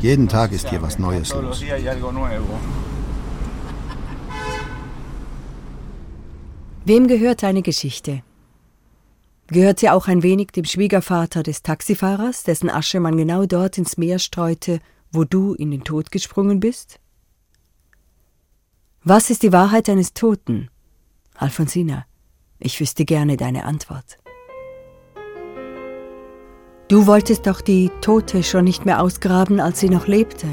Jeden 0.03 0.28
Tag 0.28 0.53
ist 0.53 0.68
hier 0.68 0.82
was 0.82 0.99
Neues 0.99 1.32
los. 1.32 1.64
Wem 6.84 7.07
gehört 7.07 7.42
deine 7.42 7.62
Geschichte? 7.62 8.22
Gehört 9.49 9.78
sie 9.78 9.90
auch 9.90 10.09
ein 10.09 10.22
wenig 10.22 10.53
dem 10.53 10.64
Schwiegervater 10.64 11.42
des 11.42 11.62
Taxifahrers, 11.62 12.45
dessen 12.45 12.70
Asche 12.70 12.99
man 13.01 13.16
genau 13.16 13.45
dort 13.45 13.76
ins 13.76 13.99
Meer 13.99 14.18
streute, 14.18 14.80
wo 15.12 15.24
du 15.24 15.55
in 15.55 15.70
den 15.70 15.84
Tod 15.84 16.11
gesprungen 16.11 16.61
bist? 16.61 16.99
Was 19.03 19.28
ist 19.28 19.42
die 19.42 19.53
Wahrheit 19.53 19.88
deines 19.88 20.14
Toten? 20.14 20.70
Alfonsina, 21.34 22.07
ich 22.59 22.80
wüsste 22.80 23.05
gerne 23.05 23.36
deine 23.36 23.64
Antwort. 23.64 24.18
Du 26.88 27.07
wolltest 27.07 27.47
doch 27.47 27.61
die 27.61 27.90
Tote 28.01 28.42
schon 28.42 28.64
nicht 28.64 28.86
mehr 28.86 29.03
ausgraben, 29.03 29.61
als 29.61 29.80
sie 29.80 29.90
noch 29.90 30.07
lebte. 30.07 30.47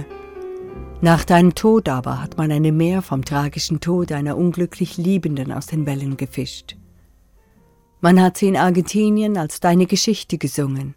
Nach 1.01 1.23
deinem 1.23 1.55
Tod 1.55 1.87
aber 1.87 2.21
hat 2.21 2.37
man 2.37 2.51
eine 2.51 2.71
Meer 2.71 3.01
vom 3.01 3.23
tragischen 3.23 3.79
Tod 3.79 4.11
einer 4.11 4.37
unglücklich 4.37 4.97
Liebenden 4.97 5.51
aus 5.51 5.67
den 5.67 5.85
Wellen 5.85 6.17
gefischt. 6.17 6.75
Man 8.03 8.19
hat 8.19 8.37
sie 8.37 8.47
in 8.47 8.57
Argentinien 8.57 9.37
als 9.37 9.59
deine 9.59 9.85
Geschichte 9.85 10.39
gesungen. 10.39 10.95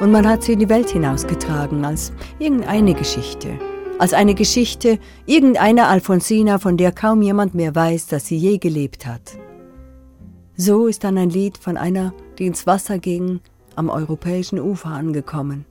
Und 0.00 0.12
man 0.12 0.28
hat 0.28 0.42
sie 0.42 0.52
in 0.52 0.58
die 0.58 0.68
Welt 0.68 0.90
hinausgetragen 0.90 1.82
als 1.86 2.12
irgendeine 2.38 2.92
Geschichte. 2.92 3.58
Als 3.98 4.12
eine 4.12 4.34
Geschichte 4.34 4.98
irgendeiner 5.24 5.88
Alfonsina, 5.88 6.58
von 6.58 6.76
der 6.76 6.92
kaum 6.92 7.22
jemand 7.22 7.54
mehr 7.54 7.74
weiß, 7.74 8.06
dass 8.08 8.26
sie 8.26 8.36
je 8.36 8.58
gelebt 8.58 9.06
hat. 9.06 9.38
So 10.56 10.86
ist 10.86 11.02
dann 11.02 11.16
ein 11.16 11.30
Lied 11.30 11.56
von 11.56 11.78
einer, 11.78 12.12
die 12.38 12.44
ins 12.46 12.66
Wasser 12.66 12.98
ging, 12.98 13.40
am 13.76 13.88
europäischen 13.88 14.60
Ufer 14.60 14.90
angekommen. 14.90 15.64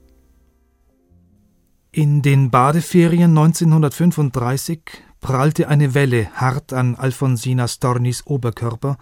In 1.92 2.22
den 2.22 2.50
Badeferien 2.50 3.30
1935 3.38 4.80
prallte 5.24 5.68
eine 5.68 5.94
Welle 5.94 6.30
hart 6.34 6.74
an 6.74 6.96
Alfonsina 6.96 7.66
Stornis 7.66 8.26
Oberkörper 8.26 8.98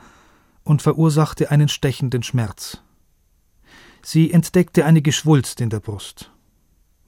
und 0.63 0.81
verursachte 0.81 1.51
einen 1.51 1.69
stechenden 1.69 2.23
Schmerz. 2.23 2.81
Sie 4.03 4.33
entdeckte 4.33 4.85
eine 4.85 5.03
Geschwulst 5.03 5.61
in 5.61 5.69
der 5.69 5.81
Brust. 5.81 6.31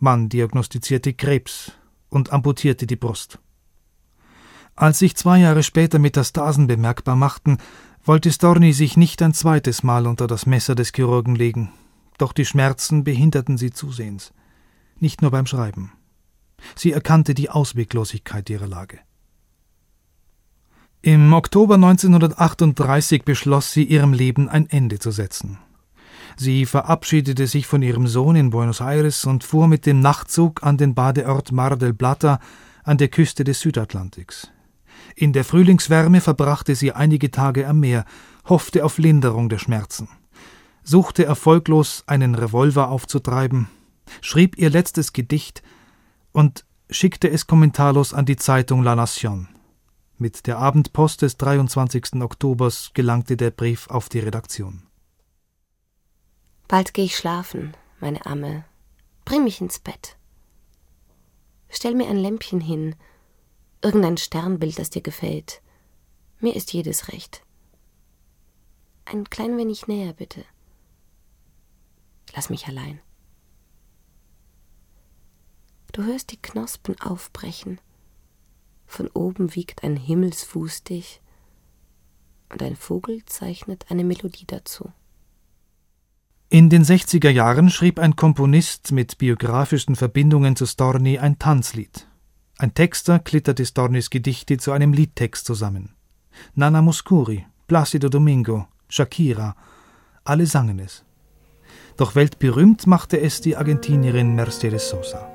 Man 0.01 0.31
diagnostizierte 0.31 1.15
Krebs 1.15 1.71
und 2.09 2.33
amputierte 2.33 2.89
die 2.89 2.97
Brust. 2.97 3.39
Als 4.75 4.99
sich 4.99 5.15
zwei 5.15 5.39
Jahre 5.39 5.63
später 5.63 6.01
Metastasen 6.01 6.67
bemerkbar 6.67 7.15
machten, 7.15 7.59
wollte 8.03 8.33
Storni 8.33 8.73
sich 8.73 8.97
nicht 8.97 9.23
ein 9.23 9.33
zweites 9.33 9.85
Mal 9.85 10.09
unter 10.09 10.27
das 10.27 10.45
Messer 10.45 10.75
des 10.75 10.91
Chirurgen 10.93 11.37
legen, 11.37 11.71
doch 12.19 12.33
die 12.33 12.45
Schmerzen 12.45 13.05
behinderten 13.05 13.59
sie 13.59 13.71
zusehends, 13.71 14.33
nicht 14.99 15.23
nur 15.23 15.31
beim 15.31 15.47
Schreiben. 15.47 15.93
Sie 16.75 16.93
erkannte 16.93 17.35
die 17.35 17.51
Ausweglosigkeit 17.51 18.49
ihrer 18.51 18.67
Lage. 18.67 18.99
Im 21.03 21.35
Oktober 21.35 21.75
1938 21.75 23.25
beschloss 23.25 23.73
sie, 23.73 23.85
ihrem 23.85 24.15
Leben 24.15 24.49
ein 24.49 24.69
Ende 24.71 24.99
zu 24.99 25.11
setzen. 25.11 25.59
Sie 26.37 26.67
verabschiedete 26.67 27.47
sich 27.47 27.67
von 27.67 27.83
ihrem 27.83 28.07
Sohn 28.07 28.37
in 28.37 28.51
Buenos 28.51 28.81
Aires 28.81 29.25
und 29.25 29.45
fuhr 29.45 29.69
mit 29.69 29.87
dem 29.87 30.01
Nachtzug 30.01 30.63
an 30.63 30.79
den 30.79 30.95
Badeort 30.95 31.53
Mar 31.53 31.77
del 31.77 31.95
Plata 31.95 32.41
an 32.85 32.99
der 32.99 33.09
Küste 33.09 33.45
des 33.45 33.61
Südatlantiks. 33.61 34.51
In 35.15 35.33
der 35.33 35.45
Frühlingswärme 35.45 36.21
verbrachte 36.21 36.75
sie 36.75 36.93
einige 36.93 37.31
Tage 37.31 37.69
am 37.69 37.81
Meer, 37.81 38.05
hoffte 38.49 38.85
auf 38.85 38.99
Linderung 38.99 39.49
der 39.49 39.59
Schmerzen, 39.59 40.09
suchte 40.83 41.25
erfolglos 41.25 42.05
einen 42.07 42.35
Revolver 42.35 42.89
aufzutreiben, 42.89 43.69
schrieb 44.21 44.59
ihr 44.59 44.71
letztes 44.71 45.13
Gedicht 45.13 45.63
und 46.35 46.67
schickte 46.91 47.31
es 47.31 47.47
kommentarlos 47.47 48.13
an 48.13 48.27
die 48.27 48.37
Zeitung 48.37 48.83
La 48.83 48.95
Nation. 48.95 49.49
Mit 50.19 50.47
der 50.47 50.59
Abendpost 50.59 51.23
des 51.23 51.39
23. 51.39 52.21
Oktobers 52.21 52.91
gelangte 52.93 53.39
der 53.39 53.51
Brief 53.51 53.89
auf 53.89 54.11
die 54.11 54.19
Redaktion. 54.19 54.83
Bald 56.69 56.93
gehe 56.93 57.07
ich 57.07 57.17
schlafen, 57.17 57.75
meine 58.01 58.27
Amme. 58.27 58.67
Bring 59.25 59.45
mich 59.45 59.63
ins 59.63 59.79
Bett. 59.79 60.19
Stell 61.71 61.95
mir 61.95 62.09
ein 62.09 62.19
Lämpchen 62.19 62.61
hin, 62.61 62.95
Irgendein 63.85 64.17
Sternbild, 64.17 64.79
das 64.79 64.89
dir 64.89 65.03
gefällt. 65.03 65.61
Mir 66.41 66.57
ist 66.57 66.73
jedes 66.73 67.09
recht. 67.09 67.45
Ein 69.05 69.29
klein 69.29 69.59
wenig 69.59 69.87
näher, 69.87 70.15
bitte. 70.15 70.47
Lass 72.35 72.49
mich 72.49 72.67
allein. 72.67 73.03
Du 75.95 76.03
hörst 76.03 76.33
die 76.33 76.43
Knospen 76.43 77.01
aufbrechen. 77.01 77.81
Von 78.85 79.07
oben 79.15 79.55
wiegt 79.55 79.85
ein 79.85 79.97
Himmelsfuß 79.97 80.83
dich, 80.83 81.23
und 82.51 82.65
ein 82.65 82.75
Vogel 82.75 83.25
zeichnet 83.27 83.87
eine 83.91 84.03
Melodie 84.03 84.45
dazu. 84.45 84.91
In 86.49 86.69
den 86.69 86.83
60er 86.83 87.31
Jahren 87.31 87.71
schrieb 87.71 88.01
ein 88.01 88.17
Komponist 88.17 88.91
mit 88.91 89.19
biografischen 89.19 89.95
Verbindungen 89.95 90.57
zu 90.57 90.67
Storni 90.67 91.21
ein 91.21 91.39
Tanzlied. 91.39 92.09
Ein 92.59 92.75
Texter 92.75 93.21
klitterte 93.21 93.65
Stornis 93.65 94.11
Gedichte 94.11 94.57
zu 94.59 94.73
einem 94.73 94.93
Liedtext 94.93 95.47
zusammen. 95.47 95.95
Nana 96.55 96.83
Muscuri, 96.83 97.47
Placido 97.69 98.09
Domingo, 98.09 98.67
Shakira, 98.89 99.55
alle 100.25 100.47
sangen 100.47 100.81
es. 100.81 101.05
Doch 101.97 102.17
weltberühmt 102.17 102.89
machte 102.89 103.21
es 103.21 103.41
die 103.41 103.57
Argentinierin 103.57 104.35
Mercedes 104.35 104.89
Sosa. 104.89 105.34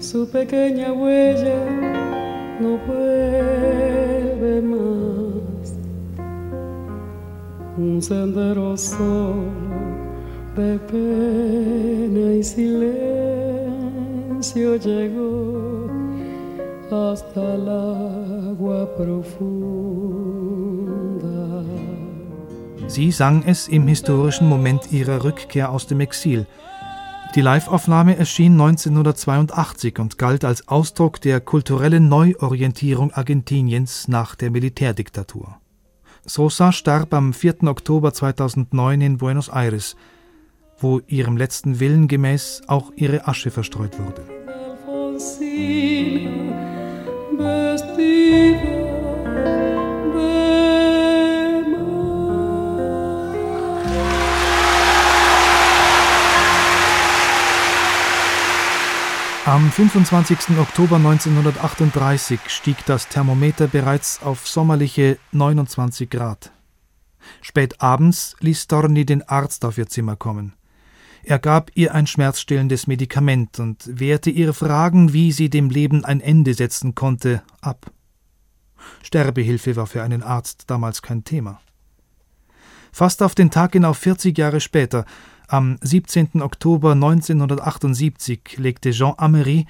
Su 0.00 0.28
pequeña 0.28 0.92
huella 0.92 1.64
no 2.60 2.76
vuelve 2.86 4.60
más. 4.60 5.74
Un 7.78 8.02
sendero 8.02 8.76
solo 8.76 9.62
de 10.56 10.78
pena 10.90 12.34
y 12.34 12.42
silencio 12.42 13.16
llegó 14.76 15.88
hasta 16.90 17.54
el 17.54 17.68
agua 17.68 18.94
profunda. 18.96 20.41
Sie 22.92 23.10
sang 23.10 23.42
es 23.46 23.68
im 23.68 23.88
historischen 23.88 24.46
Moment 24.46 24.92
ihrer 24.92 25.24
Rückkehr 25.24 25.70
aus 25.70 25.86
dem 25.86 26.00
Exil. 26.00 26.46
Die 27.34 27.40
Liveaufnahme 27.40 28.18
erschien 28.18 28.52
1982 28.52 29.98
und 29.98 30.18
galt 30.18 30.44
als 30.44 30.68
Ausdruck 30.68 31.18
der 31.22 31.40
kulturellen 31.40 32.10
Neuorientierung 32.10 33.10
Argentiniens 33.10 34.08
nach 34.08 34.34
der 34.34 34.50
Militärdiktatur. 34.50 35.56
Sosa 36.26 36.70
starb 36.70 37.14
am 37.14 37.32
4. 37.32 37.62
Oktober 37.62 38.12
2009 38.12 39.00
in 39.00 39.16
Buenos 39.16 39.48
Aires, 39.48 39.96
wo 40.76 41.00
ihrem 41.06 41.38
letzten 41.38 41.80
Willen 41.80 42.08
gemäß 42.08 42.60
auch 42.66 42.92
ihre 42.94 43.26
Asche 43.26 43.50
verstreut 43.50 43.98
wurde. 43.98 44.22
Am 59.44 59.72
25. 59.72 60.56
Oktober 60.56 60.96
1938 60.96 62.38
stieg 62.46 62.76
das 62.86 63.08
Thermometer 63.08 63.66
bereits 63.66 64.22
auf 64.22 64.46
sommerliche 64.46 65.18
29 65.32 66.08
Grad. 66.08 66.52
Spät 67.40 67.80
abends 67.80 68.36
ließ 68.38 68.62
Storni 68.62 69.04
den 69.04 69.22
Arzt 69.28 69.64
auf 69.64 69.78
ihr 69.78 69.88
Zimmer 69.88 70.14
kommen. 70.14 70.54
Er 71.24 71.40
gab 71.40 71.72
ihr 71.74 71.92
ein 71.92 72.06
schmerzstillendes 72.06 72.86
Medikament 72.86 73.58
und 73.58 73.82
wehrte 73.88 74.30
ihre 74.30 74.54
Fragen, 74.54 75.12
wie 75.12 75.32
sie 75.32 75.50
dem 75.50 75.70
Leben 75.70 76.04
ein 76.04 76.20
Ende 76.20 76.54
setzen 76.54 76.94
konnte, 76.94 77.42
ab. 77.60 77.90
Sterbehilfe 79.02 79.74
war 79.74 79.88
für 79.88 80.04
einen 80.04 80.22
Arzt 80.22 80.70
damals 80.70 81.02
kein 81.02 81.24
Thema. 81.24 81.60
Fast 82.92 83.24
auf 83.24 83.34
den 83.34 83.50
Tag 83.50 83.72
genau 83.72 83.92
40 83.92 84.38
Jahre 84.38 84.60
später 84.60 85.04
am 85.52 85.76
17. 85.82 86.40
Oktober 86.40 86.92
1978 86.92 88.56
legte 88.56 88.90
Jean 88.92 89.14
Amery, 89.18 89.66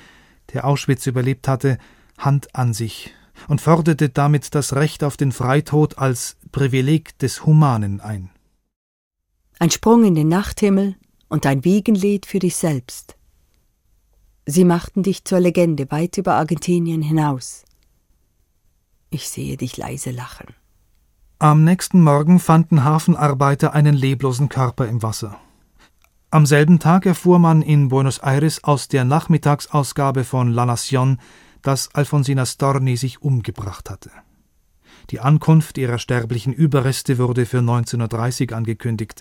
der 0.52 0.64
Auschwitz 0.64 1.06
überlebt 1.06 1.48
hatte, 1.48 1.78
Hand 2.18 2.54
an 2.54 2.72
sich 2.72 3.12
und 3.48 3.60
forderte 3.60 4.08
damit 4.08 4.54
das 4.54 4.76
Recht 4.76 5.02
auf 5.02 5.16
den 5.16 5.32
Freitod 5.32 5.98
als 5.98 6.36
Privileg 6.52 7.18
des 7.18 7.44
Humanen 7.46 8.00
ein. 8.00 8.30
Ein 9.58 9.70
Sprung 9.70 10.04
in 10.04 10.14
den 10.14 10.28
Nachthimmel 10.28 10.94
und 11.28 11.46
ein 11.46 11.64
Wiegenlied 11.64 12.26
für 12.26 12.38
dich 12.38 12.54
selbst. 12.54 13.16
Sie 14.46 14.64
machten 14.64 15.02
dich 15.02 15.24
zur 15.24 15.40
Legende 15.40 15.90
weit 15.90 16.16
über 16.16 16.34
Argentinien 16.34 17.02
hinaus. 17.02 17.64
Ich 19.10 19.28
sehe 19.28 19.56
dich 19.56 19.76
leise 19.76 20.12
lachen. 20.12 20.54
Am 21.40 21.64
nächsten 21.64 22.04
Morgen 22.04 22.38
fanden 22.38 22.84
Hafenarbeiter 22.84 23.72
einen 23.72 23.94
leblosen 23.94 24.48
Körper 24.48 24.86
im 24.86 25.02
Wasser. 25.02 25.40
Am 26.34 26.46
selben 26.46 26.78
Tag 26.78 27.04
erfuhr 27.04 27.38
man 27.38 27.60
in 27.60 27.90
Buenos 27.90 28.16
Aires 28.16 28.64
aus 28.64 28.88
der 28.88 29.04
Nachmittagsausgabe 29.04 30.24
von 30.24 30.50
La 30.50 30.64
Nación, 30.64 31.18
dass 31.60 31.94
Alfonsina 31.94 32.46
Storni 32.46 32.96
sich 32.96 33.20
umgebracht 33.20 33.90
hatte. 33.90 34.10
Die 35.10 35.20
Ankunft 35.20 35.76
ihrer 35.76 35.98
sterblichen 35.98 36.54
Überreste 36.54 37.18
wurde 37.18 37.44
für 37.44 37.58
1930 37.58 38.54
angekündigt. 38.54 39.20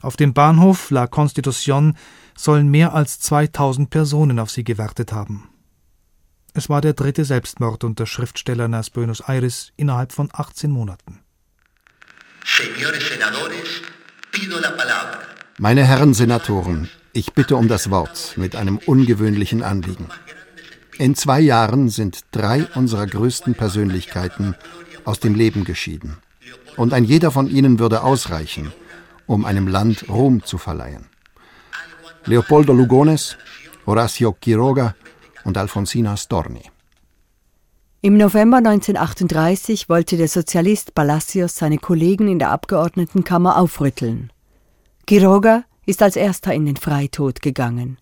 Auf 0.00 0.16
dem 0.16 0.32
Bahnhof 0.32 0.92
La 0.92 1.06
Constitución 1.06 1.96
sollen 2.36 2.68
mehr 2.68 2.94
als 2.94 3.18
2000 3.18 3.90
Personen 3.90 4.38
auf 4.38 4.52
sie 4.52 4.62
gewartet 4.62 5.12
haben. 5.12 5.48
Es 6.52 6.68
war 6.68 6.80
der 6.80 6.92
dritte 6.92 7.24
Selbstmord 7.24 7.82
unter 7.82 8.06
Schriftstellern 8.06 8.76
aus 8.76 8.90
Buenos 8.90 9.22
Aires 9.22 9.72
innerhalb 9.76 10.12
von 10.12 10.28
18 10.32 10.70
Monaten. 10.70 11.18
Señores 12.44 13.08
senadores, 13.08 13.82
pido 14.30 14.60
la 14.60 14.70
palabra. 14.76 15.34
Meine 15.58 15.84
Herren 15.84 16.14
Senatoren, 16.14 16.90
ich 17.12 17.32
bitte 17.32 17.54
um 17.54 17.68
das 17.68 17.88
Wort 17.88 18.34
mit 18.36 18.56
einem 18.56 18.78
ungewöhnlichen 18.78 19.62
Anliegen. 19.62 20.08
In 20.98 21.14
zwei 21.14 21.38
Jahren 21.38 21.90
sind 21.90 22.22
drei 22.32 22.66
unserer 22.74 23.06
größten 23.06 23.54
Persönlichkeiten 23.54 24.56
aus 25.04 25.20
dem 25.20 25.36
Leben 25.36 25.62
geschieden. 25.62 26.16
Und 26.76 26.92
ein 26.92 27.04
jeder 27.04 27.30
von 27.30 27.48
ihnen 27.48 27.78
würde 27.78 28.02
ausreichen, 28.02 28.72
um 29.26 29.44
einem 29.44 29.68
Land 29.68 30.08
Ruhm 30.08 30.42
zu 30.42 30.58
verleihen. 30.58 31.06
Leopoldo 32.24 32.72
Lugones, 32.72 33.36
Horacio 33.86 34.32
Quiroga 34.32 34.96
und 35.44 35.56
Alfonsina 35.56 36.16
Storni. 36.16 36.62
Im 38.00 38.16
November 38.16 38.56
1938 38.56 39.88
wollte 39.88 40.16
der 40.16 40.28
Sozialist 40.28 40.96
Palacios 40.96 41.54
seine 41.54 41.78
Kollegen 41.78 42.26
in 42.26 42.40
der 42.40 42.50
Abgeordnetenkammer 42.50 43.56
aufrütteln. 43.56 44.30
Quiroga 45.06 45.64
ist 45.86 46.02
als 46.02 46.16
erster 46.16 46.54
in 46.54 46.66
den 46.66 46.76
Freitod 46.76 47.42
gegangen. 47.42 47.98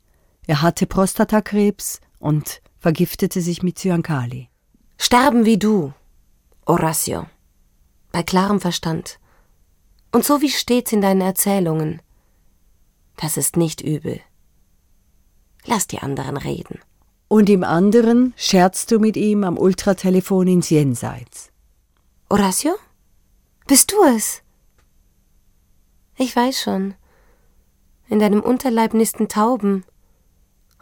Er 0.47 0.63
hatte 0.63 0.87
Prostatakrebs 0.87 2.01
und 2.19 2.63
vergiftete 2.79 3.41
sich 3.41 3.63
mit 3.63 3.79
Cyankali. 3.79 4.49
Sterben 4.99 5.45
wie 5.45 5.59
du, 5.59 5.93
Horacio, 6.67 7.27
bei 8.13 8.23
klarem 8.23 8.61
Verstand. 8.61 9.19
Und 10.13 10.25
so 10.25 10.41
wie 10.43 10.51
steht's 10.51 10.93
in 10.93 11.01
deinen 11.01 11.23
Erzählungen. 11.23 12.03
Das 13.17 13.37
ist 13.37 13.57
nicht 13.57 13.81
übel. 13.81 14.21
Lass 15.65 15.87
die 15.87 15.99
anderen 15.99 16.37
reden. 16.37 16.81
Und 17.29 17.49
im 17.49 17.65
anderen 17.65 18.35
scherzt 18.37 18.91
du 18.91 18.99
mit 18.99 19.17
ihm 19.17 19.43
am 19.45 19.57
Ultratelefon 19.57 20.49
ins 20.49 20.71
Jenseits. 20.71 21.51
Horacio? 22.31 22.75
Bist 23.67 23.93
du 23.93 24.03
es? 24.05 24.43
Ich 26.17 26.35
weiß 26.37 26.61
schon. 26.61 26.95
In 28.09 28.19
deinem 28.19 28.41
Unterleib 28.41 28.95
nisten 28.95 29.29
Tauben. 29.29 29.85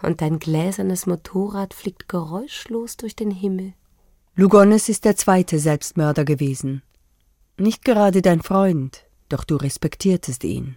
Und 0.03 0.21
dein 0.21 0.39
gläsernes 0.39 1.07
Motorrad 1.07 1.75
fliegt 1.75 2.09
geräuschlos 2.09 2.97
durch 2.97 3.15
den 3.15 3.31
Himmel. 3.31 3.75
Lugones 4.35 4.89
ist 4.89 5.05
der 5.05 5.17
zweite 5.17 5.59
Selbstmörder 5.59 6.25
gewesen. 6.25 6.83
Nicht 7.59 7.85
gerade 7.85 8.23
dein 8.23 8.41
Freund, 8.41 9.05
doch 9.29 9.45
du 9.45 9.57
respektiertest 9.57 10.45
ihn. 10.45 10.77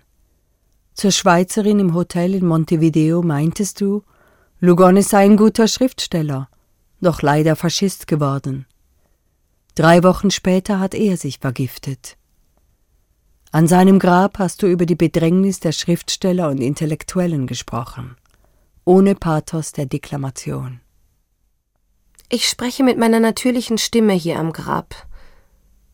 Zur 0.93 1.11
Schweizerin 1.11 1.79
im 1.79 1.93
Hotel 1.93 2.35
in 2.35 2.45
Montevideo 2.45 3.21
meintest 3.21 3.81
du, 3.81 4.03
Lugones 4.59 5.09
sei 5.09 5.25
ein 5.25 5.37
guter 5.37 5.67
Schriftsteller, 5.67 6.49
doch 7.01 7.21
leider 7.21 7.55
Faschist 7.55 8.05
geworden. 8.07 8.65
Drei 9.75 10.03
Wochen 10.03 10.29
später 10.29 10.79
hat 10.79 10.93
er 10.93 11.17
sich 11.17 11.39
vergiftet. 11.39 12.17
An 13.55 13.67
seinem 13.67 13.99
Grab 13.99 14.39
hast 14.39 14.63
du 14.63 14.67
über 14.67 14.87
die 14.87 14.95
Bedrängnis 14.95 15.59
der 15.59 15.73
Schriftsteller 15.73 16.49
und 16.49 16.57
Intellektuellen 16.57 17.45
gesprochen, 17.45 18.17
ohne 18.83 19.13
Pathos 19.13 19.73
der 19.73 19.85
Deklamation. 19.85 20.79
Ich 22.29 22.49
spreche 22.49 22.83
mit 22.83 22.97
meiner 22.97 23.19
natürlichen 23.19 23.77
Stimme 23.77 24.13
hier 24.13 24.39
am 24.39 24.53
Grab, 24.53 24.95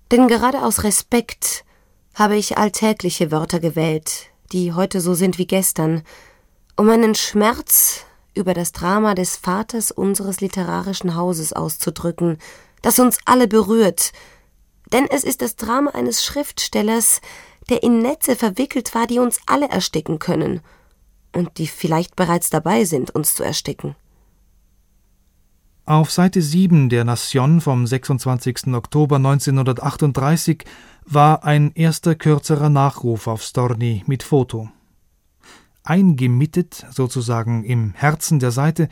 denn 0.10 0.30
gerade 0.30 0.64
aus 0.64 0.86
Respekt 0.86 1.66
habe 2.16 2.38
ich 2.38 2.57
alltägliche 2.57 3.30
Wörter 3.30 3.60
gewählt, 3.60 4.28
die 4.53 4.72
heute 4.72 5.01
so 5.01 5.14
sind 5.14 5.38
wie 5.38 5.47
gestern, 5.47 6.03
um 6.78 6.86
meinen 6.86 7.14
Schmerz 7.14 8.05
über 8.36 8.53
das 8.53 8.72
Drama 8.72 9.16
des 9.16 9.36
Vaters 9.36 9.91
unseres 9.91 10.39
literarischen 10.39 11.14
Hauses 11.14 11.51
auszudrücken, 11.51 12.38
das 12.84 12.99
uns 12.99 13.18
alle 13.26 13.49
berührt, 13.49 14.14
denn 14.93 15.07
es 15.07 15.26
ist 15.26 15.41
das 15.41 15.57
Drama 15.57 15.91
eines 15.91 16.24
Schriftstellers, 16.24 17.20
der 17.70 17.84
in 17.84 18.01
Netze 18.01 18.36
verwickelt 18.36 18.93
war, 18.95 19.07
die 19.07 19.20
uns 19.20 19.39
alle 19.45 19.70
ersticken 19.70 20.20
können 20.20 20.61
und 21.34 21.57
die 21.57 21.67
vielleicht 21.67 22.15
bereits 22.15 22.49
dabei 22.49 22.86
sind, 22.86 23.11
uns 23.11 23.36
zu 23.36 23.43
ersticken. 23.43 23.95
Auf 25.86 26.11
Seite 26.11 26.41
7 26.41 26.89
der 26.89 27.03
Nation 27.03 27.61
vom 27.61 27.88
26. 27.88 28.67
Oktober 28.74 29.15
1938 29.15 30.63
war 31.05 31.43
ein 31.43 31.72
erster 31.74 32.13
kürzerer 32.13 32.70
Nachruf 32.70 33.26
auf 33.26 33.41
Storni 33.41 34.03
mit 34.05 34.22
Foto. 34.22 34.70
Eingemittet, 35.84 36.86
sozusagen 36.91 37.63
im 37.63 37.93
Herzen 37.95 38.39
der 38.39 38.51
Seite, 38.51 38.89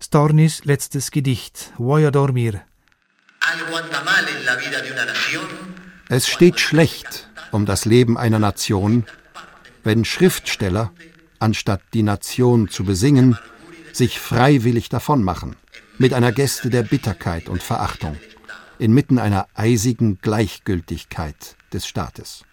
Stornis 0.00 0.64
letztes 0.64 1.10
Gedicht, 1.10 1.72
Voy 1.76 2.06
a 2.06 2.10
dormir, 2.10 2.62
Es 6.08 6.26
steht 6.28 6.58
schlecht 6.60 7.28
um 7.52 7.66
das 7.66 7.84
Leben 7.84 8.18
einer 8.18 8.38
Nation, 8.38 9.04
wenn 9.84 10.04
Schriftsteller, 10.04 10.92
anstatt 11.38 11.80
die 11.94 12.02
Nation 12.02 12.68
zu 12.68 12.84
besingen, 12.84 13.38
sich 13.92 14.18
freiwillig 14.18 14.88
davonmachen, 14.88 15.56
mit 15.98 16.14
einer 16.14 16.32
Geste 16.32 16.70
der 16.70 16.82
Bitterkeit 16.82 17.48
und 17.48 17.62
Verachtung, 17.62 18.16
inmitten 18.78 19.18
einer 19.18 19.46
eisigen 19.54 20.18
Gleichgültigkeit 20.20 21.56
des 21.72 21.86
Staates. 21.86 22.44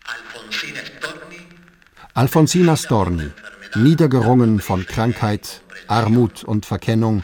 Alfonsina 2.13 2.77
Storni, 2.77 3.31
niedergerungen 3.75 4.59
von 4.59 4.85
Krankheit, 4.85 5.61
Armut 5.87 6.43
und 6.43 6.65
Verkennung, 6.65 7.23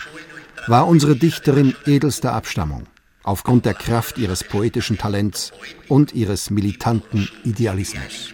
war 0.67 0.87
unsere 0.87 1.15
Dichterin 1.15 1.75
edelster 1.85 2.33
Abstammung, 2.33 2.85
aufgrund 3.23 3.65
der 3.65 3.73
Kraft 3.73 4.17
ihres 4.17 4.43
poetischen 4.43 4.97
Talents 4.97 5.51
und 5.87 6.13
ihres 6.13 6.49
militanten 6.49 7.29
Idealismus. 7.43 8.33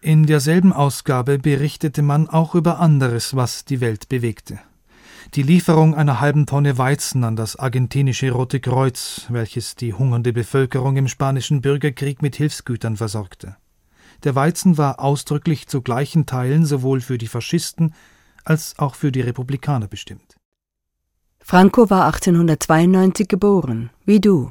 In 0.00 0.26
derselben 0.26 0.72
Ausgabe 0.72 1.38
berichtete 1.38 2.02
man 2.02 2.28
auch 2.28 2.54
über 2.54 2.78
anderes, 2.78 3.36
was 3.36 3.64
die 3.64 3.80
Welt 3.80 4.08
bewegte. 4.10 4.60
Die 5.34 5.42
Lieferung 5.42 5.94
einer 5.94 6.20
halben 6.20 6.46
Tonne 6.46 6.76
Weizen 6.76 7.24
an 7.24 7.36
das 7.36 7.56
argentinische 7.56 8.30
Rote 8.30 8.60
Kreuz, 8.60 9.26
welches 9.30 9.74
die 9.74 9.94
hungernde 9.94 10.32
Bevölkerung 10.32 10.96
im 10.96 11.08
spanischen 11.08 11.62
Bürgerkrieg 11.62 12.20
mit 12.20 12.36
Hilfsgütern 12.36 12.98
versorgte. 12.98 13.56
Der 14.22 14.34
Weizen 14.34 14.78
war 14.78 15.00
ausdrücklich 15.00 15.66
zu 15.66 15.82
gleichen 15.82 16.26
Teilen 16.26 16.66
sowohl 16.66 17.00
für 17.00 17.18
die 17.18 17.26
Faschisten 17.26 17.94
als 18.44 18.78
auch 18.78 18.94
für 18.94 19.10
die 19.10 19.22
Republikaner 19.22 19.88
bestimmt. 19.88 20.33
Franco 21.46 21.90
war 21.90 22.06
1892 22.06 23.28
geboren, 23.28 23.90
wie 24.06 24.18
du. 24.18 24.50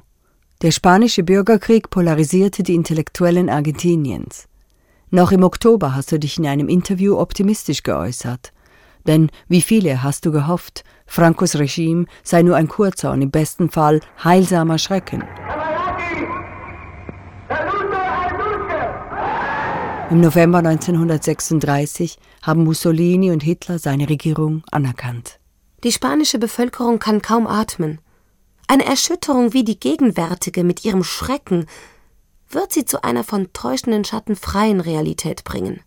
Der 0.62 0.70
spanische 0.70 1.24
Bürgerkrieg 1.24 1.90
polarisierte 1.90 2.62
die 2.62 2.76
Intellektuellen 2.76 3.50
Argentiniens. 3.50 4.48
Noch 5.10 5.32
im 5.32 5.42
Oktober 5.42 5.96
hast 5.96 6.12
du 6.12 6.20
dich 6.20 6.38
in 6.38 6.46
einem 6.46 6.70
Interview 6.70 7.18
optimistisch 7.18 7.82
geäußert. 7.82 8.54
Denn 9.08 9.32
wie 9.48 9.64
viele 9.64 10.04
hast 10.04 10.28
du 10.28 10.32
gehofft, 10.32 10.84
Francos 11.08 11.56
Regime 11.56 12.06
sei 12.22 12.44
nur 12.44 12.58
ein 12.58 12.68
kurzer 12.68 13.12
und 13.12 13.24
im 13.24 13.32
besten 13.32 13.72
Fall 13.72 14.00
heilsamer 14.24 14.78
Schrecken. 14.78 15.24
Im 20.12 20.22
November 20.22 20.60
1936 20.60 22.20
haben 22.44 22.64
Mussolini 22.64 23.32
und 23.32 23.42
Hitler 23.42 23.80
seine 23.80 24.08
Regierung 24.08 24.62
anerkannt. 24.70 25.40
Die 25.84 25.92
spanische 25.92 26.40
Bevölkerung 26.40 27.00
kann 27.00 27.22
kaum 27.22 27.46
atmen. 27.46 28.00
Eine 28.68 28.86
Erschütterung 28.86 29.52
wie 29.54 29.66
die 29.66 29.80
gegenwärtige 29.80 30.64
mit 30.64 30.86
ihrem 30.86 31.04
Schrecken 31.04 31.68
wird 32.50 32.72
sie 32.72 32.86
zu 32.86 33.04
einer 33.04 33.24
von 33.24 33.52
täuschenden 33.52 34.06
Schatten 34.06 34.36
freien 34.36 34.80
Realität 34.80 35.44
bringen. 35.44 35.82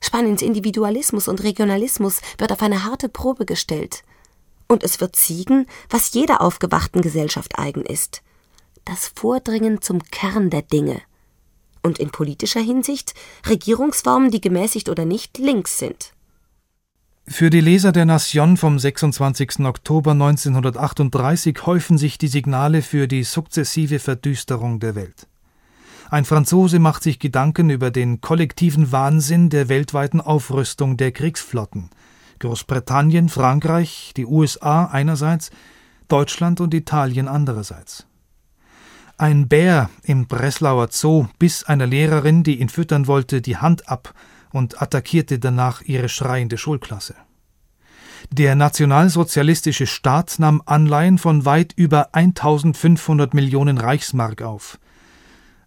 Spaniens 0.00 0.40
Individualismus 0.40 1.28
und 1.28 1.42
Regionalismus 1.42 2.20
wird 2.38 2.52
auf 2.52 2.62
eine 2.62 2.84
harte 2.84 3.08
Probe 3.08 3.44
gestellt. 3.44 4.04
Und 4.68 4.84
es 4.84 5.00
wird 5.00 5.16
siegen, 5.16 5.66
was 5.90 6.12
jeder 6.12 6.40
aufgewachten 6.40 7.02
Gesellschaft 7.02 7.58
eigen 7.58 7.84
ist. 7.84 8.22
Das 8.84 9.12
Vordringen 9.14 9.82
zum 9.82 10.02
Kern 10.04 10.50
der 10.50 10.62
Dinge. 10.62 11.02
Und 11.82 11.98
in 11.98 12.10
politischer 12.10 12.60
Hinsicht 12.60 13.14
Regierungsformen, 13.48 14.30
die 14.30 14.40
gemäßigt 14.40 14.88
oder 14.88 15.04
nicht 15.04 15.38
links 15.38 15.78
sind. 15.78 16.12
Für 17.30 17.50
die 17.50 17.60
Leser 17.60 17.92
der 17.92 18.06
Nation 18.06 18.56
vom 18.56 18.78
26. 18.78 19.60
Oktober 19.60 20.12
1938 20.12 21.66
häufen 21.66 21.98
sich 21.98 22.16
die 22.16 22.26
Signale 22.26 22.80
für 22.80 23.06
die 23.06 23.22
sukzessive 23.22 23.98
Verdüsterung 23.98 24.80
der 24.80 24.94
Welt. 24.94 25.28
Ein 26.10 26.24
Franzose 26.24 26.78
macht 26.78 27.02
sich 27.02 27.18
Gedanken 27.18 27.68
über 27.68 27.90
den 27.90 28.22
kollektiven 28.22 28.92
Wahnsinn 28.92 29.50
der 29.50 29.68
weltweiten 29.68 30.22
Aufrüstung 30.22 30.96
der 30.96 31.12
Kriegsflotten. 31.12 31.90
Großbritannien, 32.38 33.28
Frankreich, 33.28 34.14
die 34.16 34.24
USA 34.24 34.86
einerseits, 34.86 35.50
Deutschland 36.08 36.62
und 36.62 36.72
Italien 36.72 37.28
andererseits. 37.28 38.06
Ein 39.18 39.48
Bär 39.48 39.90
im 40.02 40.28
Breslauer 40.28 40.88
Zoo 40.90 41.26
biss 41.38 41.62
einer 41.62 41.86
Lehrerin, 41.86 42.42
die 42.42 42.58
ihn 42.58 42.70
füttern 42.70 43.06
wollte, 43.06 43.42
die 43.42 43.58
Hand 43.58 43.88
ab 43.88 44.14
und 44.52 44.80
attackierte 44.82 45.38
danach 45.38 45.82
ihre 45.82 46.08
schreiende 46.08 46.58
Schulklasse. 46.58 47.14
Der 48.30 48.54
nationalsozialistische 48.54 49.86
Staat 49.86 50.38
nahm 50.38 50.62
Anleihen 50.66 51.18
von 51.18 51.44
weit 51.44 51.72
über 51.76 52.14
1500 52.14 53.32
Millionen 53.32 53.78
Reichsmark 53.78 54.42
auf. 54.42 54.78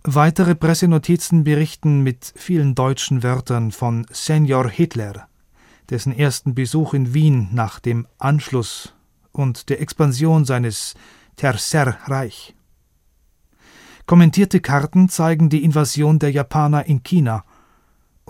Weitere 0.03 0.55
Pressenotizen 0.55 1.43
berichten 1.43 2.01
mit 2.01 2.33
vielen 2.35 2.75
deutschen 2.75 3.23
Wörtern 3.23 3.71
von 3.71 4.05
Senior 4.11 4.69
Hitler, 4.69 5.27
dessen 5.89 6.11
ersten 6.15 6.55
Besuch 6.55 6.93
in 6.93 7.13
Wien 7.13 7.49
nach 7.51 7.79
dem 7.79 8.07
Anschluss 8.17 8.93
und 9.31 9.69
der 9.69 9.81
Expansion 9.81 10.45
seines 10.45 10.95
Tercer 11.35 11.97
Reich. 12.05 12.55
Kommentierte 14.05 14.59
Karten 14.59 15.07
zeigen 15.09 15.49
die 15.49 15.63
Invasion 15.63 16.19
der 16.19 16.31
Japaner 16.31 16.85
in 16.85 17.03
China 17.03 17.45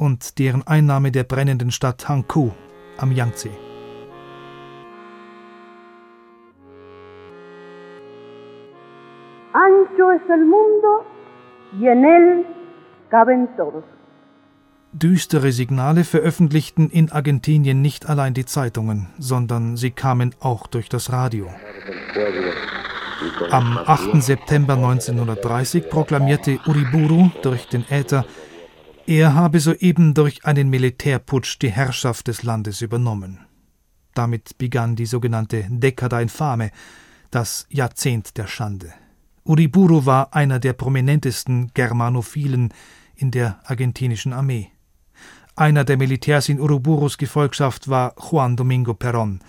und 0.01 0.39
deren 0.39 0.65
Einnahme 0.65 1.11
der 1.11 1.23
brennenden 1.23 1.69
Stadt 1.69 2.09
Hankou 2.09 2.51
am 2.97 3.11
Yangtze. 3.11 3.51
Ancho 9.53 10.09
es 10.11 10.27
el 10.27 10.43
mundo 10.45 11.05
y 11.79 11.87
en 11.87 12.03
él 12.03 12.45
caben 13.11 13.47
todos. 13.55 13.83
Düstere 14.91 15.51
Signale 15.51 16.03
veröffentlichten 16.03 16.89
in 16.89 17.11
Argentinien 17.11 17.81
nicht 17.81 18.09
allein 18.09 18.33
die 18.33 18.45
Zeitungen, 18.45 19.07
sondern 19.19 19.77
sie 19.77 19.91
kamen 19.91 20.33
auch 20.39 20.65
durch 20.65 20.89
das 20.89 21.11
Radio. 21.11 21.47
Am 23.51 23.77
8. 23.77 24.21
September 24.21 24.73
1930 24.73 25.89
proklamierte 25.89 26.59
Uriburu 26.65 27.29
durch 27.43 27.67
den 27.67 27.85
Äther, 27.89 28.25
er 29.11 29.35
habe 29.35 29.59
soeben 29.59 30.13
durch 30.13 30.45
einen 30.45 30.69
Militärputsch 30.69 31.59
die 31.61 31.69
Herrschaft 31.69 32.29
des 32.29 32.43
Landes 32.43 32.81
übernommen. 32.81 33.39
Damit 34.13 34.57
begann 34.57 34.95
die 34.95 35.05
sogenannte 35.05 35.67
Decada 35.69 36.21
Infame, 36.21 36.71
das 37.29 37.65
Jahrzehnt 37.69 38.37
der 38.37 38.47
Schande. 38.47 38.93
Uriburu 39.43 40.05
war 40.05 40.33
einer 40.33 40.59
der 40.59 40.71
prominentesten 40.71 41.71
Germanophilen 41.73 42.73
in 43.15 43.31
der 43.31 43.59
argentinischen 43.65 44.31
Armee. 44.31 44.71
Einer 45.57 45.83
der 45.83 45.97
Militärs 45.97 46.47
in 46.47 46.61
Uruburus 46.61 47.17
Gefolgschaft 47.17 47.89
war 47.89 48.15
Juan 48.17 48.55
Domingo 48.55 48.93
Perón, 48.93 49.39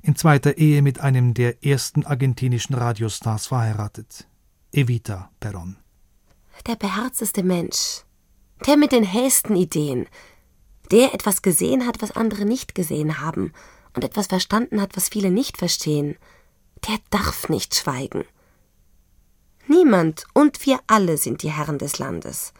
in 0.00 0.16
zweiter 0.16 0.56
Ehe 0.56 0.80
mit 0.80 1.00
einem 1.00 1.34
der 1.34 1.62
ersten 1.62 2.06
argentinischen 2.06 2.74
Radiostars 2.74 3.48
verheiratet, 3.48 4.26
Evita 4.72 5.30
Perón. 5.38 5.74
Der 6.66 6.76
beherzteste 6.76 7.42
Mensch, 7.42 8.05
der 8.64 8.76
mit 8.76 8.92
den 8.92 9.04
hellsten 9.04 9.56
Ideen, 9.56 10.06
der 10.90 11.12
etwas 11.12 11.42
gesehen 11.42 11.86
hat, 11.86 12.00
was 12.00 12.12
andere 12.12 12.44
nicht 12.44 12.74
gesehen 12.74 13.20
haben 13.20 13.52
und 13.94 14.04
etwas 14.04 14.28
verstanden 14.28 14.80
hat, 14.80 14.96
was 14.96 15.08
viele 15.08 15.30
nicht 15.30 15.58
verstehen, 15.58 16.16
der 16.88 16.98
darf 17.10 17.48
nicht 17.48 17.74
schweigen. 17.74 18.24
Niemand 19.66 20.24
und 20.32 20.64
wir 20.64 20.78
alle 20.86 21.16
sind 21.16 21.42
die 21.42 21.50
Herren 21.50 21.78
des 21.78 21.98
Landes. 21.98 22.52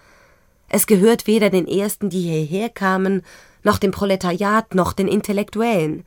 Es 0.69 0.87
gehört 0.87 1.29
weder 1.29 1.51
den 1.51 1.69
Ersten, 1.69 2.11
die 2.11 2.23
hierher 2.23 2.69
kamen, 2.69 3.23
noch 3.63 3.79
dem 3.79 3.93
Proletariat, 3.93 4.75
noch 4.75 4.93
den 4.93 5.07
Intellektuellen. 5.07 6.05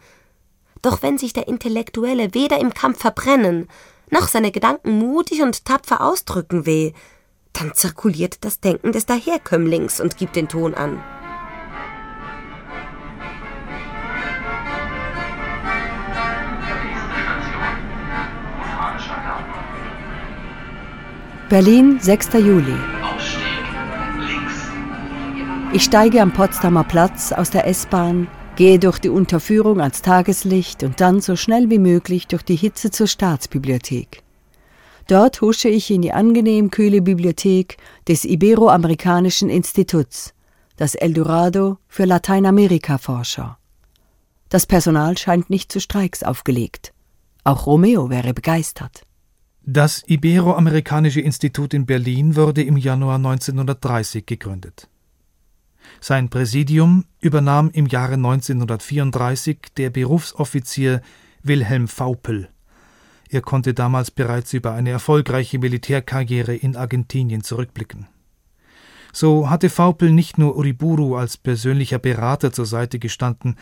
Doch 0.82 1.02
wenn 1.02 1.18
sich 1.18 1.32
der 1.32 1.48
Intellektuelle 1.48 2.34
weder 2.34 2.60
im 2.60 2.74
Kampf 2.74 3.00
verbrennen, 3.00 3.70
noch 4.12 4.28
seine 4.28 4.52
Gedanken 4.52 4.98
mutig 4.98 5.42
und 5.42 5.66
tapfer 5.66 6.02
ausdrücken 6.02 6.66
will, 6.66 6.94
dann 7.54 7.74
zirkuliert 7.74 8.44
das 8.46 8.60
Denken 8.60 8.92
des 8.92 9.06
Daherkömmlings 9.06 10.00
und 10.00 10.18
gibt 10.18 10.36
den 10.36 10.48
Ton 10.48 10.74
an. 10.74 11.04
Berlin, 21.50 22.00
6. 22.00 22.34
Juli. 22.34 22.76
Ich 25.74 25.84
steige 25.84 26.22
am 26.22 26.32
Potsdamer 26.32 26.84
Platz 26.84 27.32
aus 27.32 27.50
der 27.50 27.66
S-Bahn, 27.66 28.28
gehe 28.56 28.78
durch 28.78 29.00
die 29.00 29.10
Unterführung 29.10 29.82
ans 29.82 30.04
Tageslicht 30.04 30.84
und 30.84 31.02
dann 31.02 31.22
so 31.22 31.36
schnell 31.36 31.72
wie 31.72 31.80
möglich 31.80 32.28
durch 32.28 32.44
die 32.44 32.56
Hitze 32.56 32.92
zur 32.92 33.08
Staatsbibliothek. 33.08 34.22
Dort 35.10 35.42
husche 35.42 35.70
ich 35.70 35.90
in 35.90 36.04
die 36.04 36.14
angenehm 36.14 36.70
kühle 36.70 37.02
Bibliothek 37.02 37.78
des 38.08 38.26
Iberoamerikanischen 38.26 39.50
Instituts, 39.50 40.36
das 40.78 40.94
Eldorado 40.94 41.80
für 41.88 42.06
Lateinamerika-Forscher. 42.06 43.58
Das 44.50 44.68
Personal 44.68 45.18
scheint 45.18 45.50
nicht 45.50 45.72
zu 45.72 45.80
Streiks 45.80 46.22
aufgelegt. 46.22 46.94
Auch 47.44 47.66
Romeo 47.66 48.12
wäre 48.12 48.36
begeistert. 48.36 49.02
Das 49.66 50.04
Iberoamerikanische 50.06 51.22
Institut 51.22 51.74
in 51.74 51.88
Berlin 51.88 52.36
wurde 52.36 52.62
im 52.62 52.78
Januar 52.78 53.16
1930 53.16 54.28
gegründet. 54.28 54.90
Sein 56.02 56.30
Präsidium 56.30 57.06
übernahm 57.20 57.72
im 57.72 57.88
Jahre 57.88 58.14
1934 58.14 59.58
der 59.76 59.90
Berufsoffizier 59.90 61.02
Wilhelm 61.42 61.88
Vaupel. 61.88 62.50
Er 63.30 63.42
konnte 63.42 63.74
damals 63.74 64.10
bereits 64.10 64.54
über 64.54 64.74
eine 64.74 64.90
erfolgreiche 64.90 65.60
Militärkarriere 65.60 66.56
in 66.56 66.76
Argentinien 66.76 67.44
zurückblicken. 67.44 68.08
So 69.14 69.50
hatte 69.50 69.70
Vaupel 69.76 70.12
nicht 70.12 70.38
nur 70.38 70.56
Uriburu 70.56 71.16
als 71.16 71.38
persönlicher 71.38 72.00
Berater 72.00 72.52
zur 72.52 72.66
Seite 72.66 73.00
gestanden, 73.00 73.56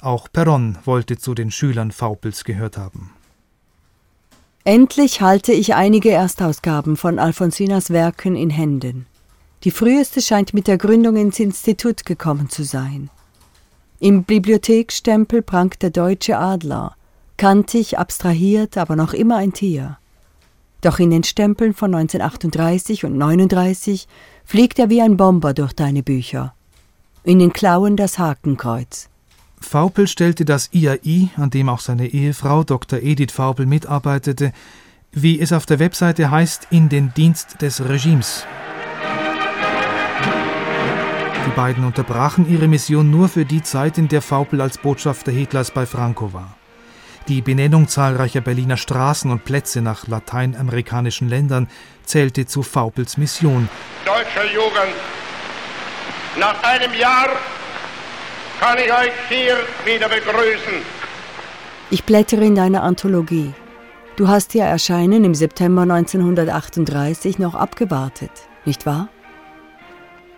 auch 0.00 0.28
Perron 0.32 0.78
wollte 0.84 1.16
zu 1.16 1.34
den 1.34 1.50
Schülern 1.50 1.92
Vaupels 1.96 2.44
gehört 2.44 2.76
haben. 2.76 3.10
Endlich 4.64 5.20
halte 5.20 5.52
ich 5.52 5.74
einige 5.74 6.10
Erstausgaben 6.10 6.96
von 6.96 7.18
Alfonsinas 7.18 7.90
Werken 7.90 8.34
in 8.34 8.50
Händen. 8.50 9.06
Die 9.62 9.70
früheste 9.70 10.20
scheint 10.20 10.54
mit 10.54 10.66
der 10.66 10.78
Gründung 10.78 11.16
ins 11.16 11.38
Institut 11.38 12.04
gekommen 12.04 12.50
zu 12.50 12.64
sein. 12.64 13.10
Im 14.00 14.24
Bibliothekstempel 14.24 15.42
prangt 15.42 15.82
der 15.82 15.90
deutsche 15.90 16.38
Adler, 16.38 16.96
kantig, 17.36 17.98
abstrahiert, 17.98 18.76
aber 18.76 18.96
noch 18.96 19.12
immer 19.12 19.36
ein 19.36 19.52
Tier. 19.52 19.98
Doch 20.80 20.98
in 20.98 21.10
den 21.10 21.24
Stempeln 21.24 21.72
von 21.72 21.94
1938 21.94 23.04
und 23.04 23.16
39 23.16 24.06
fliegt 24.44 24.78
er 24.78 24.90
wie 24.90 25.00
ein 25.00 25.16
Bomber 25.16 25.54
durch 25.54 25.72
deine 25.72 26.02
Bücher. 26.02 26.54
In 27.22 27.38
den 27.38 27.52
Klauen 27.54 27.96
das 27.96 28.18
Hakenkreuz. 28.18 29.08
Vaupel 29.58 30.06
stellte 30.06 30.44
das 30.44 30.68
IAI, 30.72 31.30
an 31.36 31.48
dem 31.48 31.70
auch 31.70 31.80
seine 31.80 32.08
Ehefrau 32.08 32.64
Dr. 32.64 32.98
Edith 33.00 33.32
Vaupel 33.38 33.64
mitarbeitete, 33.64 34.52
wie 35.10 35.40
es 35.40 35.52
auf 35.52 35.64
der 35.64 35.78
Webseite 35.78 36.30
heißt, 36.30 36.68
in 36.70 36.90
den 36.90 37.14
Dienst 37.14 37.62
des 37.62 37.82
Regimes. 37.88 38.46
Die 41.46 41.56
beiden 41.56 41.84
unterbrachen 41.84 42.46
ihre 42.50 42.68
Mission 42.68 43.10
nur 43.10 43.28
für 43.28 43.44
die 43.44 43.62
Zeit, 43.62 43.96
in 43.96 44.08
der 44.08 44.22
Vaupel 44.22 44.60
als 44.60 44.76
Botschafter 44.76 45.32
Hitlers 45.32 45.70
bei 45.70 45.86
Franco 45.86 46.32
war. 46.32 46.56
Die 47.28 47.40
Benennung 47.40 47.88
zahlreicher 47.88 48.42
Berliner 48.42 48.76
Straßen 48.76 49.30
und 49.30 49.44
Plätze 49.44 49.80
nach 49.80 50.06
lateinamerikanischen 50.06 51.28
Ländern 51.28 51.68
zählte 52.04 52.44
zu 52.44 52.62
Vaupels 52.62 53.16
Mission. 53.16 53.68
Deutscher 54.04 54.44
Jugend, 54.52 54.94
nach 56.38 56.62
einem 56.62 56.92
Jahr 56.92 57.30
kann 58.60 58.76
ich 58.76 58.92
euch 58.92 59.12
hier 59.30 59.56
wieder 59.86 60.08
begrüßen. 60.08 60.82
Ich 61.90 62.04
blättere 62.04 62.44
in 62.44 62.54
deiner 62.54 62.82
Anthologie. 62.82 63.54
Du 64.16 64.28
hast 64.28 64.54
ihr 64.54 64.64
Erscheinen 64.64 65.24
im 65.24 65.34
September 65.34 65.82
1938 65.82 67.38
noch 67.38 67.54
abgewartet, 67.54 68.32
nicht 68.66 68.84
wahr? 68.84 69.08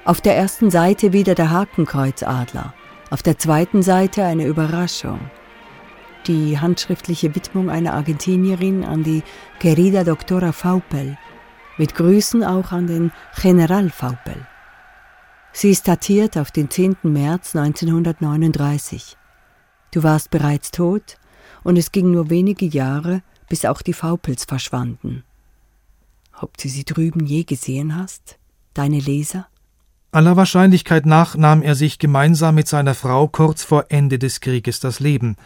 Auf 0.04 0.20
der 0.20 0.36
ersten 0.36 0.70
Seite 0.70 1.12
wieder 1.12 1.34
der 1.34 1.50
Hakenkreuzadler, 1.50 2.74
auf 3.10 3.24
der 3.24 3.38
zweiten 3.38 3.82
Seite 3.82 4.22
eine 4.22 4.46
Überraschung. 4.46 5.18
Die 6.26 6.58
handschriftliche 6.58 7.36
Widmung 7.36 7.70
einer 7.70 7.94
Argentinierin 7.94 8.84
an 8.84 9.04
die 9.04 9.22
Querida 9.60 10.02
Doctora 10.02 10.50
Faupel, 10.50 11.16
mit 11.78 11.94
Grüßen 11.94 12.42
auch 12.42 12.72
an 12.72 12.88
den 12.88 13.12
General 13.40 13.90
Faupel. 13.90 14.46
Sie 15.52 15.70
ist 15.70 15.86
datiert 15.86 16.36
auf 16.36 16.50
den 16.50 16.68
10. 16.68 16.96
März 17.04 17.54
1939. 17.54 19.16
Du 19.92 20.02
warst 20.02 20.30
bereits 20.30 20.72
tot 20.72 21.16
und 21.62 21.76
es 21.76 21.92
ging 21.92 22.10
nur 22.10 22.28
wenige 22.28 22.66
Jahre, 22.66 23.22
bis 23.48 23.64
auch 23.64 23.80
die 23.80 23.92
Faupels 23.92 24.44
verschwanden. 24.44 25.22
Ob 26.40 26.56
du 26.58 26.68
sie 26.68 26.84
drüben 26.84 27.24
je 27.24 27.44
gesehen 27.44 27.94
hast, 27.94 28.36
deine 28.74 28.98
Leser? 28.98 29.46
Aller 30.10 30.36
Wahrscheinlichkeit 30.36 31.06
nach 31.06 31.36
nahm 31.36 31.62
er 31.62 31.76
sich 31.76 32.00
gemeinsam 32.00 32.56
mit 32.56 32.66
seiner 32.66 32.94
Frau 32.94 33.28
kurz 33.28 33.62
vor 33.62 33.86
Ende 33.90 34.18
des 34.18 34.40
Krieges 34.40 34.80
das 34.80 34.98
Leben. 34.98 35.36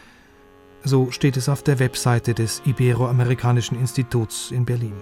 So 0.84 1.10
steht 1.10 1.36
es 1.36 1.48
auf 1.48 1.62
der 1.62 1.78
Webseite 1.78 2.32
des 2.34 2.62
Iberoamerikanischen 2.64 3.78
Instituts 3.78 4.50
in 4.50 4.64
Berlin. 4.64 4.94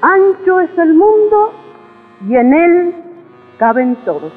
Ancho 0.00 0.58
es 0.58 0.76
el 0.76 0.92
mundo 0.94 1.52
y 2.28 2.34
en 2.34 2.52
él 2.52 2.94
caben 3.58 3.96
todos. 4.04 4.32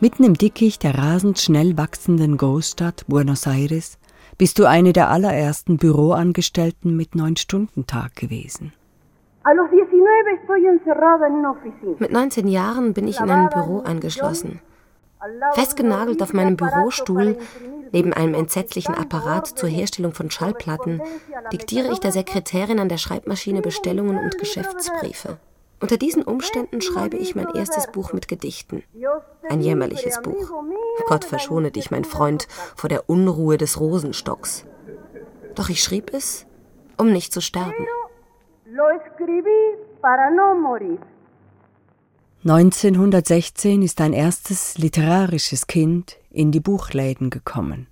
Mitten 0.00 0.24
im 0.24 0.34
Dickicht 0.34 0.82
der 0.82 0.98
rasend 0.98 1.38
schnell 1.38 1.76
wachsenden 1.78 2.36
Großstadt 2.36 3.04
Buenos 3.06 3.46
Aires 3.46 3.98
bist 4.36 4.58
du 4.58 4.64
eine 4.64 4.92
der 4.92 5.10
allerersten 5.10 5.76
Büroangestellten 5.76 6.96
mit 6.96 7.14
Neun-Stunden-Tag 7.14 8.16
gewesen. 8.16 8.72
Mit 11.98 12.12
19 12.12 12.48
Jahren 12.48 12.92
bin 12.94 13.08
ich 13.08 13.18
in 13.20 13.30
einem 13.30 13.48
Büro 13.48 13.80
eingeschlossen. 13.80 14.60
Festgenagelt 15.54 16.22
auf 16.22 16.32
meinem 16.32 16.56
Bürostuhl, 16.56 17.38
neben 17.92 18.12
einem 18.12 18.34
entsetzlichen 18.34 18.94
Apparat 18.94 19.46
zur 19.46 19.68
Herstellung 19.68 20.12
von 20.12 20.30
Schallplatten, 20.30 21.00
diktiere 21.52 21.92
ich 21.92 22.00
der 22.00 22.12
Sekretärin 22.12 22.80
an 22.80 22.88
der 22.88 22.98
Schreibmaschine 22.98 23.62
Bestellungen 23.62 24.18
und 24.18 24.38
Geschäftsbriefe. 24.38 25.38
Unter 25.80 25.96
diesen 25.96 26.22
Umständen 26.22 26.80
schreibe 26.80 27.16
ich 27.16 27.34
mein 27.34 27.48
erstes 27.54 27.90
Buch 27.90 28.12
mit 28.12 28.28
Gedichten. 28.28 28.84
Ein 29.48 29.60
jämmerliches 29.60 30.22
Buch. 30.22 30.52
Gott 31.06 31.24
verschone 31.24 31.72
dich, 31.72 31.90
mein 31.90 32.04
Freund, 32.04 32.46
vor 32.76 32.88
der 32.88 33.10
Unruhe 33.10 33.58
des 33.58 33.80
Rosenstocks. 33.80 34.64
Doch 35.56 35.68
ich 35.68 35.82
schrieb 35.82 36.14
es, 36.14 36.46
um 36.98 37.12
nicht 37.12 37.32
zu 37.32 37.40
sterben. 37.40 37.86
1916 42.44 43.82
ist 43.82 44.00
dein 44.00 44.14
erstes 44.14 44.78
literarisches 44.78 45.66
Kind 45.66 46.16
in 46.30 46.52
die 46.52 46.60
Buchläden 46.60 47.28
gekommen. 47.28 47.86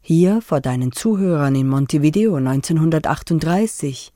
Hier 0.00 0.40
vor 0.42 0.60
deinen 0.60 0.90
Zuhörern 0.90 1.54
in 1.54 1.68
Montevideo 1.68 2.34
1938 2.34 4.12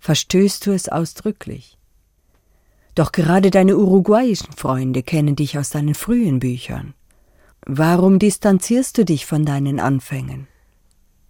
verstößt 0.00 0.66
du 0.66 0.72
es 0.72 0.88
ausdrücklich. 0.88 1.78
Doch 2.96 3.12
gerade 3.12 3.52
deine 3.52 3.76
uruguayischen 3.76 4.52
Freunde 4.54 5.04
kennen 5.04 5.36
dich 5.36 5.56
aus 5.56 5.70
deinen 5.70 5.94
frühen 5.94 6.40
Büchern. 6.40 6.94
Warum 7.64 8.18
distanzierst 8.18 8.98
du 8.98 9.04
dich 9.04 9.24
von 9.24 9.44
deinen 9.44 9.78
Anfängen? 9.78 10.48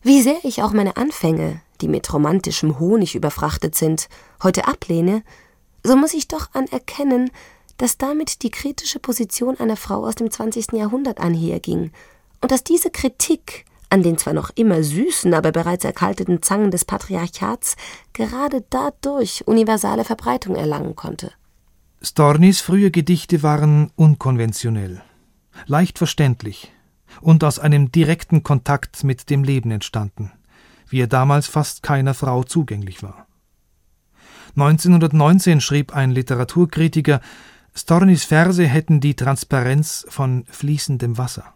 Wie 0.03 0.23
sehr 0.23 0.39
ich 0.45 0.63
auch 0.63 0.73
meine 0.73 0.97
Anfänge, 0.97 1.61
die 1.83 1.89
mit 1.89 2.13
romantischem 2.13 2.79
Honig 2.79 3.15
überfrachtet 3.15 3.75
sind, 3.75 4.09
heute 4.43 4.67
ablehne, 4.67 5.23
so 5.83 5.97
muss 5.97 6.15
ich 6.15 6.29
doch 6.29 6.49
anerkennen, 6.55 7.31
dass 7.77 7.99
damit 7.99 8.43
die 8.43 8.51
kritische 8.51 9.01
Position 9.01 9.59
einer 9.59 9.77
Frau 9.77 10.07
aus 10.07 10.15
dem 10.15 10.31
20. 10.31 10.73
Jahrhundert 10.73 11.19
einherging 11.19 11.91
und 12.41 12.51
dass 12.53 12.65
diese 12.65 12.91
Kritik 12.91 13.65
an 13.91 14.03
den 14.03 14.17
zwar 14.17 14.33
noch 14.33 14.51
immer 14.55 14.83
süßen, 14.83 15.35
aber 15.35 15.53
bereits 15.53 15.85
erkalteten 15.85 16.41
Zangen 16.41 16.71
des 16.71 16.87
Patriarchats 16.87 17.77
gerade 18.15 18.65
dadurch 18.71 19.47
universale 19.47 20.05
Verbreitung 20.05 20.57
erlangen 20.57 20.97
konnte. 20.97 21.33
Stornis 22.01 22.61
frühe 22.63 22.91
Gedichte 22.91 23.43
waren 23.43 23.91
unkonventionell, 23.95 25.03
leicht 25.67 25.99
verständlich 25.99 26.73
und 27.21 27.45
aus 27.45 27.59
einem 27.59 27.93
direkten 27.93 28.43
Kontakt 28.43 29.05
mit 29.05 29.29
dem 29.29 29.45
Leben 29.45 29.71
entstanden, 29.71 30.33
wie 30.93 31.01
er 31.01 31.07
damals 31.07 31.47
fast 31.47 31.83
keiner 31.83 32.15
Frau 32.15 32.45
zugänglich 32.45 33.03
war. 33.03 33.27
1919 34.57 35.63
schrieb 35.63 35.97
ein 35.97 36.11
Literaturkritiker, 36.11 37.21
Stornis 37.75 38.25
Verse 38.25 38.67
hätten 38.67 39.01
die 39.01 39.15
Transparenz 39.15 40.05
von 40.11 40.45
fließendem 40.51 41.17
Wasser. 41.17 41.55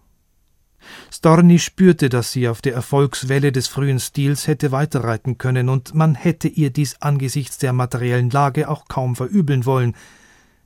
Storni 1.12 1.58
spürte, 1.58 2.08
dass 2.08 2.32
sie 2.32 2.48
auf 2.48 2.62
der 2.62 2.72
Erfolgswelle 2.72 3.52
des 3.52 3.68
frühen 3.68 4.00
Stils 4.00 4.46
hätte 4.46 4.72
weiterreiten 4.72 5.36
können, 5.36 5.68
und 5.68 5.94
man 5.94 6.14
hätte 6.14 6.48
ihr 6.48 6.70
dies 6.70 7.02
angesichts 7.02 7.58
der 7.58 7.74
materiellen 7.74 8.30
Lage 8.30 8.70
auch 8.70 8.86
kaum 8.88 9.16
verübeln 9.16 9.66
wollen, 9.66 9.94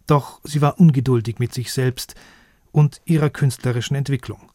doch 0.06 0.40
sie 0.44 0.60
war 0.60 0.78
ungeduldig 0.78 1.38
mit 1.40 1.52
sich 1.52 1.72
selbst 1.72 2.14
und 2.70 3.00
ihrer 3.04 3.30
künstlerischen 3.30 3.96
Entwicklung. 3.96 4.49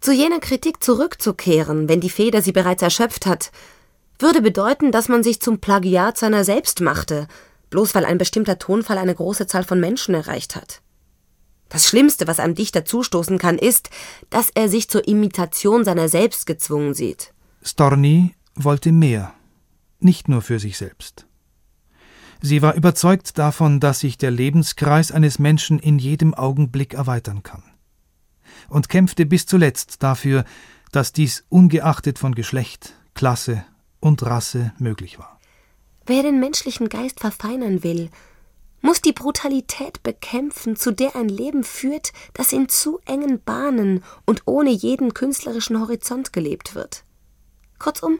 Zu 0.00 0.12
jener 0.12 0.38
Kritik 0.38 0.82
zurückzukehren, 0.82 1.88
wenn 1.88 2.00
die 2.00 2.10
Feder 2.10 2.40
sie 2.42 2.52
bereits 2.52 2.82
erschöpft 2.82 3.26
hat, 3.26 3.50
würde 4.18 4.42
bedeuten, 4.42 4.92
dass 4.92 5.08
man 5.08 5.22
sich 5.22 5.40
zum 5.40 5.58
Plagiat 5.58 6.18
seiner 6.18 6.44
selbst 6.44 6.80
machte, 6.80 7.28
bloß 7.70 7.94
weil 7.94 8.04
ein 8.04 8.18
bestimmter 8.18 8.58
Tonfall 8.58 8.98
eine 8.98 9.14
große 9.14 9.46
Zahl 9.46 9.64
von 9.64 9.80
Menschen 9.80 10.14
erreicht 10.14 10.56
hat. 10.56 10.80
Das 11.68 11.86
Schlimmste, 11.86 12.26
was 12.26 12.40
einem 12.40 12.54
Dichter 12.54 12.84
zustoßen 12.84 13.38
kann, 13.38 13.58
ist, 13.58 13.90
dass 14.30 14.50
er 14.54 14.68
sich 14.68 14.88
zur 14.88 15.06
Imitation 15.06 15.84
seiner 15.84 16.08
selbst 16.08 16.46
gezwungen 16.46 16.94
sieht. 16.94 17.34
Storni 17.62 18.34
wollte 18.54 18.90
mehr, 18.90 19.34
nicht 20.00 20.28
nur 20.28 20.42
für 20.42 20.58
sich 20.58 20.78
selbst. 20.78 21.26
Sie 22.40 22.62
war 22.62 22.74
überzeugt 22.74 23.36
davon, 23.36 23.80
dass 23.80 24.00
sich 24.00 24.16
der 24.16 24.30
Lebenskreis 24.30 25.10
eines 25.12 25.38
Menschen 25.38 25.78
in 25.78 25.98
jedem 25.98 26.34
Augenblick 26.34 26.94
erweitern 26.94 27.42
kann. 27.42 27.64
Und 28.68 28.88
kämpfte 28.88 29.26
bis 29.26 29.46
zuletzt 29.46 30.02
dafür, 30.02 30.44
dass 30.92 31.12
dies 31.12 31.44
ungeachtet 31.48 32.18
von 32.18 32.34
Geschlecht, 32.34 32.94
Klasse 33.14 33.64
und 34.00 34.22
Rasse 34.24 34.72
möglich 34.78 35.18
war. 35.18 35.38
Wer 36.06 36.22
den 36.22 36.40
menschlichen 36.40 36.88
Geist 36.88 37.20
verfeinern 37.20 37.82
will, 37.82 38.10
muss 38.80 39.00
die 39.00 39.12
Brutalität 39.12 40.02
bekämpfen, 40.02 40.76
zu 40.76 40.92
der 40.92 41.16
ein 41.16 41.28
Leben 41.28 41.64
führt, 41.64 42.12
das 42.32 42.52
in 42.52 42.68
zu 42.68 43.00
engen 43.04 43.42
Bahnen 43.42 44.04
und 44.24 44.42
ohne 44.46 44.70
jeden 44.70 45.14
künstlerischen 45.14 45.80
Horizont 45.80 46.32
gelebt 46.32 46.74
wird. 46.74 47.04
Kurzum, 47.78 48.18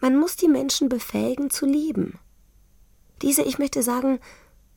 man 0.00 0.18
muss 0.18 0.36
die 0.36 0.48
Menschen 0.48 0.88
befähigen 0.88 1.50
zu 1.50 1.66
lieben. 1.66 2.18
Diese, 3.22 3.42
ich 3.42 3.58
möchte 3.58 3.82
sagen, 3.82 4.18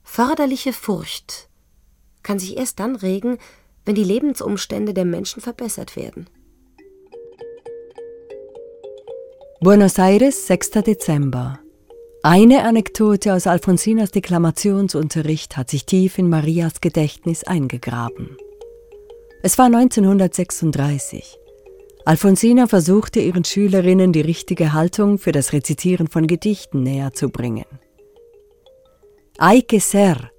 förderliche 0.04 0.74
Furcht 0.74 1.48
kann 2.24 2.40
sich 2.40 2.58
erst 2.58 2.80
dann 2.80 2.96
regen, 2.96 3.38
wenn 3.86 3.96
die 3.96 4.04
Lebensumstände 4.04 4.94
der 4.94 5.06
Menschen 5.06 5.42
verbessert 5.42 5.96
werden. 5.96 6.28
Buenos 9.60 9.98
Aires, 9.98 10.48
6. 10.48 10.72
Dezember. 10.72 11.60
Eine 12.22 12.64
Anekdote 12.64 13.34
aus 13.34 13.48
Alfonsinas 13.48 14.12
Deklamationsunterricht 14.12 15.58
hat 15.58 15.70
sich 15.70 15.86
tief 15.86 16.18
in 16.18 16.30
Marias 16.30 16.82
Gedächtnis 16.82 17.44
eingegraben. 17.44 18.38
Es 19.42 19.58
war 19.58 19.66
1936. 19.66 21.38
Alfonsina 22.06 22.68
versuchte 22.68 23.20
ihren 23.20 23.46
Schülerinnen 23.46 24.12
die 24.12 24.22
richtige 24.22 24.74
Haltung 24.74 25.18
für 25.18 25.32
das 25.32 25.54
Rezitieren 25.54 26.08
von 26.08 26.28
Gedichten 26.28 26.84
näher 26.84 27.14
zu 27.14 27.30
bringen. 27.30 27.66
Hay 29.40 29.62
que 29.62 29.80
ser, 29.80 30.32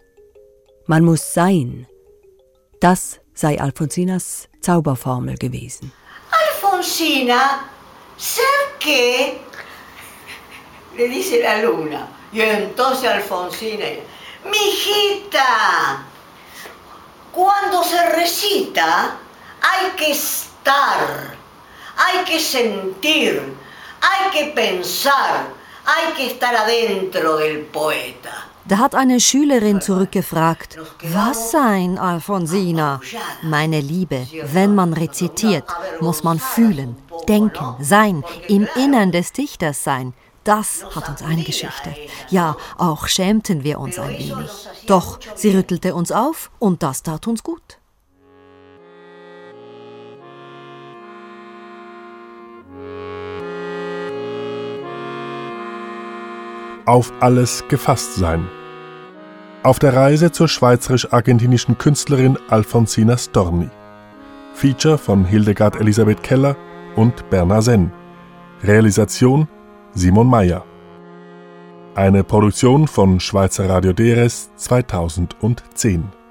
man 0.87 1.05
muss 1.05 1.33
sein, 1.33 1.87
das 2.81 3.21
sei 3.35 3.57
Alfonsinas 3.59 4.49
Zauberformel 4.62 5.37
gewesen. 5.37 5.93
Alfonsina, 6.30 7.68
¿ser 8.16 8.45
qué? 8.78 9.41
Le 10.97 11.09
dice 11.09 11.43
la 11.43 11.59
luna. 11.62 12.09
Y 12.32 12.41
entonces 12.41 13.11
Alfonsina, 13.11 13.87
mi 14.45 14.59
hijita, 14.59 16.07
cuando 17.32 17.82
se 17.82 18.11
recita 18.11 19.18
hay 19.61 19.91
que 19.97 20.12
estar, 20.12 21.35
hay 21.97 22.24
que 22.24 22.39
sentir, 22.41 23.43
hay 24.01 24.30
que 24.30 24.53
pensar, 24.53 25.47
hay 25.85 26.12
que 26.14 26.26
estar 26.26 26.55
adentro 26.55 27.37
del 27.37 27.61
poeta. 27.66 28.54
Da 28.67 28.79
hat 28.79 28.95
eine 28.95 29.21
Schülerin 29.21 29.83
zurückgefragt, 29.83 30.79
was 31.12 31.51
sein, 31.51 31.99
Alfonsina? 31.99 33.01
Meine 33.43 33.81
Liebe, 33.81 34.27
wenn 34.53 34.75
man 34.75 34.95
rezitiert, 34.95 35.65
muss 36.01 36.25
man 36.25 36.39
fühlen, 36.39 36.97
denken, 37.29 37.77
sein, 37.81 38.25
im 38.49 38.67
Innern 38.75 39.12
des 39.12 39.33
Dichters 39.33 39.85
sein. 39.85 40.15
Das 40.45 40.85
hat 40.95 41.09
uns 41.09 41.23
eingeschüchtert. 41.23 41.97
Ja, 42.31 42.57
auch 42.79 43.07
schämten 43.07 43.65
wir 43.65 43.79
uns 43.79 43.99
ein 43.99 44.19
wenig. 44.19 44.51
Doch 44.87 45.19
sie 45.35 45.51
rüttelte 45.51 45.95
uns 45.95 46.11
auf 46.11 46.51
und 46.59 46.83
das 46.83 47.03
tat 47.03 47.27
uns 47.27 47.43
gut. 47.43 47.79
auf 56.87 57.12
alles 57.21 57.65
gefasst 57.69 58.15
sein. 58.15 58.49
Auf 59.65 59.79
der 59.79 59.97
Reise 59.97 60.31
zur 60.31 60.47
schweizerisch-argentinischen 60.47 61.79
Künstlerin 61.79 62.37
Alfonsina 62.51 63.17
Storni. 63.17 63.71
Feature 64.53 64.99
von 64.99 65.25
Hildegard 65.25 65.81
Elisabeth 65.81 66.23
Keller 66.23 66.55
und 66.97 67.31
Bernard 67.31 67.65
Senn. 67.65 67.91
Realisation 68.62 69.49
Simon 69.95 70.27
Mayer. 70.27 70.67
Eine 71.95 72.25
Produktion 72.25 72.87
von 72.87 73.21
Schweizer 73.21 73.67
Radio 73.67 73.95
Deres 73.95 74.51
2010. 74.57 76.24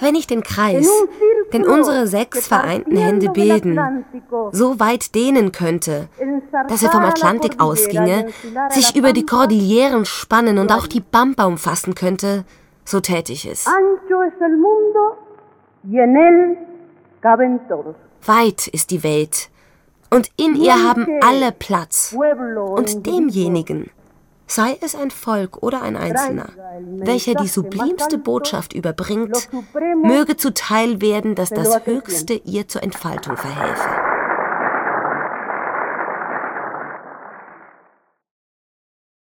Wenn 0.00 0.14
ich 0.14 0.26
den 0.26 0.42
Kreis, 0.42 0.90
den 1.52 1.66
unsere 1.66 2.06
sechs 2.06 2.46
vereinten 2.46 2.96
Hände 2.96 3.30
bilden, 3.30 4.04
so 4.52 4.78
weit 4.78 5.14
dehnen 5.14 5.52
könnte, 5.52 6.08
dass 6.68 6.82
er 6.82 6.90
vom 6.90 7.04
Atlantik 7.04 7.60
ausginge, 7.60 8.26
sich 8.70 8.94
über 8.96 9.12
die 9.12 9.24
Kordilleren 9.24 10.04
spannen 10.04 10.58
und 10.58 10.70
auch 10.72 10.86
die 10.86 11.00
Pampa 11.00 11.46
umfassen 11.46 11.94
könnte, 11.94 12.44
so 12.84 13.00
täte 13.00 13.32
ich 13.32 13.46
es. 13.46 13.66
Weit 18.26 18.66
ist 18.68 18.90
die 18.90 19.02
Welt, 19.04 19.50
und 20.10 20.30
in 20.36 20.54
ihr 20.54 20.74
haben 20.86 21.06
alle 21.22 21.52
Platz, 21.52 22.14
und 22.14 23.06
demjenigen, 23.06 23.90
sei 24.48 24.78
es 24.80 24.94
ein 24.94 25.10
Volk 25.10 25.62
oder 25.62 25.82
ein 25.82 25.96
Einzelner, 25.96 26.48
welcher 26.80 27.34
die 27.34 27.48
sublimste 27.48 28.18
Botschaft 28.18 28.72
überbringt, 28.72 29.48
möge 30.02 30.36
zuteil 30.36 31.00
werden, 31.00 31.34
dass 31.34 31.50
das 31.50 31.86
Höchste 31.86 32.34
ihr 32.34 32.66
zur 32.68 32.82
Entfaltung 32.82 33.36
verhelfe. 33.36 34.07